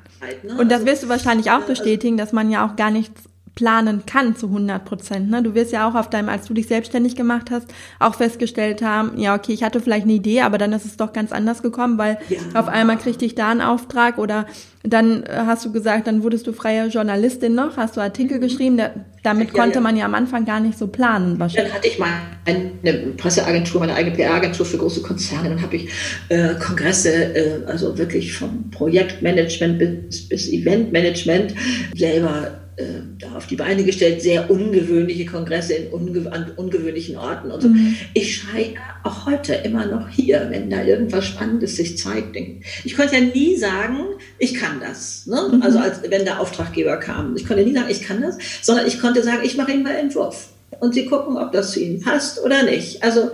Ne? 0.43 0.57
Und 0.57 0.69
das 0.69 0.79
also, 0.79 0.85
wirst 0.87 1.03
du 1.03 1.09
wahrscheinlich 1.09 1.51
auch 1.51 1.61
also 1.61 1.67
bestätigen, 1.67 2.17
dass 2.17 2.33
man 2.33 2.49
ja 2.49 2.67
auch 2.67 2.75
gar 2.75 2.91
nichts 2.91 3.21
planen 3.59 4.03
kann 4.05 4.37
zu 4.37 4.45
100 4.45 4.85
Prozent. 4.85 5.29
Ne? 5.29 5.43
Du 5.43 5.53
wirst 5.53 5.73
ja 5.73 5.85
auch 5.85 5.95
auf 5.95 6.09
deinem, 6.09 6.29
als 6.29 6.45
du 6.45 6.53
dich 6.53 6.67
selbstständig 6.67 7.17
gemacht 7.17 7.51
hast, 7.51 7.67
auch 7.99 8.15
festgestellt 8.15 8.81
haben, 8.81 9.19
ja, 9.19 9.35
okay, 9.35 9.51
ich 9.51 9.63
hatte 9.63 9.81
vielleicht 9.81 10.05
eine 10.05 10.13
Idee, 10.13 10.41
aber 10.41 10.57
dann 10.57 10.71
ist 10.71 10.85
es 10.85 10.95
doch 10.95 11.11
ganz 11.11 11.33
anders 11.33 11.61
gekommen, 11.61 11.97
weil 11.97 12.19
ja. 12.29 12.37
auf 12.53 12.69
einmal 12.69 12.97
kriegte 12.97 13.25
ich 13.25 13.35
da 13.35 13.49
einen 13.49 13.59
Auftrag 13.59 14.17
oder 14.17 14.45
dann 14.83 15.23
äh, 15.23 15.41
hast 15.45 15.65
du 15.65 15.73
gesagt, 15.73 16.07
dann 16.07 16.23
wurdest 16.23 16.47
du 16.47 16.53
freie 16.53 16.87
Journalistin 16.87 17.53
noch, 17.53 17.75
hast 17.75 17.97
du 17.97 18.01
Artikel 18.01 18.37
mhm. 18.37 18.41
geschrieben, 18.41 18.77
da, 18.77 18.91
damit 19.23 19.49
ja, 19.49 19.61
konnte 19.61 19.75
ja. 19.75 19.81
man 19.81 19.97
ja 19.97 20.05
am 20.05 20.15
Anfang 20.15 20.45
gar 20.45 20.61
nicht 20.61 20.77
so 20.77 20.87
planen 20.87 21.37
wahrscheinlich. 21.37 21.73
Dann 21.73 21.77
hatte 21.77 21.87
ich 21.89 21.99
mal 21.99 22.13
eine 22.45 22.93
Presseagentur, 23.17 23.81
meine 23.81 23.95
eigene 23.95 24.15
PR-Agentur 24.15 24.65
für 24.65 24.77
große 24.77 25.01
Konzerne, 25.01 25.49
dann 25.49 25.61
habe 25.61 25.75
ich 25.75 25.89
äh, 26.29 26.55
Kongresse, 26.55 27.35
äh, 27.35 27.65
also 27.65 27.97
wirklich 27.97 28.31
vom 28.31 28.71
Projektmanagement 28.71 29.79
bis, 29.79 30.29
bis 30.29 30.47
Eventmanagement 30.47 31.53
selber 31.93 32.68
äh, 32.79 33.25
auf 33.35 33.47
die 33.47 33.55
Beine 33.55 33.83
gestellt, 33.83 34.21
sehr 34.21 34.49
ungewöhnliche 34.49 35.25
Kongresse 35.25 35.73
in 35.73 35.91
unge 35.91 36.31
an 36.31 36.51
ungewöhnlichen 36.55 37.17
Orten 37.17 37.51
und 37.51 37.61
so. 37.61 37.67
Mhm. 37.67 37.95
Ich 38.13 38.37
schreie 38.37 38.75
auch 39.03 39.25
heute 39.25 39.53
immer 39.53 39.85
noch 39.85 40.07
hier, 40.09 40.47
wenn 40.49 40.69
da 40.69 40.83
irgendwas 40.83 41.25
Spannendes 41.25 41.75
sich 41.75 41.97
zeigt. 41.97 42.37
Ich 42.85 42.95
konnte 42.95 43.15
ja 43.15 43.21
nie 43.21 43.57
sagen, 43.57 43.97
ich 44.37 44.53
kann 44.53 44.79
das. 44.79 45.27
Ne? 45.27 45.51
Mhm. 45.51 45.61
Also 45.61 45.79
als 45.79 46.01
wenn 46.09 46.23
der 46.23 46.39
Auftraggeber 46.39 46.97
kam. 46.97 47.35
Ich 47.35 47.45
konnte 47.45 47.63
nie 47.63 47.73
sagen, 47.73 47.89
ich 47.89 48.01
kann 48.01 48.21
das, 48.21 48.37
sondern 48.61 48.87
ich 48.87 48.99
konnte 48.99 49.23
sagen, 49.23 49.41
ich 49.43 49.57
mache 49.57 49.71
Ihnen 49.71 49.83
mal 49.83 49.95
Entwurf. 49.95 50.49
Und 50.79 50.93
Sie 50.93 51.05
gucken, 51.05 51.37
ob 51.37 51.51
das 51.51 51.71
zu 51.71 51.81
Ihnen 51.81 51.99
passt 51.99 52.41
oder 52.41 52.63
nicht. 52.63 53.03
Also 53.03 53.31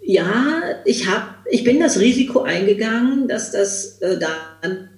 ja, 0.00 0.62
ich 0.84 1.08
habe, 1.08 1.34
ich 1.50 1.64
bin 1.64 1.80
das 1.80 1.98
Risiko 1.98 2.42
eingegangen, 2.42 3.28
dass 3.28 3.50
das 3.50 3.98
äh, 4.00 4.18
dann 4.18 4.88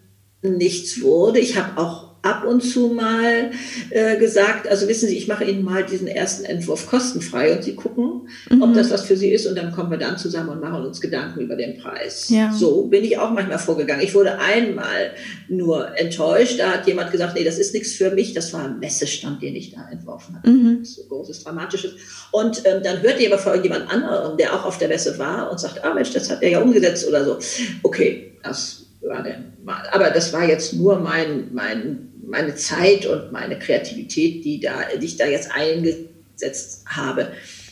nichts 0.43 1.01
wurde. 1.01 1.41
Ich 1.41 1.57
habe 1.57 1.81
auch 1.81 2.08
ab 2.29 2.45
und 2.45 2.61
zu 2.63 2.89
mal 2.89 3.51
äh, 3.91 4.19
gesagt, 4.19 4.69
also 4.69 4.87
wissen 4.89 5.09
Sie, 5.09 5.17
ich 5.17 5.29
mache 5.29 5.45
Ihnen 5.45 5.65
mal 5.65 5.85
diesen 5.85 6.07
ersten 6.07 6.45
Entwurf 6.45 6.87
kostenfrei 6.87 7.57
und 7.57 7.65
Sie 7.65 7.75
gucken, 7.75 8.29
mhm. 8.51 8.63
ob 8.63 8.75
das 8.75 8.91
was 8.91 9.05
für 9.05 9.17
Sie 9.17 9.31
ist 9.31 9.47
und 9.47 9.57
dann 9.57 9.73
kommen 9.73 9.91
wir 9.91 9.99
dann 9.99 10.19
zusammen 10.19 10.51
und 10.51 10.61
machen 10.61 10.85
uns 10.85 11.01
Gedanken 11.01 11.41
über 11.41 11.57
den 11.57 11.79
Preis. 11.79 12.29
Ja. 12.29 12.53
So 12.53 12.85
bin 12.85 13.05
ich 13.05 13.19
auch 13.19 13.31
manchmal 13.31 13.59
vorgegangen. 13.59 14.03
Ich 14.03 14.15
wurde 14.15 14.39
einmal 14.39 15.13
nur 15.49 15.99
enttäuscht, 15.99 16.59
da 16.59 16.73
hat 16.73 16.87
jemand 16.87 17.11
gesagt, 17.13 17.35
nee, 17.35 17.45
das 17.45 17.59
ist 17.59 17.73
nichts 17.73 17.95
für 17.95 18.11
mich, 18.11 18.35
das 18.35 18.53
war 18.53 18.65
ein 18.65 18.79
Messestand, 18.79 19.43
den 19.43 19.57
ich 19.57 19.73
da 19.73 19.89
entworfen 19.91 20.37
habe. 20.37 20.51
Mhm. 20.51 20.85
So 20.85 21.05
großes, 21.05 21.45
dramatisches. 21.45 21.93
Und 22.31 22.63
ähm, 22.67 22.83
dann 22.83 23.03
hörte 23.03 23.23
ich 23.23 23.33
aber 23.33 23.39
von 23.39 23.63
jemand 23.63 23.91
anderem, 23.91 24.37
der 24.37 24.55
auch 24.55 24.65
auf 24.67 24.79
der 24.79 24.89
Messe 24.89 25.19
war 25.19 25.51
und 25.51 25.59
sagt, 25.59 25.83
ah 25.85 25.95
Mensch, 25.95 26.13
das 26.13 26.31
hat 26.31 26.43
er 26.43 26.51
ja 26.51 26.61
umgesetzt 26.61 27.09
oder 27.09 27.25
so. 27.25 27.39
Okay, 27.83 28.33
das 28.43 28.87
war 29.01 29.23
denn 29.23 29.53
mal. 29.65 29.83
Aber 29.93 30.11
das 30.11 30.33
war 30.33 30.47
jetzt 30.47 30.75
nur 30.75 30.99
mein, 30.99 31.49
mein, 31.53 32.08
meine 32.31 32.55
Zeit 32.55 33.07
und 33.07 33.33
meine 33.33 33.59
Kreativität, 33.59 34.45
die, 34.45 34.61
da, 34.61 34.81
die 35.01 35.07
ich 35.07 35.17
da 35.17 35.27
jetzt 35.27 35.51
eingesetzt 35.53 36.85
habe. 36.87 37.29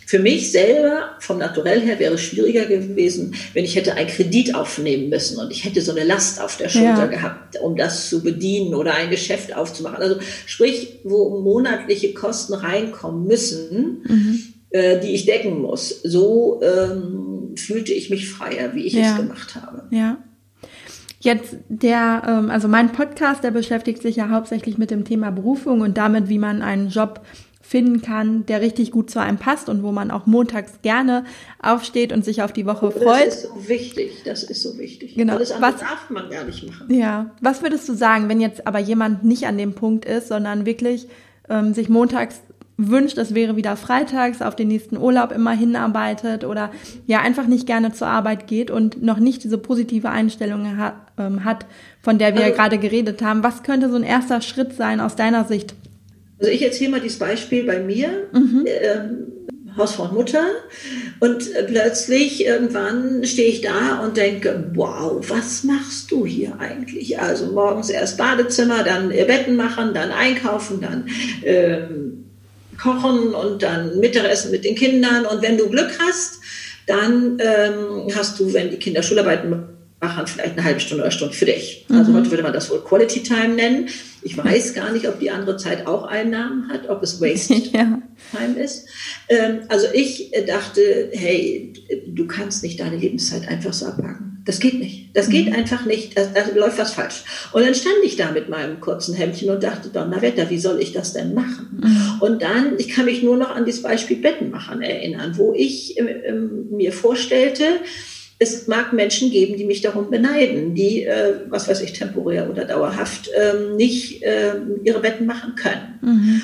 Für 0.06 0.20
mich 0.20 0.52
selber, 0.52 1.16
vom 1.18 1.38
Naturell 1.38 1.80
her, 1.80 1.98
wäre 1.98 2.14
es 2.14 2.22
schwieriger 2.22 2.66
gewesen, 2.66 3.34
wenn 3.54 3.64
ich 3.64 3.74
hätte 3.74 3.94
einen 3.94 4.08
Kredit 4.08 4.54
aufnehmen 4.54 5.08
müssen 5.08 5.38
und 5.38 5.50
ich 5.50 5.64
hätte 5.64 5.82
so 5.82 5.90
eine 5.90 6.04
Last 6.04 6.40
auf 6.40 6.56
der 6.56 6.68
Schulter 6.68 6.86
ja. 6.86 7.06
gehabt, 7.06 7.60
um 7.60 7.74
das 7.76 8.08
zu 8.08 8.22
bedienen 8.22 8.74
oder 8.74 8.94
ein 8.94 9.10
Geschäft 9.10 9.52
aufzumachen. 9.56 9.96
Also 9.96 10.20
sprich, 10.46 11.00
wo 11.02 11.40
monatliche 11.40 12.14
Kosten 12.14 12.54
reinkommen 12.54 13.26
müssen, 13.26 14.04
mhm. 14.06 14.42
äh, 14.70 15.00
die 15.00 15.12
ich 15.12 15.26
decken 15.26 15.60
muss. 15.60 16.02
So 16.04 16.60
ähm, 16.62 17.56
fühlte 17.56 17.92
ich 17.92 18.08
mich 18.08 18.28
freier, 18.28 18.76
wie 18.76 18.84
ich 18.84 18.92
ja. 18.92 19.10
es 19.10 19.16
gemacht 19.16 19.56
habe. 19.56 19.88
Ja. 19.90 20.18
Jetzt 21.26 21.56
der, 21.68 22.22
ähm, 22.24 22.50
also 22.50 22.68
mein 22.68 22.92
Podcast, 22.92 23.42
der 23.42 23.50
beschäftigt 23.50 24.00
sich 24.00 24.14
ja 24.14 24.28
hauptsächlich 24.28 24.78
mit 24.78 24.92
dem 24.92 25.04
Thema 25.04 25.32
Berufung 25.32 25.80
und 25.80 25.98
damit, 25.98 26.28
wie 26.28 26.38
man 26.38 26.62
einen 26.62 26.88
Job 26.88 27.20
finden 27.60 28.00
kann, 28.00 28.46
der 28.46 28.60
richtig 28.60 28.92
gut 28.92 29.10
zu 29.10 29.18
einem 29.18 29.36
passt 29.36 29.68
und 29.68 29.82
wo 29.82 29.90
man 29.90 30.12
auch 30.12 30.26
montags 30.26 30.82
gerne 30.82 31.24
aufsteht 31.60 32.12
und 32.12 32.24
sich 32.24 32.42
auf 32.42 32.52
die 32.52 32.64
Woche 32.64 32.92
freut. 32.92 33.26
Das 33.26 33.38
ist 33.38 33.42
so 33.42 33.68
wichtig, 33.68 34.22
das 34.24 34.44
ist 34.44 34.62
so 34.62 34.78
wichtig. 34.78 35.16
Genau. 35.16 35.34
Alles 35.34 35.50
andere 35.50 35.72
was, 35.72 35.80
darf 35.80 36.10
man 36.10 36.30
gar 36.30 36.44
nicht 36.44 36.64
machen. 36.64 36.94
Ja. 36.94 37.32
Was 37.40 37.60
würdest 37.60 37.88
du 37.88 37.94
sagen, 37.94 38.28
wenn 38.28 38.40
jetzt 38.40 38.64
aber 38.64 38.78
jemand 38.78 39.24
nicht 39.24 39.48
an 39.48 39.58
dem 39.58 39.72
Punkt 39.72 40.04
ist, 40.04 40.28
sondern 40.28 40.64
wirklich 40.64 41.08
ähm, 41.48 41.74
sich 41.74 41.88
montags 41.88 42.40
wünscht, 42.76 43.16
es 43.18 43.34
wäre 43.34 43.56
wieder 43.56 43.76
freitags, 43.76 44.42
auf 44.42 44.54
den 44.54 44.68
nächsten 44.68 44.96
Urlaub 44.98 45.32
immer 45.32 45.52
hinarbeitet 45.52 46.44
oder 46.44 46.70
ja 47.06 47.20
einfach 47.20 47.46
nicht 47.46 47.66
gerne 47.66 47.92
zur 47.92 48.08
Arbeit 48.08 48.46
geht 48.46 48.70
und 48.70 49.02
noch 49.02 49.18
nicht 49.18 49.44
diese 49.44 49.58
positive 49.58 50.10
Einstellung 50.10 50.76
hat, 50.76 50.94
ähm, 51.18 51.44
hat 51.44 51.66
von 52.02 52.18
der 52.18 52.34
wir 52.34 52.42
also, 52.42 52.50
ja 52.50 52.56
gerade 52.56 52.78
geredet 52.78 53.22
haben. 53.22 53.42
Was 53.42 53.62
könnte 53.62 53.88
so 53.88 53.96
ein 53.96 54.02
erster 54.02 54.40
Schritt 54.40 54.74
sein 54.74 55.00
aus 55.00 55.16
deiner 55.16 55.44
Sicht? 55.44 55.74
Also 56.38 56.52
ich 56.52 56.62
erzähle 56.62 56.90
mal 56.90 57.00
dieses 57.00 57.18
Beispiel 57.18 57.64
bei 57.64 57.80
mir. 57.80 58.08
Mhm. 58.32 58.64
Ähm, 58.66 59.26
Hausfrau 59.76 60.04
und 60.04 60.14
Mutter. 60.14 60.44
Und 61.20 61.54
äh, 61.54 61.64
plötzlich 61.64 62.44
irgendwann 62.44 63.24
stehe 63.24 63.48
ich 63.48 63.60
da 63.60 64.00
und 64.02 64.16
denke, 64.16 64.70
wow, 64.74 65.18
was 65.28 65.64
machst 65.64 66.10
du 66.10 66.24
hier 66.24 66.58
eigentlich? 66.58 67.20
Also 67.20 67.52
morgens 67.52 67.90
erst 67.90 68.16
Badezimmer, 68.16 68.82
dann 68.84 69.08
Betten 69.10 69.56
machen, 69.56 69.92
dann 69.92 70.10
einkaufen, 70.10 70.80
dann 70.80 71.06
ähm, 71.44 72.05
kochen 72.78 73.34
und 73.34 73.62
dann 73.62 73.98
Mittagessen 73.98 74.50
mit 74.50 74.64
den 74.64 74.74
Kindern. 74.74 75.26
Und 75.26 75.42
wenn 75.42 75.58
du 75.58 75.68
Glück 75.68 75.98
hast, 75.98 76.40
dann 76.86 77.38
ähm, 77.40 78.14
hast 78.14 78.38
du, 78.38 78.52
wenn 78.52 78.70
die 78.70 78.76
Kinder 78.76 79.02
Schularbeiten 79.02 79.50
machen, 80.00 80.26
vielleicht 80.26 80.52
eine 80.52 80.64
halbe 80.64 80.80
Stunde 80.80 81.02
oder 81.02 81.10
Stunde 81.10 81.34
für 81.34 81.46
dich. 81.46 81.86
Also 81.88 82.10
mhm. 82.10 82.16
heute 82.16 82.30
würde 82.30 82.42
man 82.42 82.52
das 82.52 82.70
wohl 82.70 82.82
Quality 82.82 83.22
Time 83.22 83.54
nennen. 83.54 83.88
Ich 84.22 84.36
weiß 84.36 84.74
gar 84.74 84.92
nicht, 84.92 85.08
ob 85.08 85.20
die 85.20 85.30
andere 85.30 85.56
Zeit 85.56 85.86
auch 85.86 86.04
Einnahmen 86.04 86.68
hat, 86.68 86.88
ob 86.88 87.02
es 87.02 87.20
Waste 87.20 87.54
ja. 87.72 88.00
Time 88.32 88.58
ist. 88.62 88.88
Ähm, 89.28 89.60
also 89.68 89.86
ich 89.92 90.32
dachte, 90.46 91.10
hey, 91.12 91.72
du 92.08 92.26
kannst 92.26 92.62
nicht 92.62 92.80
deine 92.80 92.96
Lebenszeit 92.96 93.48
einfach 93.48 93.72
so 93.72 93.86
abpacken. 93.86 94.25
Das 94.46 94.60
geht 94.60 94.78
nicht. 94.78 95.08
Das 95.12 95.28
geht 95.28 95.48
mhm. 95.48 95.54
einfach 95.54 95.84
nicht. 95.86 96.16
Da, 96.16 96.24
da, 96.32 96.44
läuft 96.54 96.78
was 96.78 96.94
falsch. 96.94 97.24
Und 97.52 97.66
dann 97.66 97.74
stand 97.74 97.96
ich 98.04 98.14
da 98.14 98.30
mit 98.30 98.48
meinem 98.48 98.80
kurzen 98.80 99.14
Hemdchen 99.14 99.50
und 99.50 99.62
dachte, 99.62 99.88
Donnerwetter, 99.88 100.48
wie 100.50 100.58
soll 100.58 100.80
ich 100.80 100.92
das 100.92 101.12
denn 101.12 101.34
machen? 101.34 101.82
Mhm. 101.82 102.20
Und 102.20 102.42
dann, 102.42 102.78
ich 102.78 102.88
kann 102.88 103.06
mich 103.06 103.24
nur 103.24 103.36
noch 103.36 103.50
an 103.50 103.66
das 103.66 103.82
Beispiel 103.82 104.18
Bettenmachen 104.18 104.82
erinnern, 104.82 105.32
wo 105.36 105.52
ich 105.52 105.98
äh, 105.98 106.32
mir 106.32 106.92
vorstellte, 106.92 107.64
es 108.38 108.68
mag 108.68 108.92
Menschen 108.92 109.30
geben, 109.32 109.56
die 109.56 109.64
mich 109.64 109.80
darum 109.80 110.10
beneiden, 110.10 110.74
die, 110.74 111.04
äh, 111.04 111.40
was 111.48 111.68
weiß 111.68 111.80
ich, 111.80 111.94
temporär 111.94 112.48
oder 112.48 112.64
dauerhaft 112.64 113.28
äh, 113.28 113.74
nicht 113.74 114.22
äh, 114.22 114.52
ihre 114.84 115.00
Betten 115.00 115.26
machen 115.26 115.56
können. 115.56 115.98
Mhm. 116.02 116.42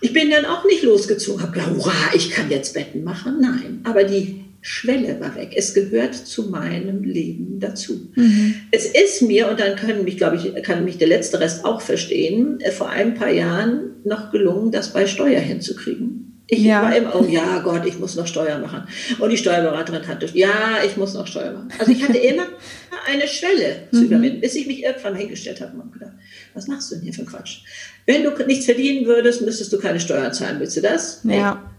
Ich 0.00 0.14
bin 0.14 0.30
dann 0.30 0.46
auch 0.46 0.64
nicht 0.64 0.82
losgezogen, 0.84 1.42
habe 1.42 1.52
gedacht, 1.52 1.72
hurra, 1.76 2.14
ich 2.14 2.30
kann 2.30 2.50
jetzt 2.50 2.72
Betten 2.72 3.04
machen. 3.04 3.40
Nein, 3.40 3.80
aber 3.84 4.04
die 4.04 4.45
Schwelle 4.66 5.20
war 5.20 5.36
weg. 5.36 5.52
Es 5.54 5.74
gehört 5.74 6.16
zu 6.16 6.50
meinem 6.50 7.04
Leben 7.04 7.60
dazu. 7.60 8.10
Mhm. 8.16 8.56
Es 8.72 8.86
ist 8.86 9.22
mir, 9.22 9.48
und 9.48 9.60
dann 9.60 9.76
können 9.76 10.02
mich, 10.02 10.16
glaube 10.16 10.34
ich, 10.36 10.60
kann 10.64 10.84
mich 10.84 10.98
der 10.98 11.06
letzte 11.06 11.38
Rest 11.38 11.64
auch 11.64 11.80
verstehen, 11.80 12.58
äh, 12.60 12.72
vor 12.72 12.88
ein 12.88 13.14
paar 13.14 13.30
Jahren 13.30 13.92
noch 14.02 14.32
gelungen, 14.32 14.72
das 14.72 14.92
bei 14.92 15.06
Steuer 15.06 15.38
hinzukriegen. 15.38 16.42
Ich 16.48 16.64
ja. 16.64 16.82
war 16.82 16.96
immer, 16.96 17.14
oh 17.14 17.24
ja, 17.24 17.60
Gott, 17.60 17.86
ich 17.86 18.00
muss 18.00 18.16
noch 18.16 18.26
Steuer 18.26 18.58
machen. 18.58 18.88
Und 19.20 19.30
die 19.30 19.36
Steuerberaterin 19.36 20.04
hatte, 20.08 20.28
ja, 20.34 20.82
ich 20.84 20.96
muss 20.96 21.14
noch 21.14 21.28
Steuer 21.28 21.52
machen. 21.52 21.68
Also 21.78 21.92
ich 21.92 22.02
hatte 22.02 22.18
immer 22.18 22.46
eine 23.06 23.28
Schwelle 23.28 23.86
zu 23.92 24.00
mhm. 24.00 24.06
überwinden, 24.06 24.40
bis 24.40 24.56
ich 24.56 24.66
mich 24.66 24.82
irgendwann 24.82 25.14
hingestellt 25.14 25.60
habe 25.60 25.80
und 25.80 25.92
gedacht, 25.92 26.14
was 26.54 26.66
machst 26.66 26.90
du 26.90 26.96
denn 26.96 27.04
hier 27.04 27.14
für 27.14 27.24
Quatsch? 27.24 27.60
Wenn 28.04 28.24
du 28.24 28.30
nichts 28.46 28.64
verdienen 28.64 29.06
würdest, 29.06 29.42
müsstest 29.42 29.72
du 29.72 29.78
keine 29.78 30.00
Steuern 30.00 30.32
zahlen. 30.32 30.58
Willst 30.58 30.76
du 30.76 30.80
das? 30.80 31.20
Ja. 31.22 31.70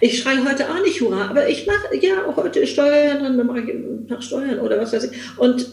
Ich 0.00 0.18
schreie 0.18 0.44
heute 0.44 0.68
auch 0.68 0.82
nicht 0.82 1.00
Hurra, 1.00 1.28
aber 1.28 1.48
ich 1.48 1.66
mache 1.66 1.96
ja 2.00 2.26
auch 2.26 2.36
heute 2.36 2.66
Steuern, 2.66 3.22
dann 3.22 3.46
mache 3.46 3.60
ich 3.60 3.68
ein 3.68 4.06
paar 4.06 4.20
Steuern 4.20 4.58
oder 4.60 4.78
was 4.78 4.92
weiß 4.92 5.04
ich. 5.04 5.10
Und 5.38 5.66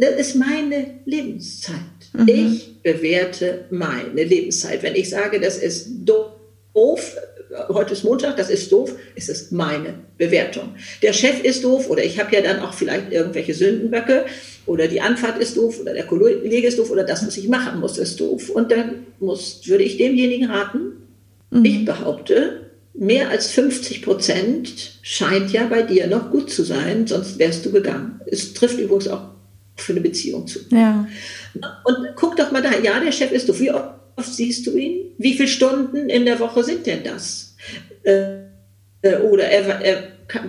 das 0.00 0.10
ist 0.18 0.34
meine 0.36 0.94
Lebenszeit. 1.04 1.76
Mhm. 2.12 2.28
Ich 2.28 2.82
bewerte 2.82 3.66
meine 3.70 4.24
Lebenszeit. 4.24 4.82
Wenn 4.82 4.94
ich 4.94 5.10
sage, 5.10 5.40
das 5.40 5.58
ist 5.58 5.88
doof, 6.04 7.16
heute 7.68 7.92
ist 7.92 8.04
Montag, 8.04 8.36
das 8.36 8.50
ist 8.50 8.70
doof, 8.72 8.94
ist 9.14 9.28
es 9.28 9.50
meine 9.50 9.94
Bewertung. 10.16 10.74
Der 11.02 11.12
Chef 11.12 11.42
ist 11.42 11.64
doof 11.64 11.88
oder 11.90 12.04
ich 12.04 12.18
habe 12.18 12.34
ja 12.34 12.42
dann 12.42 12.60
auch 12.60 12.72
vielleicht 12.72 13.12
irgendwelche 13.12 13.54
Sündenböcke 13.54 14.26
oder 14.66 14.86
die 14.86 15.00
Anfahrt 15.00 15.38
ist 15.38 15.56
doof 15.56 15.80
oder 15.80 15.94
der 15.94 16.06
Kollege 16.06 16.66
ist 16.66 16.78
doof 16.78 16.90
oder 16.90 17.04
das, 17.04 17.26
was 17.26 17.36
ich 17.36 17.48
machen 17.48 17.80
muss, 17.80 17.98
ist 17.98 18.20
doof. 18.20 18.50
Und 18.50 18.70
dann 18.70 19.06
muss, 19.18 19.66
würde 19.66 19.84
ich 19.84 19.96
demjenigen 19.96 20.50
raten, 20.50 20.92
mhm. 21.50 21.64
ich 21.64 21.84
behaupte, 21.84 22.67
mehr 22.98 23.30
als 23.30 23.50
50 23.52 24.02
Prozent 24.02 24.98
scheint 25.02 25.52
ja 25.52 25.66
bei 25.66 25.82
dir 25.82 26.06
noch 26.08 26.30
gut 26.30 26.50
zu 26.50 26.64
sein, 26.64 27.06
sonst 27.06 27.38
wärst 27.38 27.64
du 27.64 27.70
gegangen. 27.70 28.20
Es 28.26 28.54
trifft 28.54 28.78
übrigens 28.78 29.08
auch 29.08 29.22
für 29.76 29.92
eine 29.92 30.00
Beziehung 30.00 30.46
zu. 30.46 30.60
Ja. 30.70 31.06
Und 31.54 32.08
guck 32.16 32.36
doch 32.36 32.50
mal 32.50 32.62
da, 32.62 32.76
ja, 32.78 32.98
der 32.98 33.12
Chef 33.12 33.30
ist 33.30 33.48
doof. 33.48 33.60
Wie 33.60 33.70
oft 33.70 33.94
siehst 34.34 34.66
du 34.66 34.76
ihn? 34.76 35.12
Wie 35.18 35.34
viele 35.34 35.48
Stunden 35.48 36.08
in 36.08 36.24
der 36.24 36.40
Woche 36.40 36.64
sind 36.64 36.86
denn 36.86 37.04
das? 37.04 37.54
Äh, 38.02 38.40
äh 39.02 39.18
oder 39.18 39.44
er, 39.44 39.80
er 39.80 40.02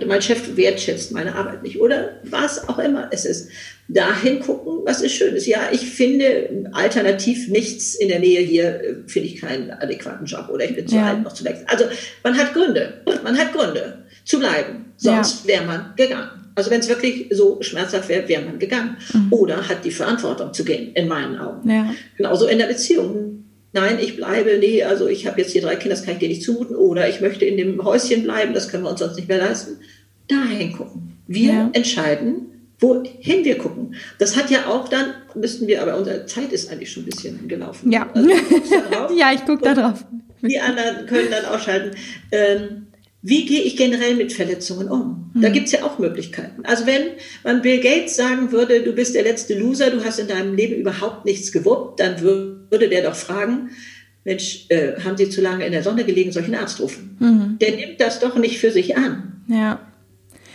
mein 0.06 0.20
Chef 0.20 0.56
wertschätzt 0.56 1.12
meine 1.12 1.34
Arbeit 1.34 1.62
nicht. 1.62 1.80
Oder 1.80 2.20
was 2.24 2.68
auch 2.68 2.78
immer 2.78 3.08
es 3.12 3.24
ist 3.24 3.48
dahin 3.92 4.40
gucken, 4.40 4.80
was 4.84 5.02
ist 5.02 5.12
Schönes. 5.12 5.46
Ja, 5.46 5.68
ich 5.72 5.80
finde 5.80 6.68
alternativ 6.72 7.48
nichts 7.48 7.94
in 7.94 8.08
der 8.08 8.20
Nähe 8.20 8.40
hier, 8.40 8.64
äh, 8.66 8.94
finde 9.06 9.28
ich 9.28 9.40
keinen 9.40 9.70
adäquaten 9.70 10.26
Job 10.26 10.48
oder 10.52 10.64
ich 10.64 10.74
bin 10.74 10.86
zu 10.86 10.96
ja. 10.96 11.08
alt 11.08 11.22
noch 11.22 11.32
zu 11.32 11.44
wechseln. 11.44 11.66
Also 11.68 11.84
man 12.22 12.36
hat 12.36 12.54
Gründe, 12.54 13.02
man 13.24 13.36
hat 13.36 13.52
Gründe 13.52 14.04
zu 14.24 14.38
bleiben, 14.38 14.86
sonst 14.96 15.44
ja. 15.44 15.54
wäre 15.54 15.66
man 15.66 15.92
gegangen. 15.96 16.30
Also 16.54 16.70
wenn 16.70 16.80
es 16.80 16.88
wirklich 16.88 17.26
so 17.30 17.58
schmerzhaft 17.62 18.08
wäre, 18.08 18.28
wäre 18.28 18.42
man 18.42 18.58
gegangen. 18.58 18.96
Mhm. 19.12 19.32
Oder 19.32 19.68
hat 19.68 19.84
die 19.84 19.90
Verantwortung 19.90 20.52
zu 20.52 20.64
gehen, 20.64 20.92
in 20.94 21.08
meinen 21.08 21.38
Augen. 21.38 21.68
Ja. 21.68 21.94
Genauso 22.16 22.46
in 22.46 22.58
der 22.58 22.66
Beziehung. 22.66 23.44
Nein, 23.72 23.98
ich 24.00 24.16
bleibe, 24.16 24.58
nee, 24.58 24.82
also 24.82 25.06
ich 25.06 25.26
habe 25.26 25.40
jetzt 25.40 25.52
hier 25.52 25.62
drei 25.62 25.76
Kinder, 25.76 25.94
das 25.94 26.04
kann 26.04 26.14
ich 26.14 26.20
dir 26.20 26.28
nicht 26.28 26.42
zumuten. 26.42 26.74
Oder 26.74 27.08
ich 27.08 27.20
möchte 27.20 27.44
in 27.44 27.56
dem 27.56 27.82
Häuschen 27.84 28.24
bleiben, 28.24 28.52
das 28.52 28.68
können 28.68 28.82
wir 28.82 28.90
uns 28.90 29.00
sonst 29.00 29.16
nicht 29.16 29.28
mehr 29.28 29.38
leisten. 29.38 29.78
Dahin 30.26 30.72
gucken. 30.72 31.18
Wir 31.28 31.70
entscheiden, 31.72 32.49
wohin 32.80 33.44
wir 33.44 33.58
gucken. 33.58 33.94
Das 34.18 34.36
hat 34.36 34.50
ja 34.50 34.66
auch 34.66 34.88
dann, 34.88 35.14
müssten 35.34 35.66
wir, 35.66 35.82
aber 35.82 35.96
unsere 35.96 36.26
Zeit 36.26 36.52
ist 36.52 36.70
eigentlich 36.70 36.90
schon 36.90 37.04
ein 37.04 37.06
bisschen 37.06 37.48
gelaufen. 37.48 37.90
Ja, 37.92 38.10
also, 38.12 38.30
ja 39.14 39.32
ich 39.32 39.44
gucke 39.44 39.62
da 39.62 39.74
drauf. 39.74 40.04
Die 40.42 40.58
anderen 40.58 41.06
können 41.06 41.30
dann 41.30 41.44
ausschalten. 41.44 41.96
Ähm, 42.32 42.86
wie 43.22 43.44
gehe 43.44 43.60
ich 43.60 43.76
generell 43.76 44.14
mit 44.14 44.32
Verletzungen 44.32 44.88
um? 44.88 45.30
Da 45.34 45.50
mhm. 45.50 45.52
gibt's 45.52 45.72
ja 45.72 45.82
auch 45.82 45.98
Möglichkeiten. 45.98 46.64
Also 46.64 46.86
wenn 46.86 47.02
man 47.44 47.60
Bill 47.60 47.80
Gates 47.80 48.16
sagen 48.16 48.50
würde, 48.50 48.80
du 48.80 48.92
bist 48.92 49.14
der 49.14 49.24
letzte 49.24 49.58
Loser, 49.58 49.90
du 49.90 50.02
hast 50.02 50.18
in 50.18 50.28
deinem 50.28 50.54
Leben 50.54 50.76
überhaupt 50.76 51.26
nichts 51.26 51.52
gewuppt, 51.52 52.00
dann 52.00 52.22
würde 52.22 52.88
der 52.88 53.02
doch 53.02 53.14
fragen, 53.14 53.70
Mensch, 54.24 54.66
äh, 54.68 55.00
haben 55.04 55.16
Sie 55.16 55.28
zu 55.28 55.40
lange 55.40 55.66
in 55.66 55.72
der 55.72 55.82
Sonne 55.82 56.04
gelegen, 56.04 56.32
solchen 56.32 56.54
Arzt 56.54 56.80
rufen? 56.80 57.16
Mhm. 57.18 57.58
Der 57.58 57.76
nimmt 57.76 58.00
das 58.00 58.20
doch 58.20 58.36
nicht 58.36 58.58
für 58.58 58.70
sich 58.70 58.96
an. 58.96 59.42
Ja. 59.48 59.80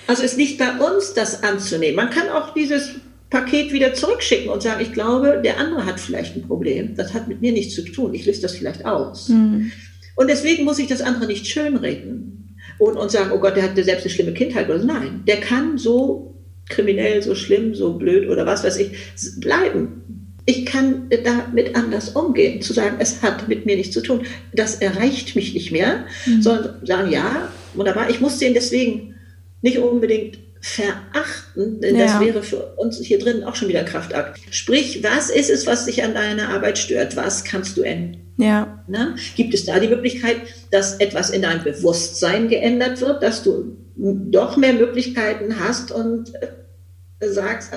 Also 0.07 0.23
ist 0.23 0.37
nicht 0.37 0.57
bei 0.57 0.71
uns, 0.71 1.13
das 1.13 1.43
anzunehmen. 1.43 1.95
Man 1.95 2.09
kann 2.09 2.29
auch 2.29 2.53
dieses 2.53 2.91
Paket 3.29 3.73
wieder 3.73 3.93
zurückschicken 3.93 4.49
und 4.49 4.61
sagen, 4.61 4.81
ich 4.81 4.93
glaube, 4.93 5.41
der 5.43 5.59
andere 5.59 5.85
hat 5.85 5.99
vielleicht 5.99 6.35
ein 6.35 6.47
Problem. 6.47 6.95
Das 6.95 7.13
hat 7.13 7.27
mit 7.27 7.41
mir 7.41 7.51
nichts 7.51 7.75
zu 7.75 7.81
tun. 7.81 8.13
Ich 8.13 8.25
löse 8.25 8.41
das 8.41 8.55
vielleicht 8.55 8.85
aus. 8.85 9.29
Mhm. 9.29 9.71
Und 10.15 10.29
deswegen 10.29 10.63
muss 10.63 10.79
ich 10.79 10.87
das 10.87 11.01
andere 11.01 11.27
nicht 11.27 11.47
schönreden 11.47 12.55
und, 12.77 12.97
und 12.97 13.11
sagen, 13.11 13.31
oh 13.33 13.39
Gott, 13.39 13.55
der 13.55 13.63
hatte 13.63 13.83
selbst 13.83 14.05
eine 14.05 14.13
schlimme 14.13 14.33
Kindheit 14.33 14.69
oder 14.69 14.79
so. 14.79 14.87
Nein, 14.87 15.23
der 15.27 15.37
kann 15.37 15.77
so 15.77 16.35
kriminell, 16.69 17.21
so 17.21 17.35
schlimm, 17.35 17.75
so 17.75 17.93
blöd 17.93 18.29
oder 18.29 18.45
was 18.45 18.63
weiß 18.63 18.77
ich 18.77 18.91
bleiben. 19.39 20.01
Ich 20.45 20.65
kann 20.65 21.09
damit 21.23 21.75
anders 21.75 22.09
umgehen, 22.09 22.61
zu 22.61 22.73
sagen, 22.73 22.97
es 22.99 23.23
hat 23.23 23.47
mit 23.47 23.65
mir 23.65 23.75
nichts 23.75 23.93
zu 23.93 24.01
tun. 24.01 24.21
Das 24.53 24.75
erreicht 24.75 25.35
mich 25.35 25.55
nicht 25.55 25.71
mehr, 25.71 26.05
mhm. 26.25 26.41
sondern 26.41 26.85
sagen, 26.85 27.11
ja, 27.11 27.49
wunderbar, 27.73 28.09
ich 28.09 28.21
muss 28.21 28.37
den 28.37 28.53
deswegen 28.53 29.15
nicht 29.61 29.79
unbedingt 29.79 30.39
verachten, 30.61 31.79
denn 31.79 31.95
ja. 31.95 32.05
das 32.05 32.19
wäre 32.19 32.41
für 32.41 32.73
uns 32.77 32.99
hier 32.99 33.19
drin 33.19 33.43
auch 33.43 33.55
schon 33.55 33.67
wieder 33.67 33.83
Kraftakt. 33.83 34.39
Sprich, 34.49 35.03
was 35.03 35.29
ist 35.29 35.49
es, 35.49 35.67
was 35.67 35.85
dich 35.85 36.03
an 36.03 36.15
deiner 36.15 36.49
Arbeit 36.49 36.77
stört? 36.77 37.15
Was 37.15 37.43
kannst 37.43 37.77
du 37.77 37.83
ändern? 37.83 38.21
Ja. 38.37 38.83
Na, 38.87 39.15
gibt 39.35 39.53
es 39.53 39.65
da 39.65 39.79
die 39.79 39.87
Möglichkeit, 39.87 40.37
dass 40.71 40.99
etwas 40.99 41.29
in 41.29 41.43
deinem 41.43 41.63
Bewusstsein 41.63 42.49
geändert 42.49 42.99
wird, 42.99 43.23
dass 43.23 43.43
du 43.43 43.77
doch 43.95 44.57
mehr 44.57 44.73
Möglichkeiten 44.73 45.59
hast 45.59 45.91
und 45.91 46.33
äh, 46.35 47.27
sagst, 47.29 47.71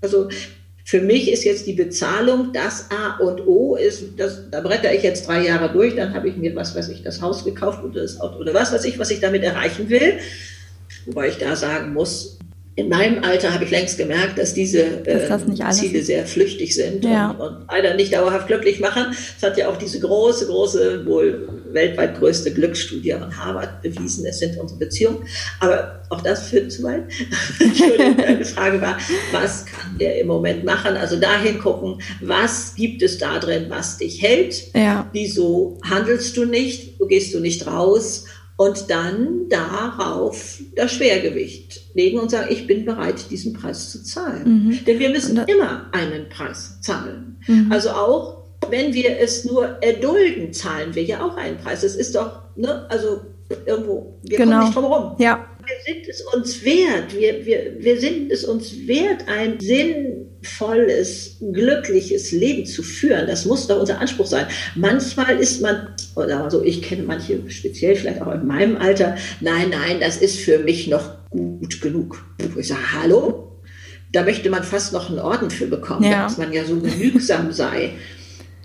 also 0.00 0.28
für 0.84 1.00
mich 1.00 1.32
ist 1.32 1.44
jetzt 1.44 1.66
die 1.66 1.72
Bezahlung 1.72 2.52
das 2.52 2.90
A 2.90 3.16
und 3.16 3.46
O, 3.46 3.74
ist, 3.74 4.04
das, 4.18 4.50
da 4.50 4.60
bretter 4.60 4.92
ich 4.94 5.02
jetzt 5.02 5.26
drei 5.26 5.46
Jahre 5.46 5.72
durch, 5.72 5.96
dann 5.96 6.14
habe 6.14 6.28
ich 6.28 6.36
mir, 6.36 6.54
was 6.54 6.76
weiß 6.76 6.90
ich, 6.90 7.02
das 7.02 7.22
Haus 7.22 7.44
gekauft 7.44 7.82
oder 7.82 8.02
das 8.02 8.20
Auto 8.20 8.38
oder 8.38 8.52
was 8.52 8.72
weiß 8.72 8.84
ich, 8.84 8.98
was 8.98 9.10
ich 9.10 9.20
damit 9.20 9.42
erreichen 9.42 9.88
will. 9.88 10.18
Wobei 11.06 11.28
ich 11.28 11.38
da 11.38 11.56
sagen 11.56 11.92
muss, 11.92 12.38
in 12.76 12.88
meinem 12.88 13.22
Alter 13.22 13.54
habe 13.54 13.64
ich 13.64 13.70
längst 13.70 13.98
gemerkt, 13.98 14.36
dass 14.36 14.52
diese 14.52 15.06
äh, 15.06 15.28
das 15.28 15.78
Ziele 15.78 16.02
sehr 16.02 16.26
flüchtig 16.26 16.74
sind 16.74 17.04
ja. 17.04 17.30
und, 17.30 17.40
und 17.40 17.66
leider 17.70 17.94
nicht 17.94 18.12
dauerhaft 18.12 18.48
glücklich 18.48 18.80
machen. 18.80 19.14
Es 19.36 19.42
hat 19.44 19.56
ja 19.56 19.68
auch 19.68 19.76
diese 19.76 20.00
große, 20.00 20.46
große, 20.46 21.06
wohl 21.06 21.48
weltweit 21.70 22.18
größte 22.18 22.52
Glücksstudie 22.52 23.12
von 23.12 23.36
Harvard 23.36 23.80
bewiesen, 23.82 24.26
es 24.26 24.40
sind 24.40 24.58
unsere 24.58 24.80
Beziehungen. 24.80 25.18
Aber 25.60 26.00
auch 26.10 26.20
das 26.20 26.48
führt 26.48 26.72
zu 26.72 26.82
weit. 26.82 27.04
Entschuldigung, 27.60 28.16
meine 28.16 28.44
Frage 28.44 28.80
war, 28.80 28.98
was 29.30 29.66
kann 29.66 29.96
der 30.00 30.20
im 30.20 30.26
Moment 30.26 30.64
machen? 30.64 30.96
Also 30.96 31.16
dahin 31.16 31.60
gucken, 31.60 32.00
was 32.22 32.74
gibt 32.74 33.02
es 33.02 33.18
da 33.18 33.38
drin, 33.38 33.66
was 33.68 33.98
dich 33.98 34.20
hält? 34.20 34.74
Ja. 34.74 35.08
Wieso 35.12 35.78
handelst 35.88 36.36
du 36.36 36.44
nicht? 36.44 36.98
Wo 36.98 37.06
gehst 37.06 37.34
du 37.34 37.38
nicht 37.38 37.68
raus? 37.68 38.24
Und 38.56 38.88
dann 38.88 39.48
darauf 39.48 40.60
das 40.76 40.92
Schwergewicht 40.92 41.94
legen 41.94 42.18
und 42.18 42.30
sagen, 42.30 42.48
ich 42.50 42.66
bin 42.66 42.84
bereit, 42.84 43.30
diesen 43.30 43.52
Preis 43.52 43.90
zu 43.90 44.02
zahlen. 44.04 44.66
Mhm. 44.66 44.84
Denn 44.84 44.98
wir 44.98 45.10
müssen 45.10 45.36
immer 45.46 45.86
einen 45.92 46.28
Preis 46.28 46.80
zahlen. 46.80 47.36
Mhm. 47.46 47.72
Also 47.72 47.90
auch 47.90 48.44
wenn 48.70 48.94
wir 48.94 49.18
es 49.18 49.44
nur 49.44 49.82
erdulden, 49.82 50.52
zahlen 50.52 50.94
wir 50.94 51.02
ja 51.02 51.24
auch 51.24 51.36
einen 51.36 51.58
Preis. 51.58 51.82
Es 51.82 51.96
ist 51.96 52.14
doch, 52.14 52.42
ne, 52.56 52.86
also 52.88 53.20
irgendwo, 53.66 54.18
wir 54.22 54.38
genau. 54.38 54.52
kommen 54.52 54.64
nicht 54.64 54.76
drum 54.76 54.88
herum. 54.88 55.16
Ja. 55.18 55.46
Wir 55.66 55.94
sind 55.94 56.08
es 56.08 56.20
uns 56.20 56.64
wert, 56.64 57.14
wir, 57.18 57.46
wir, 57.46 57.72
wir 57.78 58.00
sind 58.00 58.30
es 58.30 58.44
uns 58.44 58.86
wert, 58.86 59.28
ein 59.28 59.58
sinnvolles, 59.60 61.36
glückliches 61.52 62.32
Leben 62.32 62.66
zu 62.66 62.82
führen. 62.82 63.26
Das 63.26 63.44
muss 63.44 63.66
doch 63.66 63.80
unser 63.80 64.00
Anspruch 64.00 64.26
sein. 64.26 64.46
Manchmal 64.74 65.38
ist 65.38 65.62
man, 65.62 65.94
oder 66.16 66.44
also 66.44 66.62
ich 66.62 66.82
kenne 66.82 67.02
manche 67.04 67.38
speziell 67.48 67.96
vielleicht 67.96 68.20
auch 68.20 68.32
in 68.32 68.46
meinem 68.46 68.76
Alter, 68.76 69.16
nein, 69.40 69.70
nein, 69.70 69.98
das 70.00 70.18
ist 70.18 70.38
für 70.38 70.58
mich 70.58 70.88
noch 70.88 71.28
gut 71.30 71.80
genug. 71.80 72.24
Ich 72.56 72.68
sage, 72.68 72.92
hallo? 72.92 73.50
Da 74.12 74.22
möchte 74.22 74.48
man 74.48 74.62
fast 74.62 74.92
noch 74.92 75.10
einen 75.10 75.18
Orden 75.18 75.50
für 75.50 75.66
bekommen, 75.66 76.04
ja. 76.04 76.24
dass 76.24 76.38
man 76.38 76.52
ja 76.52 76.64
so 76.64 76.78
genügsam 76.78 77.52
sei. 77.52 77.94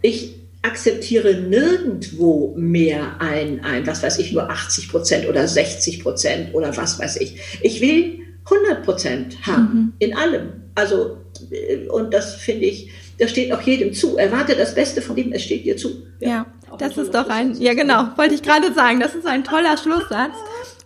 Ich 0.01 0.38
akzeptiere 0.61 1.35
nirgendwo 1.35 2.53
mehr 2.57 3.21
ein, 3.21 3.63
ein, 3.63 3.87
was 3.87 4.03
weiß 4.03 4.19
ich, 4.19 4.33
nur 4.33 4.49
80 4.49 4.89
Prozent 4.89 5.29
oder 5.29 5.47
60 5.47 6.03
Prozent 6.03 6.53
oder 6.53 6.75
was 6.75 6.99
weiß 6.99 7.17
ich. 7.17 7.39
Ich 7.61 7.81
will 7.81 8.19
100 8.45 8.83
Prozent 8.83 9.37
haben 9.45 9.73
mhm. 9.73 9.93
in 9.99 10.15
allem. 10.15 10.49
Also, 10.75 11.17
äh, 11.51 11.87
und 11.87 12.13
das 12.13 12.35
finde 12.35 12.65
ich, 12.65 12.89
das 13.17 13.31
steht 13.31 13.53
auch 13.53 13.61
jedem 13.61 13.93
zu. 13.93 14.17
Erwarte 14.17 14.55
das 14.55 14.75
Beste 14.75 15.01
von 15.01 15.15
ihm, 15.17 15.31
es 15.33 15.43
steht 15.43 15.65
dir 15.65 15.77
zu. 15.77 16.03
Ja, 16.19 16.29
ja 16.29 16.45
das 16.77 16.97
ist 16.97 17.13
doch 17.13 17.29
ein, 17.29 17.59
ja 17.59 17.73
genau, 17.73 18.07
wollte 18.15 18.35
ich 18.35 18.41
gerade 18.41 18.73
sagen, 18.73 18.99
das 18.99 19.15
ist 19.15 19.25
ein 19.25 19.43
toller 19.43 19.77
Schlusssatz. 19.77 20.35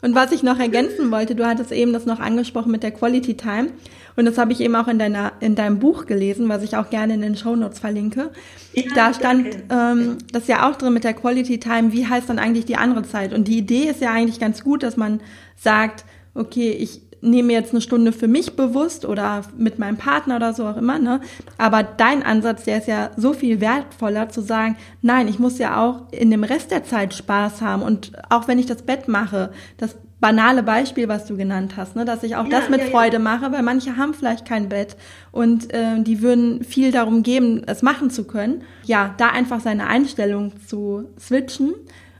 Und 0.01 0.15
was 0.15 0.34
ich 0.34 0.43
noch 0.43 0.59
ergänzen 0.59 1.09
wollte, 1.11 1.34
du 1.34 1.45
hattest 1.45 1.71
eben 1.71 1.93
das 1.93 2.05
noch 2.05 2.19
angesprochen 2.19 2.71
mit 2.71 2.84
der 2.84 2.91
Quality 2.91 3.38
Time. 3.38 3.69
Und 4.16 4.26
das 4.26 4.38
habe 4.38 4.51
ich 4.51 4.61
eben 4.61 4.76
auch 4.76 4.88
in 4.88 4.99
deiner, 4.99 5.34
in 5.39 5.55
deinem 5.55 5.80
Buch 5.80 6.05
gelesen, 6.05 6.49
was 6.49 6.64
ich 6.64 6.76
auch 6.76 6.89
gerne 6.89 7.16
in 7.16 7.22
den 7.22 7.36
Show 7.36 7.55
Notes 7.55 7.80
verlinke. 7.80 8.32
Ja, 8.74 8.84
da 8.95 9.14
stand 9.14 9.47
ähm, 9.70 10.18
das 10.32 10.47
ja 10.47 10.70
auch 10.70 10.76
drin 10.76 10.93
mit 10.93 11.03
der 11.03 11.14
Quality 11.14 11.59
Time, 11.59 11.93
wie 11.93 12.07
heißt 12.07 12.30
dann 12.30 12.39
eigentlich 12.39 12.66
die 12.66 12.78
andere 12.78 13.03
Zeit? 13.03 13.34
Und 13.34 13.47
die 13.47 13.57
Idee 13.57 13.89
ist 13.89 14.01
ja 14.01 14.11
eigentlich 14.11 14.39
ganz 14.39 14.64
gut, 14.64 14.84
dass 14.84 14.97
man 14.97 15.22
sagt, 15.55 16.05
okay, 16.34 16.72
ich 16.72 17.01
nehme 17.24 17.53
jetzt 17.53 17.72
eine 17.72 17.82
Stunde 17.82 18.11
für 18.11 18.28
mich 18.28 18.55
bewusst 18.55 19.05
oder 19.05 19.43
mit 19.57 19.80
meinem 19.80 19.97
Partner 19.97 20.36
oder 20.36 20.53
so 20.53 20.66
auch 20.66 20.78
immer, 20.78 20.99
ne? 20.99 21.22
Aber 21.57 21.82
dein 21.82 22.22
Ansatz, 22.22 22.66
der 22.66 22.80
ist 22.80 22.88
ja 22.88 23.11
so 23.16 23.34
viel 23.34 23.61
wertvoller 23.61 24.30
zu 24.30 24.41
sagen, 24.41 24.76
nein, 25.01 25.30
ich 25.30 25.39
muss 25.39 25.57
ja 25.57 25.82
auch 25.82 26.11
in 26.11 26.32
dem 26.32 26.43
Rest 26.43 26.72
der 26.72 26.84
Zeit 26.84 27.14
Spaß 27.14 27.61
haben 27.61 27.82
und 27.82 28.11
auch 28.30 28.47
wenn 28.49 28.59
ich 28.59 28.66
das 28.66 28.82
Bett 28.82 29.07
mache, 29.07 29.51
das 29.78 29.95
banale 30.24 30.63
Beispiel, 30.63 31.09
was 31.09 31.26
du 31.26 31.36
genannt 31.36 31.74
hast, 31.76 31.97
ne, 31.97 32.05
dass 32.05 32.24
ich 32.24 32.38
auch 32.38 32.45
ja, 32.45 32.49
das 32.61 32.69
mit 32.69 32.80
ja, 32.80 32.86
Freude 32.86 33.17
ja. 33.17 33.19
mache, 33.19 33.51
weil 33.51 33.61
manche 33.61 33.97
haben 33.97 34.13
vielleicht 34.13 34.45
kein 34.45 34.69
Bett 34.69 34.95
und 35.34 35.74
äh, 35.74 36.01
die 36.01 36.21
würden 36.21 36.63
viel 36.63 36.93
darum 36.93 37.24
geben, 37.24 37.63
es 37.67 37.82
machen 37.82 38.09
zu 38.09 38.24
können. 38.24 38.61
Ja, 38.86 39.15
da 39.17 39.28
einfach 39.28 39.59
seine 39.59 39.88
Einstellung 39.88 40.53
zu 40.65 41.09
switchen 41.19 41.74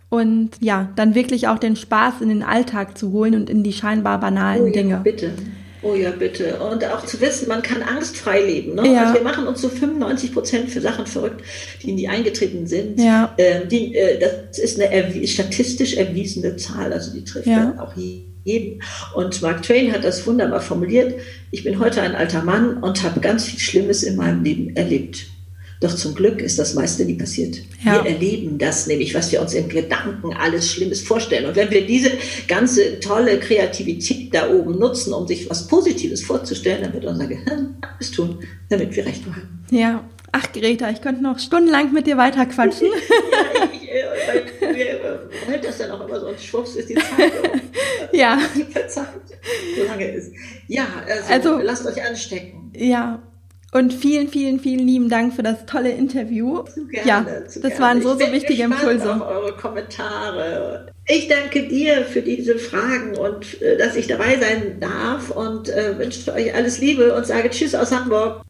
und 0.10 0.50
ja, 0.60 0.90
dann 0.98 1.16
wirklich 1.16 1.48
auch 1.48 1.60
den 1.60 1.78
Spaß 1.78 2.20
in 2.20 2.28
den 2.28 2.44
Alltag 2.44 2.98
zu 2.98 3.14
holen 3.14 3.36
und 3.36 3.50
in 3.50 3.64
die 3.64 3.72
scheinbar 3.72 4.20
banalen 4.20 4.64
oh, 4.64 4.70
Dinge. 4.70 5.00
bitte. 5.02 5.32
Oh 5.84 5.96
ja, 5.96 6.12
bitte. 6.12 6.58
Und 6.60 6.84
auch 6.86 7.06
zu 7.06 7.20
wissen, 7.20 7.48
man 7.48 7.62
kann 7.62 7.82
angstfrei 7.82 8.42
leben. 8.42 8.76
Ne? 8.76 8.94
Ja. 8.94 9.02
Also 9.02 9.16
wir 9.16 9.22
machen 9.22 9.48
uns 9.48 9.62
so 9.62 9.70
95 9.70 10.34
Prozent 10.34 10.70
für 10.70 10.82
Sachen 10.82 11.06
verrückt, 11.06 11.42
die 11.82 11.92
nie 11.92 12.08
eingetreten 12.08 12.68
sind. 12.68 13.00
Ja. 13.00 13.34
Äh, 13.38 13.68
die, 13.68 13.96
äh, 13.96 14.20
das 14.20 14.58
ist 14.58 14.80
eine 14.80 14.92
erwie 14.92 15.28
statistisch 15.28 15.96
erwiesene 15.96 16.56
Zahl, 16.56 16.94
also 16.94 17.14
die 17.14 17.24
trifft 17.24 17.48
ja. 17.48 17.76
auch 17.80 17.94
jeden. 17.96 18.82
Und 19.16 19.42
Mark 19.42 19.64
Twain 19.64 19.92
hat 19.92 20.04
das 20.04 20.26
wunderbar 20.26 20.62
formuliert. 20.62 21.16
Ich 21.52 21.64
bin 21.64 21.80
heute 21.80 22.02
ein 22.02 22.16
alter 22.16 22.44
Mann 22.44 22.78
und 22.78 23.04
habe 23.04 23.20
ganz 23.20 23.46
viel 23.46 23.60
Schlimmes 23.60 24.04
in 24.04 24.16
meinem 24.16 24.44
Leben 24.44 24.76
erlebt. 24.76 25.26
Doch 25.84 25.94
zum 25.94 26.16
Glück 26.16 26.40
ist 26.40 26.58
das 26.58 26.76
meiste 26.76 27.04
nie 27.04 27.16
passiert. 27.16 27.58
Ja. 27.84 28.02
Wir 28.06 28.12
erleben 28.12 28.58
das 28.58 28.88
nämlich, 28.88 29.14
was 29.14 29.34
wir 29.34 29.42
uns 29.42 29.54
in 29.54 29.68
Gedanken 29.68 30.34
alles 30.34 30.72
Schlimmes 30.72 31.02
vorstellen. 31.02 31.46
Und 31.46 31.58
wenn 31.58 31.70
wir 31.72 31.86
diese 31.86 32.12
ganze 32.48 33.02
tolle 33.02 33.38
Kreativität 33.38 34.34
da 34.34 34.50
oben 34.50 34.80
nutzen, 34.80 35.12
um 35.12 35.28
sich 35.28 35.50
was 35.50 35.68
Positives 35.68 36.24
vorzustellen, 36.24 36.84
dann 36.84 36.94
wird 36.94 37.04
unser 37.04 37.28
Gehirn 37.28 37.76
alles 37.82 38.12
tun, 38.12 38.40
damit 38.70 38.96
wir 38.96 39.06
recht 39.06 39.26
behalten. 39.26 39.66
Ja. 39.72 40.08
Ach, 40.32 40.52
Greta, 40.54 40.90
ich 40.90 41.02
könnte 41.02 41.22
noch 41.22 41.38
stundenlang 41.38 41.92
mit 41.92 42.08
dir 42.08 42.16
weiterquatschen. 42.16 42.88
ja, 42.88 43.70
ich, 43.74 44.62
weil 44.62 44.76
wir, 44.76 45.56
äh, 45.56 45.62
das 45.62 45.80
dann 45.80 45.92
auch 45.92 46.08
immer 46.08 46.18
so 46.18 46.28
und 46.28 46.40
schwupps 46.40 46.76
ist 46.76 46.90
die 46.90 46.96
Zeit. 46.96 47.34
ja. 48.14 48.38
Verzeiht, 48.72 49.08
so 49.78 49.84
lange 49.84 50.08
ist. 50.08 50.32
Ja, 50.70 50.88
also, 51.30 51.56
also 51.56 51.58
lasst 51.62 51.86
euch 51.86 52.02
anstecken. 52.02 52.72
Ja, 52.74 53.22
und 53.74 53.94
vielen, 53.94 54.28
vielen, 54.28 54.60
vielen 54.60 54.86
lieben 54.86 55.10
Dank 55.10 55.34
für 55.34 55.44
das 55.44 55.66
tolle 55.66 55.90
Interview. 55.90 56.64
Zu 56.64 56.88
gerne, 56.88 57.06
ja, 57.06 57.48
zu 57.48 57.60
das 57.60 57.72
gerne. 57.72 57.80
waren 57.80 58.02
so, 58.02 58.14
so 58.14 58.32
wichtige 58.32 58.64
Impulse. 58.64 59.14
Auf 59.16 59.22
eure 59.22 59.54
Kommentare. 59.54 60.88
Ich 61.08 61.28
danke 61.28 61.68
dir 61.68 62.06
für 62.06 62.22
diese 62.22 62.58
Fragen 62.58 63.18
und 63.18 63.62
äh, 63.62 63.78
dass 63.78 63.96
ich 63.96 64.08
dabei 64.08 64.38
sein 64.40 64.80
darf 64.80 65.32
und 65.32 65.70
äh, 65.70 65.98
wünsche 65.98 66.34
euch 66.34 66.54
alles 66.54 66.80
Liebe 66.80 67.16
und 67.16 67.26
sage 67.26 67.50
Tschüss 67.50 67.76
aus 67.76 67.92
Hamburg. 67.92 68.44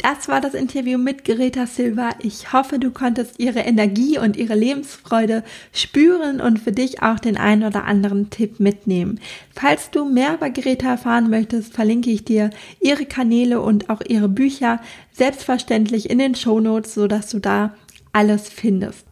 Das 0.00 0.28
war 0.28 0.40
das 0.40 0.54
Interview 0.54 0.96
mit 0.96 1.24
Greta 1.24 1.66
Silva. 1.66 2.10
Ich 2.20 2.52
hoffe, 2.52 2.78
du 2.78 2.92
konntest 2.92 3.40
ihre 3.40 3.58
Energie 3.58 4.16
und 4.16 4.36
ihre 4.36 4.54
Lebensfreude 4.54 5.42
spüren 5.72 6.40
und 6.40 6.60
für 6.60 6.70
dich 6.70 7.02
auch 7.02 7.18
den 7.18 7.36
einen 7.36 7.64
oder 7.64 7.84
anderen 7.84 8.30
Tipp 8.30 8.60
mitnehmen. 8.60 9.18
Falls 9.52 9.90
du 9.90 10.04
mehr 10.04 10.34
über 10.34 10.50
Greta 10.50 10.90
erfahren 10.90 11.28
möchtest, 11.30 11.74
verlinke 11.74 12.10
ich 12.10 12.24
dir 12.24 12.50
ihre 12.80 13.06
Kanäle 13.06 13.60
und 13.60 13.90
auch 13.90 14.00
ihre 14.06 14.28
Bücher 14.28 14.80
selbstverständlich 15.10 16.08
in 16.08 16.18
den 16.18 16.36
Shownotes, 16.36 16.94
sodass 16.94 17.30
du 17.30 17.40
da 17.40 17.74
alles 18.12 18.48
findest. 18.48 19.04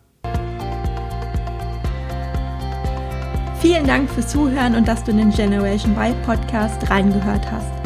Vielen 3.61 3.87
Dank 3.89 4.09
fürs 4.09 4.29
Zuhören 4.29 4.77
und 4.77 4.87
dass 4.87 5.03
du 5.03 5.11
in 5.11 5.19
den 5.19 5.31
Generation 5.31 5.97
Y 5.97 6.15
Podcast 6.23 6.89
reingehört 6.89 7.51
hast. 7.51 7.86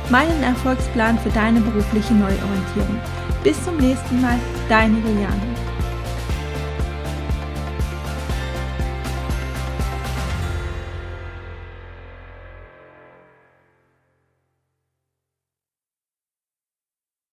meinen 0.11 0.43
Erfolgsplan 0.43 1.17
für 1.19 1.29
deine 1.29 1.61
berufliche 1.61 2.13
Neuorientierung. 2.13 2.99
Bis 3.43 3.63
zum 3.63 3.77
nächsten 3.77 4.21
Mal, 4.21 4.37
deine 4.69 4.97
Juliane. 4.99 5.50